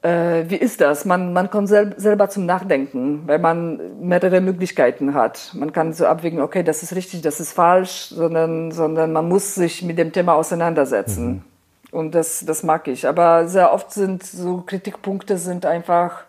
äh, 0.03 0.49
wie 0.49 0.57
ist 0.57 0.81
das? 0.81 1.05
Man, 1.05 1.31
man 1.33 1.49
kommt 1.49 1.69
sel 1.69 1.95
selber 1.97 2.29
zum 2.29 2.45
Nachdenken, 2.45 3.23
weil 3.25 3.39
man 3.39 3.79
mehrere 4.01 4.41
Möglichkeiten 4.41 5.13
hat. 5.13 5.51
Man 5.53 5.71
kann 5.71 5.93
so 5.93 6.05
abwägen, 6.05 6.41
okay, 6.41 6.61
das 6.61 6.83
ist 6.83 6.93
richtig, 6.93 7.21
das 7.21 7.39
ist 7.39 7.53
falsch, 7.53 8.09
sondern, 8.09 8.71
sondern 8.71 9.13
man 9.13 9.27
muss 9.27 9.55
sich 9.55 9.81
mit 9.81 9.97
dem 9.97 10.11
Thema 10.11 10.33
auseinandersetzen. 10.33 11.27
Mhm. 11.27 11.41
Und 11.91 12.15
das, 12.15 12.43
das 12.45 12.63
mag 12.63 12.87
ich. 12.87 13.07
Aber 13.07 13.47
sehr 13.47 13.71
oft 13.71 13.91
sind 13.91 14.23
so 14.23 14.63
Kritikpunkte 14.65 15.37
sind 15.37 15.65
einfach, 15.65 16.25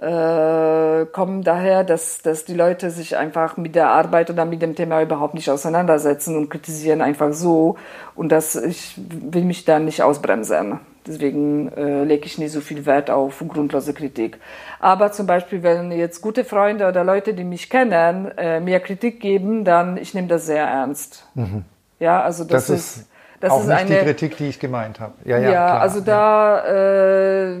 äh, 0.00 1.04
kommen 1.12 1.42
daher, 1.42 1.84
dass, 1.84 2.22
dass 2.22 2.46
die 2.46 2.54
Leute 2.54 2.90
sich 2.90 3.18
einfach 3.18 3.58
mit 3.58 3.74
der 3.74 3.88
Arbeit 3.90 4.30
oder 4.30 4.46
mit 4.46 4.62
dem 4.62 4.74
Thema 4.74 5.02
überhaupt 5.02 5.34
nicht 5.34 5.50
auseinandersetzen 5.50 6.36
und 6.36 6.48
kritisieren 6.48 7.02
einfach 7.02 7.34
so. 7.34 7.76
Und 8.14 8.32
das, 8.32 8.56
ich 8.56 8.94
will 8.96 9.44
mich 9.44 9.66
da 9.66 9.78
nicht 9.78 10.02
ausbremsen. 10.02 10.80
Deswegen 11.06 11.70
äh, 11.72 12.04
lege 12.04 12.24
ich 12.24 12.38
nicht 12.38 12.52
so 12.52 12.62
viel 12.62 12.86
Wert 12.86 13.10
auf 13.10 13.44
grundlose 13.46 13.92
Kritik. 13.92 14.38
Aber 14.78 15.12
zum 15.12 15.26
Beispiel, 15.26 15.62
wenn 15.62 15.92
jetzt 15.92 16.22
gute 16.22 16.44
Freunde 16.44 16.88
oder 16.88 17.04
Leute, 17.04 17.34
die 17.34 17.44
mich 17.44 17.68
kennen, 17.68 18.30
äh, 18.38 18.60
mir 18.60 18.80
Kritik 18.80 19.20
geben, 19.20 19.64
dann 19.64 19.98
ich 19.98 20.14
nehme 20.14 20.28
das 20.28 20.46
sehr 20.46 20.64
ernst. 20.64 21.26
Mhm. 21.34 21.64
Ja, 21.98 22.22
also 22.22 22.44
das, 22.44 22.68
das 22.68 22.78
ist, 22.78 23.06
das 23.40 23.52
auch 23.52 23.60
ist 23.60 23.66
nicht 23.66 23.78
eine, 23.78 23.98
die 23.98 24.04
Kritik, 24.04 24.36
die 24.38 24.48
ich 24.48 24.58
gemeint 24.58 24.98
habe. 24.98 25.12
Ja, 25.24 25.38
ja, 25.38 25.50
ja 25.50 25.78
also 25.78 26.00
da 26.00 27.54
äh, 27.54 27.60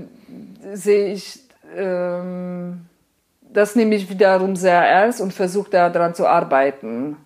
sehe 0.72 1.12
ich 1.12 1.49
ähm, 1.76 2.86
das 3.52 3.76
nehme 3.76 3.94
ich 3.94 4.08
wiederum 4.08 4.56
sehr 4.56 4.80
ernst 4.80 5.20
und 5.20 5.32
versuche 5.32 5.70
daran 5.70 6.14
zu 6.14 6.26
arbeiten 6.26 7.16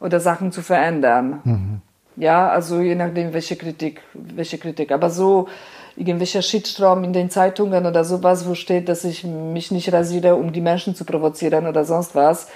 oder 0.00 0.20
Sachen 0.20 0.52
zu 0.52 0.62
verändern. 0.62 1.40
Mhm. 1.44 1.80
Ja, 2.16 2.48
also 2.48 2.80
je 2.80 2.94
nachdem, 2.94 3.32
welche 3.32 3.56
Kritik, 3.56 4.02
welche 4.12 4.58
Kritik. 4.58 4.92
Aber 4.92 5.10
so 5.10 5.48
irgendwelcher 5.96 6.42
Shitstrom 6.42 7.04
in 7.04 7.12
den 7.12 7.30
Zeitungen 7.30 7.86
oder 7.86 8.04
sowas, 8.04 8.46
wo 8.46 8.54
steht, 8.54 8.88
dass 8.88 9.04
ich 9.04 9.24
mich 9.24 9.70
nicht 9.70 9.92
rasiere, 9.92 10.34
um 10.34 10.52
die 10.52 10.60
Menschen 10.60 10.94
zu 10.94 11.04
provozieren 11.04 11.66
oder 11.66 11.84
sonst 11.84 12.14
was. 12.14 12.48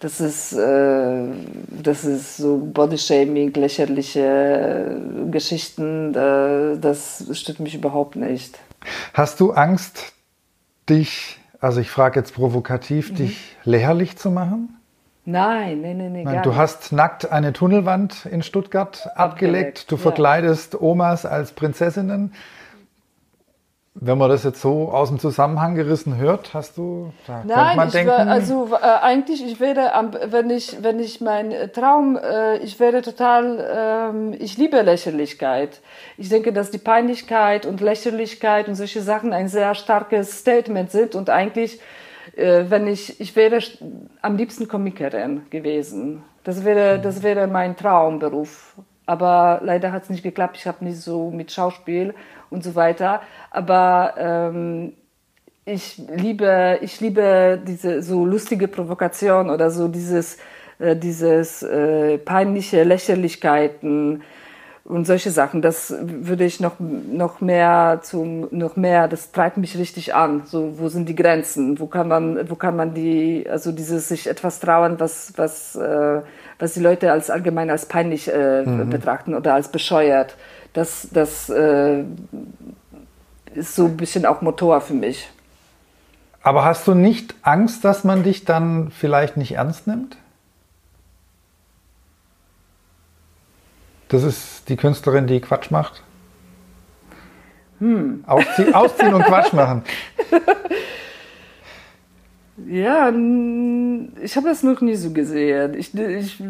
Das 0.00 0.20
ist, 0.20 0.52
äh, 0.52 1.24
das 1.68 2.04
ist 2.04 2.36
so 2.36 2.58
Bodyshaming, 2.58 3.52
lächerliche 3.54 4.96
Geschichten. 5.30 6.14
Äh, 6.14 6.78
das 6.78 7.24
stört 7.32 7.58
mich 7.58 7.74
überhaupt 7.74 8.14
nicht. 8.14 8.58
Hast 9.12 9.40
du 9.40 9.50
Angst, 9.50 10.12
dich, 10.88 11.38
also 11.60 11.80
ich 11.80 11.90
frage 11.90 12.18
jetzt 12.20 12.34
provokativ, 12.34 13.12
mhm. 13.12 13.16
dich 13.16 13.56
lächerlich 13.64 14.16
zu 14.16 14.30
machen? 14.30 14.78
Nein, 15.24 15.82
nein, 15.82 15.98
nein, 15.98 16.22
nein. 16.24 16.42
Du 16.42 16.56
hast 16.56 16.90
nackt 16.90 17.30
eine 17.30 17.52
Tunnelwand 17.52 18.24
in 18.24 18.42
Stuttgart 18.42 19.06
abgelegt. 19.14 19.18
abgelegt. 19.18 19.90
Du 19.90 19.96
ja. 19.96 20.02
verkleidest 20.02 20.80
Omas 20.80 21.26
als 21.26 21.52
Prinzessinnen. 21.52 22.32
Wenn 24.00 24.16
man 24.16 24.30
das 24.30 24.44
jetzt 24.44 24.60
so 24.60 24.90
aus 24.90 25.08
dem 25.08 25.18
Zusammenhang 25.18 25.74
gerissen 25.74 26.16
hört, 26.16 26.54
hast 26.54 26.76
du, 26.76 27.12
da 27.26 27.42
Nein, 27.44 27.76
man 27.76 27.90
denken, 27.90 28.10
war, 28.10 28.28
also 28.28 28.68
äh, 28.72 28.84
eigentlich, 29.02 29.44
ich 29.44 29.58
wäre, 29.58 29.90
wenn 30.30 30.50
ich, 30.50 30.82
wenn 30.82 31.00
ich 31.00 31.20
mein 31.20 31.50
äh, 31.50 31.68
Traum, 31.68 32.16
äh, 32.16 32.58
ich 32.58 32.78
wäre 32.78 33.02
total, 33.02 34.12
ähm, 34.14 34.36
ich 34.38 34.56
liebe 34.56 34.80
Lächerlichkeit. 34.82 35.80
Ich 36.16 36.28
denke, 36.28 36.52
dass 36.52 36.70
die 36.70 36.78
Peinlichkeit 36.78 37.66
und 37.66 37.80
Lächerlichkeit 37.80 38.68
und 38.68 38.76
solche 38.76 39.02
Sachen 39.02 39.32
ein 39.32 39.48
sehr 39.48 39.74
starkes 39.74 40.38
Statement 40.38 40.92
sind 40.92 41.16
und 41.16 41.28
eigentlich, 41.28 41.80
äh, 42.36 42.64
wenn 42.68 42.86
ich, 42.86 43.20
ich 43.20 43.34
wäre 43.34 43.58
am 44.22 44.36
liebsten 44.36 44.68
Komikerin 44.68 45.42
gewesen. 45.50 46.22
Das 46.44 46.64
wäre, 46.64 47.00
das 47.00 47.24
wäre 47.24 47.48
mein 47.48 47.76
Traumberuf. 47.76 48.76
Aber 49.06 49.60
leider 49.64 49.90
hat 49.90 50.02
es 50.02 50.10
nicht 50.10 50.22
geklappt. 50.22 50.58
Ich 50.58 50.66
habe 50.66 50.84
nicht 50.84 51.00
so 51.00 51.30
mit 51.30 51.50
Schauspiel 51.50 52.14
und 52.50 52.64
so 52.64 52.74
weiter. 52.74 53.20
Aber 53.50 54.14
ähm, 54.18 54.92
ich 55.64 56.00
liebe, 56.16 56.78
ich 56.80 57.00
liebe 57.00 57.60
diese 57.66 58.02
so 58.02 58.24
lustige 58.24 58.68
Provokation 58.68 59.50
oder 59.50 59.70
so 59.70 59.88
dieses, 59.88 60.38
äh, 60.78 60.96
dieses 60.96 61.62
äh, 61.62 62.18
peinliche 62.18 62.84
Lächerlichkeiten 62.84 64.22
und 64.84 65.06
solche 65.06 65.30
Sachen. 65.30 65.60
Das 65.60 65.94
würde 66.00 66.44
ich 66.44 66.60
noch, 66.60 66.76
noch 66.80 67.42
mehr 67.42 68.00
zum, 68.02 68.48
noch 68.50 68.76
mehr, 68.76 69.06
das 69.06 69.32
treibt 69.32 69.58
mich 69.58 69.76
richtig 69.76 70.14
an. 70.14 70.42
So, 70.46 70.78
wo 70.78 70.88
sind 70.88 71.08
die 71.08 71.14
Grenzen? 71.14 71.78
Wo 71.78 71.86
kann 71.86 72.08
man, 72.08 72.48
wo 72.48 72.54
kann 72.54 72.74
man 72.74 72.94
die, 72.94 73.46
also 73.48 73.70
dieses 73.70 74.08
sich 74.08 74.26
etwas 74.26 74.60
trauen, 74.60 74.98
was, 74.98 75.34
was, 75.36 75.76
äh, 75.76 76.22
was 76.58 76.72
die 76.72 76.80
Leute 76.80 77.12
als 77.12 77.28
allgemein 77.28 77.68
als 77.68 77.84
peinlich 77.86 78.32
äh, 78.32 78.62
mhm. 78.62 78.88
betrachten 78.88 79.34
oder 79.34 79.52
als 79.52 79.68
bescheuert 79.68 80.36
das, 80.72 81.08
das 81.12 81.50
äh, 81.50 82.04
ist 83.54 83.74
so 83.74 83.86
ein 83.86 83.96
bisschen 83.96 84.26
auch 84.26 84.42
Motor 84.42 84.80
für 84.80 84.94
mich. 84.94 85.28
Aber 86.42 86.64
hast 86.64 86.86
du 86.86 86.94
nicht 86.94 87.34
Angst, 87.42 87.84
dass 87.84 88.04
man 88.04 88.22
dich 88.22 88.44
dann 88.44 88.90
vielleicht 88.90 89.36
nicht 89.36 89.52
ernst 89.52 89.86
nimmt? 89.86 90.16
Das 94.08 94.22
ist 94.22 94.68
die 94.68 94.76
Künstlerin, 94.76 95.26
die 95.26 95.40
Quatsch 95.40 95.70
macht. 95.70 96.02
Hm. 97.80 98.24
Auszie 98.26 98.74
ausziehen 98.74 99.14
und 99.14 99.24
Quatsch 99.24 99.52
machen. 99.52 99.82
Ja, 102.66 103.08
ich 103.08 104.36
habe 104.36 104.48
das 104.48 104.62
noch 104.62 104.80
nie 104.80 104.96
so 104.96 105.10
gesehen. 105.10 105.74
Ich, 105.74 105.94
ich, 105.94 106.42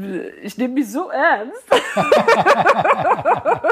ich 0.43 0.59
nehme 0.59 0.75
mich 0.75 0.91
so 0.91 1.11
ernst. 1.11 1.65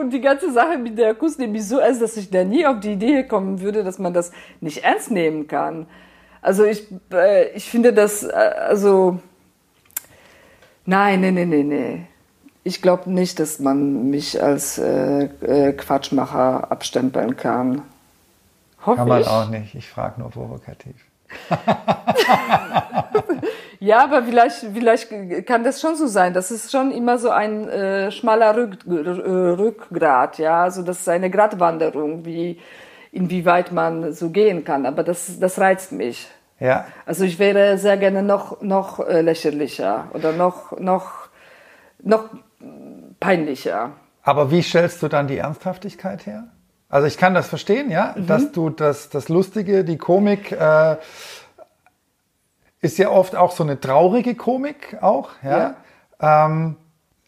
Und 0.00 0.10
die 0.10 0.20
ganze 0.20 0.52
Sache 0.52 0.78
mit 0.78 0.98
der 0.98 1.14
Kuss 1.14 1.38
nehme 1.38 1.56
ich 1.56 1.66
so 1.66 1.78
ernst, 1.78 2.02
dass 2.02 2.16
ich 2.16 2.30
da 2.30 2.44
nie 2.44 2.66
auf 2.66 2.80
die 2.80 2.92
Idee 2.92 3.24
kommen 3.24 3.60
würde, 3.60 3.84
dass 3.84 3.98
man 3.98 4.12
das 4.12 4.32
nicht 4.60 4.84
ernst 4.84 5.10
nehmen 5.10 5.46
kann. 5.46 5.86
Also 6.42 6.64
ich, 6.64 6.86
äh, 7.12 7.50
ich 7.50 7.68
finde 7.68 7.92
das, 7.92 8.22
äh, 8.22 8.32
also, 8.32 9.18
nein, 10.84 11.20
nee, 11.20 11.30
nee, 11.30 11.46
nee, 11.46 11.62
nee. 11.62 12.06
Ich 12.62 12.82
glaube 12.82 13.10
nicht, 13.10 13.38
dass 13.38 13.58
man 13.58 14.10
mich 14.10 14.42
als 14.42 14.78
äh, 14.78 15.24
äh 15.24 15.72
Quatschmacher 15.72 16.70
abstempeln 16.70 17.36
kann. 17.36 17.82
Hoffe 18.84 18.98
Kann 18.98 19.08
man 19.08 19.20
ich. 19.20 19.26
auch 19.26 19.48
nicht. 19.48 19.74
Ich 19.74 19.88
frage 19.88 20.20
nur 20.20 20.30
provokativ. 20.30 20.96
ja, 23.78 24.04
aber 24.04 24.22
vielleicht, 24.22 24.66
vielleicht 24.74 25.46
kann 25.46 25.64
das 25.64 25.80
schon 25.80 25.96
so 25.96 26.06
sein. 26.06 26.32
Das 26.32 26.50
ist 26.50 26.70
schon 26.70 26.90
immer 26.90 27.18
so 27.18 27.30
ein 27.30 27.68
äh, 27.68 28.10
schmaler 28.10 28.56
Rück, 28.56 28.78
äh, 28.86 28.90
Rückgrat, 28.90 30.38
ja. 30.38 30.62
Also 30.62 30.82
das 30.82 31.00
ist 31.00 31.08
eine 31.08 31.30
Gratwanderung, 31.30 32.24
wie 32.24 32.58
inwieweit 33.12 33.72
man 33.72 34.12
so 34.12 34.30
gehen 34.30 34.64
kann. 34.64 34.86
Aber 34.86 35.02
das, 35.02 35.38
das 35.38 35.58
reizt 35.58 35.92
mich. 35.92 36.28
Ja. 36.60 36.86
Also 37.04 37.24
ich 37.24 37.38
wäre 37.38 37.78
sehr 37.78 37.96
gerne 37.96 38.22
noch, 38.22 38.62
noch 38.62 39.00
äh, 39.00 39.20
lächerlicher 39.20 40.08
oder 40.14 40.32
noch, 40.32 40.78
noch, 40.78 41.28
noch 42.02 42.30
peinlicher. 43.20 43.92
Aber 44.22 44.50
wie 44.50 44.62
stellst 44.62 45.02
du 45.02 45.08
dann 45.08 45.28
die 45.28 45.38
Ernsthaftigkeit 45.38 46.26
her? 46.26 46.44
Also 46.88 47.08
ich 47.08 47.18
kann 47.18 47.34
das 47.34 47.48
verstehen, 47.48 47.90
ja, 47.90 48.14
mhm. 48.16 48.26
dass 48.26 48.52
du 48.52 48.70
das, 48.70 49.10
das 49.10 49.28
Lustige, 49.28 49.84
die 49.84 49.98
Komik 49.98 50.52
äh, 50.52 50.96
ist 52.86 52.98
ja 52.98 53.10
oft 53.10 53.36
auch 53.36 53.52
so 53.52 53.62
eine 53.62 53.78
traurige 53.80 54.34
Komik 54.34 54.96
auch, 55.00 55.30
ja. 55.42 55.74
ja. 56.20 56.46
Ähm, 56.46 56.76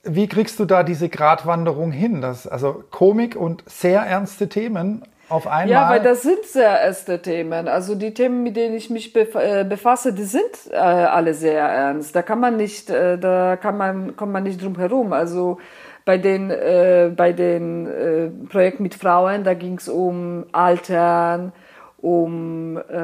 wie 0.04 0.28
kriegst 0.28 0.59
du 0.59 0.64
da 0.64 0.82
diese 0.82 1.09
Gratwanderung 1.09 1.92
hin? 1.92 2.20
Das, 2.20 2.46
also 2.46 2.84
Komik 2.90 3.36
und 3.36 3.62
sehr 3.66 4.00
ernste 4.00 4.48
Themen 4.48 5.02
auf 5.28 5.46
einmal. 5.46 5.68
Ja, 5.68 5.90
weil 5.90 6.00
das 6.00 6.22
sind 6.22 6.44
sehr 6.44 6.70
ernste 6.70 7.20
Themen. 7.20 7.68
Also 7.68 7.94
die 7.94 8.14
Themen, 8.14 8.42
mit 8.42 8.56
denen 8.56 8.74
ich 8.74 8.88
mich 8.88 9.14
äh, 9.14 9.64
befasse, 9.64 10.12
die 10.14 10.22
sind 10.22 10.50
äh, 10.70 10.76
alle 10.76 11.34
sehr 11.34 11.62
ernst. 11.62 12.16
Da 12.16 12.22
kann 12.22 12.40
man 12.40 12.56
nicht, 12.56 12.88
äh, 12.88 13.18
da 13.18 13.56
kann 13.56 13.76
man, 13.76 14.16
kommt 14.16 14.32
man 14.32 14.44
nicht 14.44 14.62
drum 14.62 14.78
herum. 14.78 15.12
Also 15.12 15.59
bei 16.04 16.16
den, 16.16 16.50
äh, 16.50 17.11
bei 17.14 17.32
den 17.32 17.86
äh, 17.86 18.30
Projekten 18.48 18.82
mit 18.82 18.94
Frauen, 18.94 19.44
da 19.44 19.52
ging 19.52 19.74
es 19.74 19.88
um 19.88 20.46
Altern, 20.52 21.52
um 22.01 22.76
äh, 22.76 22.96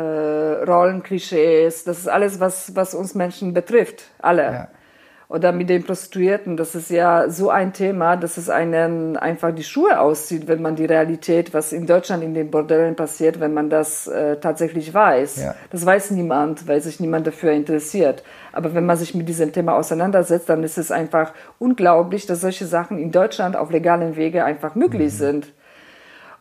Rollenklischees. 0.64 1.84
Das 1.84 1.98
ist 1.98 2.08
alles, 2.08 2.40
was, 2.40 2.74
was 2.76 2.94
uns 2.94 3.14
Menschen 3.14 3.52
betrifft, 3.52 4.04
alle. 4.18 4.42
Ja. 4.42 4.68
Oder 5.26 5.52
mit 5.52 5.70
den 5.70 5.82
Prostituierten, 5.82 6.56
das 6.56 6.74
ist 6.74 6.90
ja 6.90 7.28
so 7.30 7.48
ein 7.48 7.72
Thema, 7.72 8.16
dass 8.16 8.36
es 8.36 8.50
einen 8.50 9.16
einfach 9.16 9.52
die 9.54 9.64
Schuhe 9.64 9.98
auszieht, 9.98 10.46
wenn 10.46 10.60
man 10.60 10.76
die 10.76 10.84
Realität, 10.84 11.54
was 11.54 11.72
in 11.72 11.86
Deutschland 11.86 12.22
in 12.22 12.34
den 12.34 12.50
Bordellen 12.50 12.94
passiert, 12.94 13.40
wenn 13.40 13.54
man 13.54 13.70
das 13.70 14.06
äh, 14.06 14.36
tatsächlich 14.36 14.92
weiß. 14.92 15.42
Ja. 15.42 15.54
Das 15.70 15.84
weiß 15.84 16.10
niemand, 16.10 16.68
weil 16.68 16.80
sich 16.82 17.00
niemand 17.00 17.26
dafür 17.26 17.52
interessiert. 17.52 18.22
Aber 18.52 18.74
wenn 18.74 18.84
man 18.84 18.98
sich 18.98 19.14
mit 19.14 19.28
diesem 19.28 19.52
Thema 19.52 19.74
auseinandersetzt, 19.74 20.48
dann 20.48 20.62
ist 20.62 20.78
es 20.78 20.92
einfach 20.92 21.32
unglaublich, 21.58 22.26
dass 22.26 22.42
solche 22.42 22.66
Sachen 22.66 22.98
in 22.98 23.10
Deutschland 23.10 23.56
auf 23.56 23.70
legalen 23.70 24.16
Wege 24.16 24.44
einfach 24.44 24.74
möglich 24.74 25.14
mhm. 25.14 25.18
sind. 25.18 25.52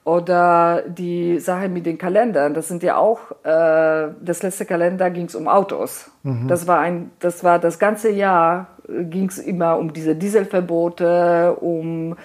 Oder 0.06 0.84
die 0.86 1.40
Sache 1.40 1.70
mit 1.70 1.86
den 1.86 1.98
Kalendern, 1.98 2.54
das 2.54 2.68
sind 2.68 2.84
ja 2.84 2.98
auch, 2.98 3.32
äh, 3.44 4.10
das 4.20 4.44
letzte 4.44 4.66
Kalender 4.66 5.10
ging 5.10 5.28
es 5.28 5.36
um 5.36 5.48
Autos. 5.48 6.12
Mhm. 6.24 6.50
Das, 6.50 6.68
war 6.68 6.80
ein, 6.80 7.12
das 7.20 7.44
war 7.46 7.58
das 7.58 7.80
ganze 7.80 8.10
Jahr, 8.12 8.68
äh, 8.90 9.06
ging 9.06 9.30
es 9.30 9.38
immer 9.40 9.78
um 9.78 9.94
diese 9.94 10.14
Dieselverbote, 10.14 11.56
um, 11.62 12.18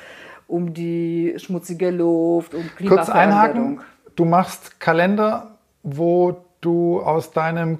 um 0.48 0.74
die 0.74 1.34
schmutzige 1.36 1.90
Luft, 1.90 2.52
um 2.54 2.68
Klimaveränderung. 2.76 2.96
Kurz 2.96 3.08
einhaken, 3.10 3.80
du 4.16 4.24
machst 4.24 4.80
Kalender, 4.80 5.58
wo 5.84 6.44
du 6.60 7.00
aus 7.00 7.30
deinem 7.30 7.78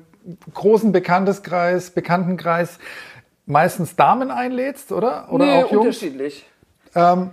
großen 0.55 0.93
Bekannteskreis, 0.93 1.91
Bekanntenkreis 1.91 2.79
meistens 3.47 3.97
Damen 3.97 4.31
einlädst, 4.31 4.93
oder? 4.93 5.33
Oder 5.33 5.45
nee, 5.45 5.65
auch 5.65 5.73
Jungs? 5.73 5.87
unterschiedlich. 5.87 6.47
Ähm, 6.95 7.31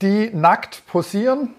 die 0.00 0.30
nackt 0.32 0.86
posieren 0.86 1.50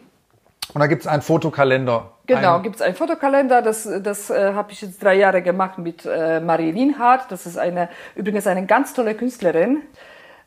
und 0.78 0.82
da 0.82 0.86
gibt 0.86 1.02
es 1.02 1.08
einen 1.08 1.24
Fotokalender. 1.24 2.12
Genau, 2.28 2.62
gibt 2.62 2.76
es 2.76 2.84
einen 2.84 2.94
Fotokalender. 2.94 3.64
Das, 3.64 3.90
das 4.04 4.30
äh, 4.30 4.54
habe 4.54 4.72
ich 4.72 4.84
jetzt 4.84 5.02
drei 5.02 5.16
Jahre 5.16 5.42
gemacht 5.42 5.80
mit 5.80 6.06
äh, 6.06 6.40
Marie 6.40 6.70
Linhardt. 6.70 7.32
Das 7.32 7.48
ist 7.48 7.58
eine 7.58 7.90
übrigens 8.14 8.46
eine 8.46 8.64
ganz 8.68 8.94
tolle 8.94 9.16
Künstlerin. 9.16 9.82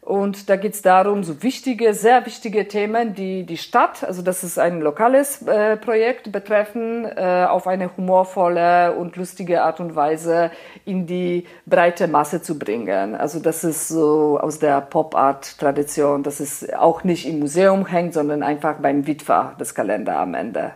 Und 0.03 0.49
da 0.49 0.57
geht 0.57 0.73
es 0.73 0.81
darum, 0.81 1.23
so 1.25 1.43
wichtige, 1.43 1.93
sehr 1.93 2.25
wichtige 2.25 2.67
Themen, 2.67 3.15
die 3.15 3.45
die 3.45 3.59
Stadt, 3.59 4.03
also 4.03 4.23
das 4.23 4.43
ist 4.43 4.59
ein 4.59 4.81
lokales 4.81 5.43
äh, 5.43 5.77
Projekt, 5.77 6.33
betreffen, 6.33 7.05
äh, 7.05 7.47
auf 7.49 7.67
eine 7.67 7.95
humorvolle 7.95 8.95
und 8.95 9.17
lustige 9.17 9.63
Art 9.63 9.79
und 9.79 9.95
Weise 9.95 10.51
in 10.87 11.07
die 11.07 11.47
breite 11.67 12.09
Masse 12.09 12.41
zu 12.41 12.59
bringen. 12.59 13.15
Also 13.15 13.41
das 13.41 13.63
ist 13.63 13.89
so 13.89 14.39
aus 14.41 14.59
der 14.59 14.81
Pop-Art-Tradition, 14.81 16.23
dass 16.23 16.41
es 16.41 16.73
auch 16.73 17.05
nicht 17.05 17.29
im 17.29 17.39
Museum 17.39 17.85
hängt, 17.85 18.15
sondern 18.15 18.43
einfach 18.43 18.77
beim 18.77 19.07
Witwer, 19.07 19.55
das 19.59 19.75
Kalender 19.75 20.17
am 20.17 20.33
Ende. 20.33 20.73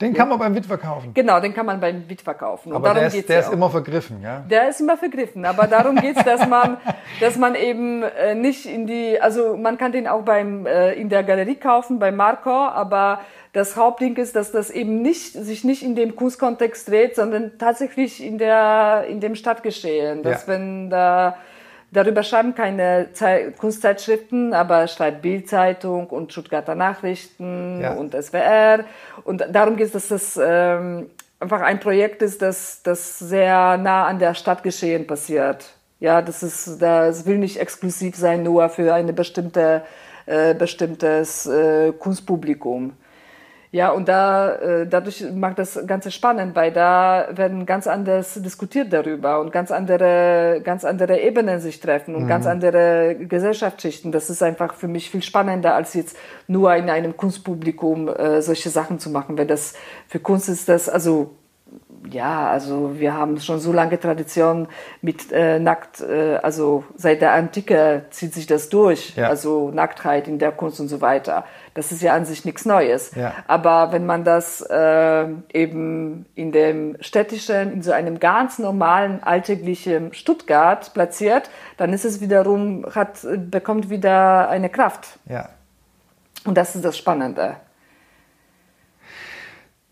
Den 0.00 0.12
kann 0.12 0.28
man 0.28 0.38
beim 0.38 0.54
Witwer 0.54 0.76
kaufen. 0.76 1.14
Genau, 1.14 1.40
den 1.40 1.54
kann 1.54 1.64
man 1.64 1.80
beim 1.80 2.06
Witwer 2.08 2.34
kaufen. 2.34 2.70
Und 2.70 2.76
aber 2.76 2.88
darum 2.88 3.10
der, 3.10 3.18
ist, 3.18 3.28
der 3.28 3.36
ja 3.36 3.42
ist 3.42 3.52
immer 3.52 3.70
vergriffen, 3.70 4.20
ja? 4.20 4.44
Der 4.48 4.68
ist 4.68 4.80
immer 4.80 4.98
vergriffen, 4.98 5.46
aber 5.46 5.66
darum 5.66 5.96
geht's, 5.96 6.22
dass 6.22 6.46
man, 6.46 6.76
dass 7.20 7.38
man 7.38 7.54
eben 7.54 8.02
äh, 8.02 8.34
nicht 8.34 8.66
in 8.66 8.86
die, 8.86 9.18
also 9.18 9.56
man 9.56 9.78
kann 9.78 9.92
den 9.92 10.06
auch 10.06 10.22
beim 10.22 10.66
äh, 10.66 10.92
in 10.92 11.08
der 11.08 11.22
Galerie 11.22 11.56
kaufen, 11.56 11.98
bei 11.98 12.12
Marco, 12.12 12.50
aber 12.50 13.20
das 13.54 13.76
Hauptding 13.76 14.16
ist, 14.16 14.36
dass 14.36 14.52
das 14.52 14.68
eben 14.68 15.00
nicht 15.00 15.32
sich 15.32 15.64
nicht 15.64 15.82
in 15.82 15.94
dem 15.94 16.14
Kunstkontext 16.14 16.88
dreht, 16.88 17.16
sondern 17.16 17.56
tatsächlich 17.56 18.22
in 18.22 18.36
der 18.36 19.06
in 19.08 19.20
dem 19.20 19.34
Stadtgeschehen. 19.34 20.22
Dass 20.22 20.42
ja. 20.42 20.52
wenn 20.52 20.90
da 20.90 21.38
Darüber 21.92 22.22
schreiben 22.22 22.54
keine 22.54 23.12
Zeit, 23.12 23.56
Kunstzeitschriften, 23.58 24.52
aber 24.52 24.88
schreibt 24.88 25.22
Bildzeitung 25.22 26.08
und 26.08 26.32
Stuttgarter 26.32 26.74
Nachrichten 26.74 27.80
ja. 27.80 27.92
und 27.94 28.14
SWR. 28.14 28.84
Und 29.24 29.46
darum 29.52 29.76
geht 29.76 29.86
es, 29.86 29.92
dass 29.92 30.08
das 30.08 30.40
ähm, 30.42 31.08
einfach 31.38 31.60
ein 31.60 31.80
Projekt 31.80 32.22
ist, 32.22 32.42
das, 32.42 32.82
das 32.82 33.18
sehr 33.18 33.76
nah 33.78 34.06
an 34.06 34.18
der 34.18 34.34
Stadtgeschehen 34.34 35.06
passiert. 35.06 35.76
Ja, 36.00 36.22
das 36.22 36.42
ist, 36.42 36.82
das 36.82 37.24
will 37.24 37.38
nicht 37.38 37.58
exklusiv 37.58 38.16
sein 38.16 38.42
nur 38.42 38.68
für 38.68 38.92
eine 38.92 39.12
bestimmte, 39.12 39.82
äh, 40.26 40.54
bestimmtes 40.54 41.46
äh, 41.46 41.92
Kunstpublikum. 41.92 42.92
Ja, 43.76 43.90
und 43.90 44.08
da, 44.08 44.54
äh, 44.54 44.86
dadurch 44.86 45.22
macht 45.34 45.58
das 45.58 45.86
Ganze 45.86 46.10
spannend, 46.10 46.56
weil 46.56 46.72
da 46.72 47.28
werden 47.32 47.66
ganz 47.66 47.86
anders 47.86 48.32
diskutiert 48.42 48.90
darüber 48.90 49.38
und 49.38 49.52
ganz 49.52 49.70
andere, 49.70 50.62
ganz 50.64 50.82
andere 50.86 51.20
Ebenen 51.20 51.60
sich 51.60 51.78
treffen 51.78 52.14
und 52.14 52.22
mhm. 52.22 52.28
ganz 52.28 52.46
andere 52.46 53.16
Gesellschaftsschichten. 53.16 54.12
Das 54.12 54.30
ist 54.30 54.42
einfach 54.42 54.72
für 54.72 54.88
mich 54.88 55.10
viel 55.10 55.22
spannender, 55.22 55.74
als 55.74 55.92
jetzt 55.92 56.16
nur 56.46 56.74
in 56.74 56.88
einem 56.88 57.18
Kunstpublikum 57.18 58.08
äh, 58.08 58.40
solche 58.40 58.70
Sachen 58.70 58.98
zu 58.98 59.10
machen, 59.10 59.36
weil 59.36 59.46
das 59.46 59.74
für 60.08 60.20
Kunst 60.20 60.48
ist 60.48 60.70
das, 60.70 60.88
also 60.88 61.32
ja, 62.10 62.48
also 62.48 62.98
wir 62.98 63.14
haben 63.14 63.40
schon 63.40 63.58
so 63.58 63.72
lange 63.72 63.98
Tradition 63.98 64.68
mit 65.02 65.32
äh, 65.32 65.58
Nackt, 65.58 66.00
äh, 66.00 66.38
also 66.42 66.84
seit 66.96 67.20
der 67.20 67.32
Antike 67.32 68.06
zieht 68.10 68.32
sich 68.32 68.46
das 68.46 68.68
durch, 68.68 69.16
ja. 69.16 69.28
also 69.28 69.70
Nacktheit 69.70 70.28
in 70.28 70.38
der 70.38 70.52
Kunst 70.52 70.80
und 70.80 70.88
so 70.88 71.00
weiter. 71.00 71.44
Das 71.76 71.92
ist 71.92 72.02
ja 72.02 72.14
an 72.14 72.24
sich 72.24 72.44
nichts 72.44 72.64
Neues. 72.64 73.14
Ja. 73.14 73.32
Aber 73.46 73.92
wenn 73.92 74.06
man 74.06 74.24
das 74.24 74.62
äh, 74.62 75.26
eben 75.52 76.26
in 76.34 76.50
dem 76.50 76.96
städtischen, 77.00 77.72
in 77.72 77.82
so 77.82 77.92
einem 77.92 78.18
ganz 78.18 78.58
normalen, 78.58 79.22
alltäglichen 79.22 80.12
Stuttgart 80.14 80.92
platziert, 80.94 81.50
dann 81.76 81.92
ist 81.92 82.04
es 82.04 82.20
wiederum, 82.20 82.86
hat, 82.94 83.26
bekommt 83.50 83.90
wieder 83.90 84.48
eine 84.48 84.70
Kraft. 84.70 85.18
Ja. 85.28 85.50
Und 86.44 86.56
das 86.56 86.74
ist 86.74 86.84
das 86.84 86.96
Spannende. 86.96 87.56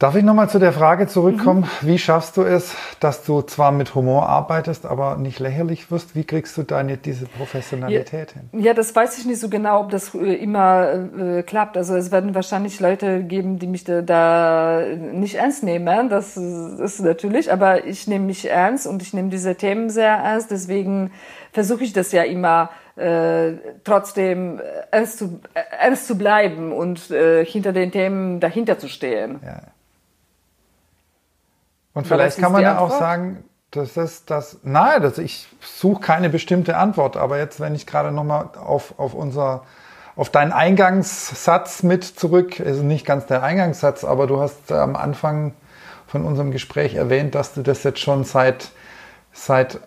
Darf 0.01 0.17
ich 0.17 0.25
nochmal 0.25 0.51
zu 0.51 0.59
der 0.59 0.73
Frage 0.73 1.07
zurückkommen? 1.07 1.69
Mhm. 1.81 1.89
Wie 1.89 1.99
schaffst 1.99 2.37
du 2.37 2.43
es, 2.43 2.75
dass 2.99 3.25
du 3.25 3.43
zwar 3.43 3.71
mit 3.71 3.95
Humor 3.95 4.29
arbeitest, 4.29 4.87
aber 4.87 5.17
nicht 5.17 5.39
lächerlich 5.39 5.89
wirst? 5.93 6.17
Wie 6.17 6.25
kriegst 6.25 6.57
du 6.57 6.65
deine, 6.65 6.97
diese 6.97 7.27
Professionalität 7.27 8.35
ja, 8.35 8.41
hin? 8.41 8.65
Ja, 8.65 8.75
das 8.75 8.95
weiß 8.95 9.19
ich 9.19 9.25
nicht 9.25 9.39
so 9.39 9.49
genau, 9.49 9.83
ob 9.83 9.91
das 9.91 10.13
äh, 10.13 10.35
immer 10.35 10.93
äh, 10.93 11.43
klappt. 11.45 11.77
Also 11.77 11.95
es 11.95 12.11
werden 12.11 12.35
wahrscheinlich 12.35 12.81
Leute 12.81 13.23
geben, 13.23 13.61
die 13.61 13.69
mich 13.69 13.85
da, 13.85 14.03
da 14.03 14.83
nicht 15.13 15.37
ernst 15.37 15.63
nehmen. 15.63 16.09
Das 16.09 16.37
ist 16.37 17.01
natürlich, 17.01 17.53
aber 17.53 17.87
ich 17.87 18.09
nehme 18.09 18.27
mich 18.27 18.51
ernst 18.51 18.89
und 18.89 19.01
ich 19.01 19.15
nehme 19.15 19.29
diese 19.29 19.55
Themen 19.55 19.91
sehr 19.91 20.11
ernst. 20.11 20.51
Deswegen 20.51 21.13
versuche 21.53 21.85
ich 21.85 21.93
das 21.93 22.11
ja 22.11 22.25
immer 22.25 22.71
äh, 22.97 23.53
trotzdem 23.85 24.61
ernst 24.91 25.19
zu, 25.19 25.41
ernst 25.79 26.09
zu 26.09 26.19
bleiben 26.19 26.73
und 26.73 27.13
äh, 27.13 27.45
hinter 27.45 27.73
den 27.73 27.93
Themen 27.93 28.41
dahinter 28.41 28.77
zu 28.79 28.89
stehen. 28.89 29.39
Ja. 29.45 29.63
Und 31.95 32.07
vielleicht 32.07 32.39
kann 32.39 32.53
man 32.53 32.63
ja 32.63 32.79
auch 32.79 32.91
sagen, 32.91 33.45
das 33.71 33.97
ist 33.97 34.31
das, 34.31 34.59
nein, 34.63 35.03
das, 35.03 35.19
ich 35.19 35.49
suche 35.61 36.01
keine 36.01 36.29
bestimmte 36.29 36.77
Antwort, 36.77 37.17
aber 37.17 37.39
jetzt, 37.39 37.61
wenn 37.61 37.75
ich 37.75 37.87
gerade 37.87 38.13
nochmal 38.13 38.51
auf, 38.57 38.99
auf 38.99 39.15
unser, 39.15 39.63
auf 40.17 40.31
deinen 40.31 40.53
Eingangssatz 40.53 41.83
mit 41.83 42.05
zurück, 42.05 42.61
ist 42.61 42.83
nicht 42.83 43.07
ganz 43.07 43.27
der 43.27 43.43
Eingangssatz, 43.43 44.05
aber 44.05 44.27
du 44.27 44.41
hast 44.41 44.71
am 44.71 44.97
Anfang 44.97 45.55
von 46.07 46.25
unserem 46.25 46.51
Gespräch 46.51 46.95
erwähnt, 46.95 47.35
dass 47.35 47.55
du 47.55 47.63
das 47.63 47.83
jetzt 47.83 47.99
schon 47.99 48.25
seit, 48.25 48.71
seit 49.33 49.81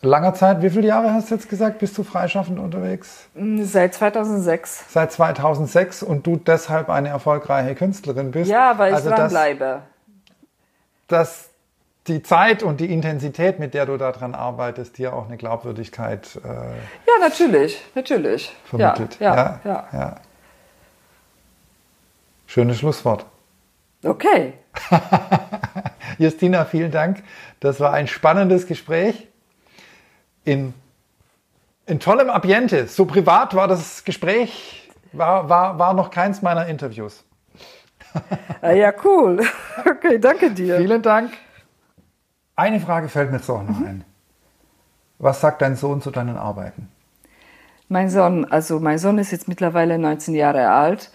langer 0.00 0.34
Zeit, 0.34 0.62
wie 0.62 0.70
viele 0.70 0.88
Jahre 0.88 1.12
hast 1.12 1.30
du 1.30 1.34
jetzt 1.34 1.48
gesagt, 1.48 1.78
bist 1.78 1.98
du 1.98 2.04
freischaffend 2.04 2.58
unterwegs? 2.58 3.28
Seit 3.62 3.94
2006. 3.94 4.84
Seit 4.88 5.10
2006 5.10 6.02
und 6.04 6.26
du 6.26 6.36
deshalb 6.36 6.88
eine 6.88 7.08
erfolgreiche 7.08 7.74
Künstlerin 7.74 8.30
bist. 8.30 8.50
Ja, 8.50 8.78
weil 8.78 8.90
ich 8.90 8.96
also 8.96 9.10
dranbleibe 9.10 9.82
dass 11.12 11.50
die 12.08 12.22
Zeit 12.22 12.62
und 12.62 12.80
die 12.80 12.92
Intensität, 12.92 13.58
mit 13.58 13.74
der 13.74 13.86
du 13.86 13.96
daran 13.96 14.34
arbeitest, 14.34 14.98
dir 14.98 15.14
auch 15.14 15.26
eine 15.26 15.36
Glaubwürdigkeit 15.36 16.40
äh, 16.44 16.48
ja 16.48 17.18
natürlich, 17.20 17.80
natürlich 17.94 18.52
vermittelt. 18.64 19.18
Ja, 19.20 19.34
ja, 19.34 19.60
ja, 19.64 19.88
ja. 19.92 20.16
Schönes 22.46 22.78
Schlusswort. 22.78 23.24
Okay. 24.04 24.54
Justina, 26.18 26.64
vielen 26.64 26.90
Dank. 26.90 27.22
Das 27.60 27.78
war 27.78 27.92
ein 27.92 28.08
spannendes 28.08 28.66
Gespräch 28.66 29.28
in, 30.44 30.74
in 31.86 32.00
tollem 32.00 32.30
Ambiente. 32.30 32.88
So 32.88 33.04
privat 33.06 33.54
war 33.54 33.68
das 33.68 34.04
Gespräch, 34.04 34.90
war, 35.12 35.48
war, 35.48 35.78
war 35.78 35.94
noch 35.94 36.10
keins 36.10 36.42
meiner 36.42 36.66
Interviews. 36.66 37.24
Ah, 38.60 38.72
ja, 38.72 38.92
cool. 39.04 39.40
Okay, 39.84 40.18
danke 40.18 40.50
dir. 40.50 40.76
Vielen 40.76 41.02
Dank. 41.02 41.32
Eine 42.54 42.80
Frage 42.80 43.08
fällt 43.08 43.30
mir 43.30 43.38
jetzt 43.38 43.50
auch 43.50 43.62
noch 43.62 43.78
mhm. 43.78 43.86
ein. 43.86 44.04
Was 45.18 45.40
sagt 45.40 45.62
dein 45.62 45.76
Sohn 45.76 46.00
zu 46.00 46.10
deinen 46.10 46.36
Arbeiten? 46.36 46.88
Mein 47.88 48.10
Sohn, 48.10 48.44
also 48.44 48.80
mein 48.80 48.98
Sohn 48.98 49.18
ist 49.18 49.32
jetzt 49.32 49.48
mittlerweile 49.48 49.98
19 49.98 50.34
Jahre 50.34 50.70
alt 50.70 51.10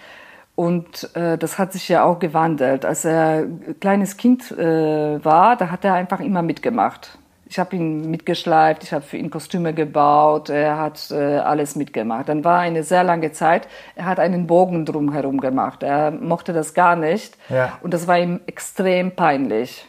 und 0.56 1.16
äh, 1.16 1.38
das 1.38 1.60
hat 1.60 1.74
sich 1.74 1.90
ja 1.90 2.04
auch 2.04 2.20
gewandelt. 2.20 2.86
Als 2.86 3.06
er 3.06 3.46
kleines 3.80 4.18
Kind 4.18 4.52
äh, 4.52 5.24
war, 5.24 5.56
da 5.56 5.70
hat 5.70 5.86
er 5.86 5.94
einfach 5.94 6.20
immer 6.20 6.42
mitgemacht. 6.42 7.18
Ich 7.50 7.60
habe 7.60 7.76
ihn 7.76 8.12
mitgeschleift, 8.12 8.84
ich 8.84 8.94
habe 8.94 9.04
für 9.04 9.18
ihn 9.18 9.30
Kostüme 9.30 9.74
gebaut, 9.74 10.50
er 10.50 10.78
hat 10.78 11.12
äh, 11.12 11.38
alles 11.38 11.76
mitgemacht. 11.76 12.28
Dann 12.30 12.44
war 12.44 12.60
eine 12.60 12.84
sehr 12.84 13.04
lange 13.04 13.32
Zeit, 13.32 13.68
er 13.96 14.06
hat 14.06 14.20
einen 14.20 14.48
Bogen 14.48 14.86
drumherum 14.86 15.40
gemacht. 15.40 15.84
Er 15.84 16.12
mochte 16.12 16.54
das 16.54 16.74
gar 16.74 16.96
nicht 16.96 17.38
ja. 17.50 17.78
und 17.82 17.94
das 17.94 18.08
war 18.08 18.18
ihm 18.20 18.42
extrem 18.48 19.16
peinlich. 19.16 19.88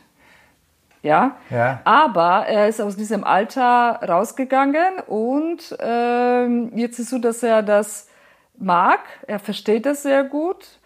Ja? 1.03 1.37
ja. 1.51 1.81
Aber 1.85 2.47
er 2.47 2.69
ist 2.69 2.81
aus 2.81 2.97
diesem 2.97 3.25
Alter 3.25 4.01
rausgegangen 4.07 5.01
und 5.07 5.77
äh, 5.81 6.47
jetzt 6.77 6.99
ist 6.99 7.11
so, 7.11 7.19
dass 7.19 7.43
er 7.43 7.63
das 7.63 8.09
mag, 8.57 9.01
er 9.27 9.39
versteht 9.39 9.87
das 9.87 10.03
sehr 10.03 10.25
gut 10.25 10.78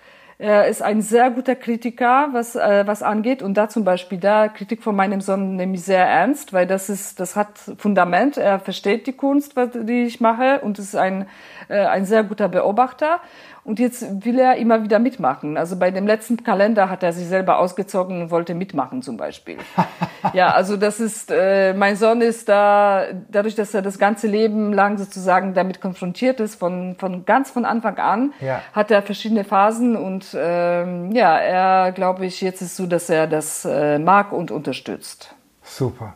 er 0.43 0.67
ist 0.67 0.83
ein 0.83 1.03
sehr 1.03 1.31
guter 1.31 1.55
Kritiker, 1.55 2.31
was, 2.33 2.57
äh, 2.57 2.85
was 2.85 3.05
angeht. 3.05 3.43
Und 3.43 3.55
da 3.55 3.69
zum 3.69 3.85
Beispiel, 3.85 4.19
da 4.19 4.49
Kritik 4.49 4.83
von 4.83 4.97
meinem 4.97 5.21
Sohn 5.21 5.55
nehme 5.55 5.77
ich 5.77 5.85
sehr 5.85 6.05
ernst, 6.05 6.53
weil 6.53 6.67
das 6.67 6.89
ist, 6.89 7.21
das 7.21 7.37
hat 7.37 7.61
Fundament. 7.79 8.39
Er 8.39 8.59
versteht 8.59 9.07
die 9.07 9.13
Kunst, 9.13 9.55
was, 9.55 9.69
die 9.73 10.03
ich 10.03 10.21
mache 10.21 10.61
und 10.63 10.81
ist 10.81 10.97
ein, 10.97 11.27
äh, 11.69 11.87
ein 11.87 12.07
sehr 12.07 12.25
guter 12.25 12.49
Beobachter. 12.49 13.21
Und 13.65 13.79
jetzt 13.79 14.25
will 14.25 14.41
er 14.41 14.57
immer 14.57 14.83
wieder 14.83 14.99
mitmachen. 14.99 15.57
Also 15.57 15.77
bei 15.77 15.93
dem 15.93 16.05
letzten 16.05 16.43
Kalender 16.43 16.91
hat 16.91 17.05
er 17.05 17.13
sich 17.13 17.29
selber 17.29 17.59
ausgezogen 17.59 18.23
und 18.23 18.31
wollte 18.33 18.55
mitmachen 18.55 19.03
zum 19.03 19.17
Beispiel. 19.17 19.59
ja, 20.33 20.51
also 20.51 20.77
das 20.77 20.99
ist, 20.99 21.31
äh, 21.31 21.73
mein 21.73 21.95
Sohn 21.95 22.23
ist 22.23 22.49
da, 22.49 23.07
dadurch, 23.31 23.55
dass 23.55 23.73
er 23.73 23.83
das 23.83 24.01
ganze 24.01 24.27
Leben 24.27 24.73
lang 24.73 24.99
sozusagen 24.99 25.55
damit 25.55 25.81
konfrontiert 25.81 26.41
ist, 26.41 26.57
von, 26.57 26.97
von 26.99 27.25
ganz 27.25 27.53
von 27.53 27.65
Anfang 27.65 27.99
an, 27.99 28.33
ja. 28.41 28.61
hat 28.73 28.91
er 28.91 29.01
verschiedene 29.01 29.45
Phasen 29.45 29.95
und 29.95 30.37
ähm, 30.37 31.13
ja, 31.13 31.39
er, 31.39 31.93
glaube 31.93 32.27
ich, 32.27 32.41
jetzt 32.41 32.63
ist 32.63 32.75
so, 32.75 32.87
dass 32.87 33.09
er 33.11 33.29
das 33.29 33.65
äh, 33.65 34.01
mag 34.01 34.33
und 34.33 34.51
unterstützt. 34.51 35.37
Super. 35.63 36.15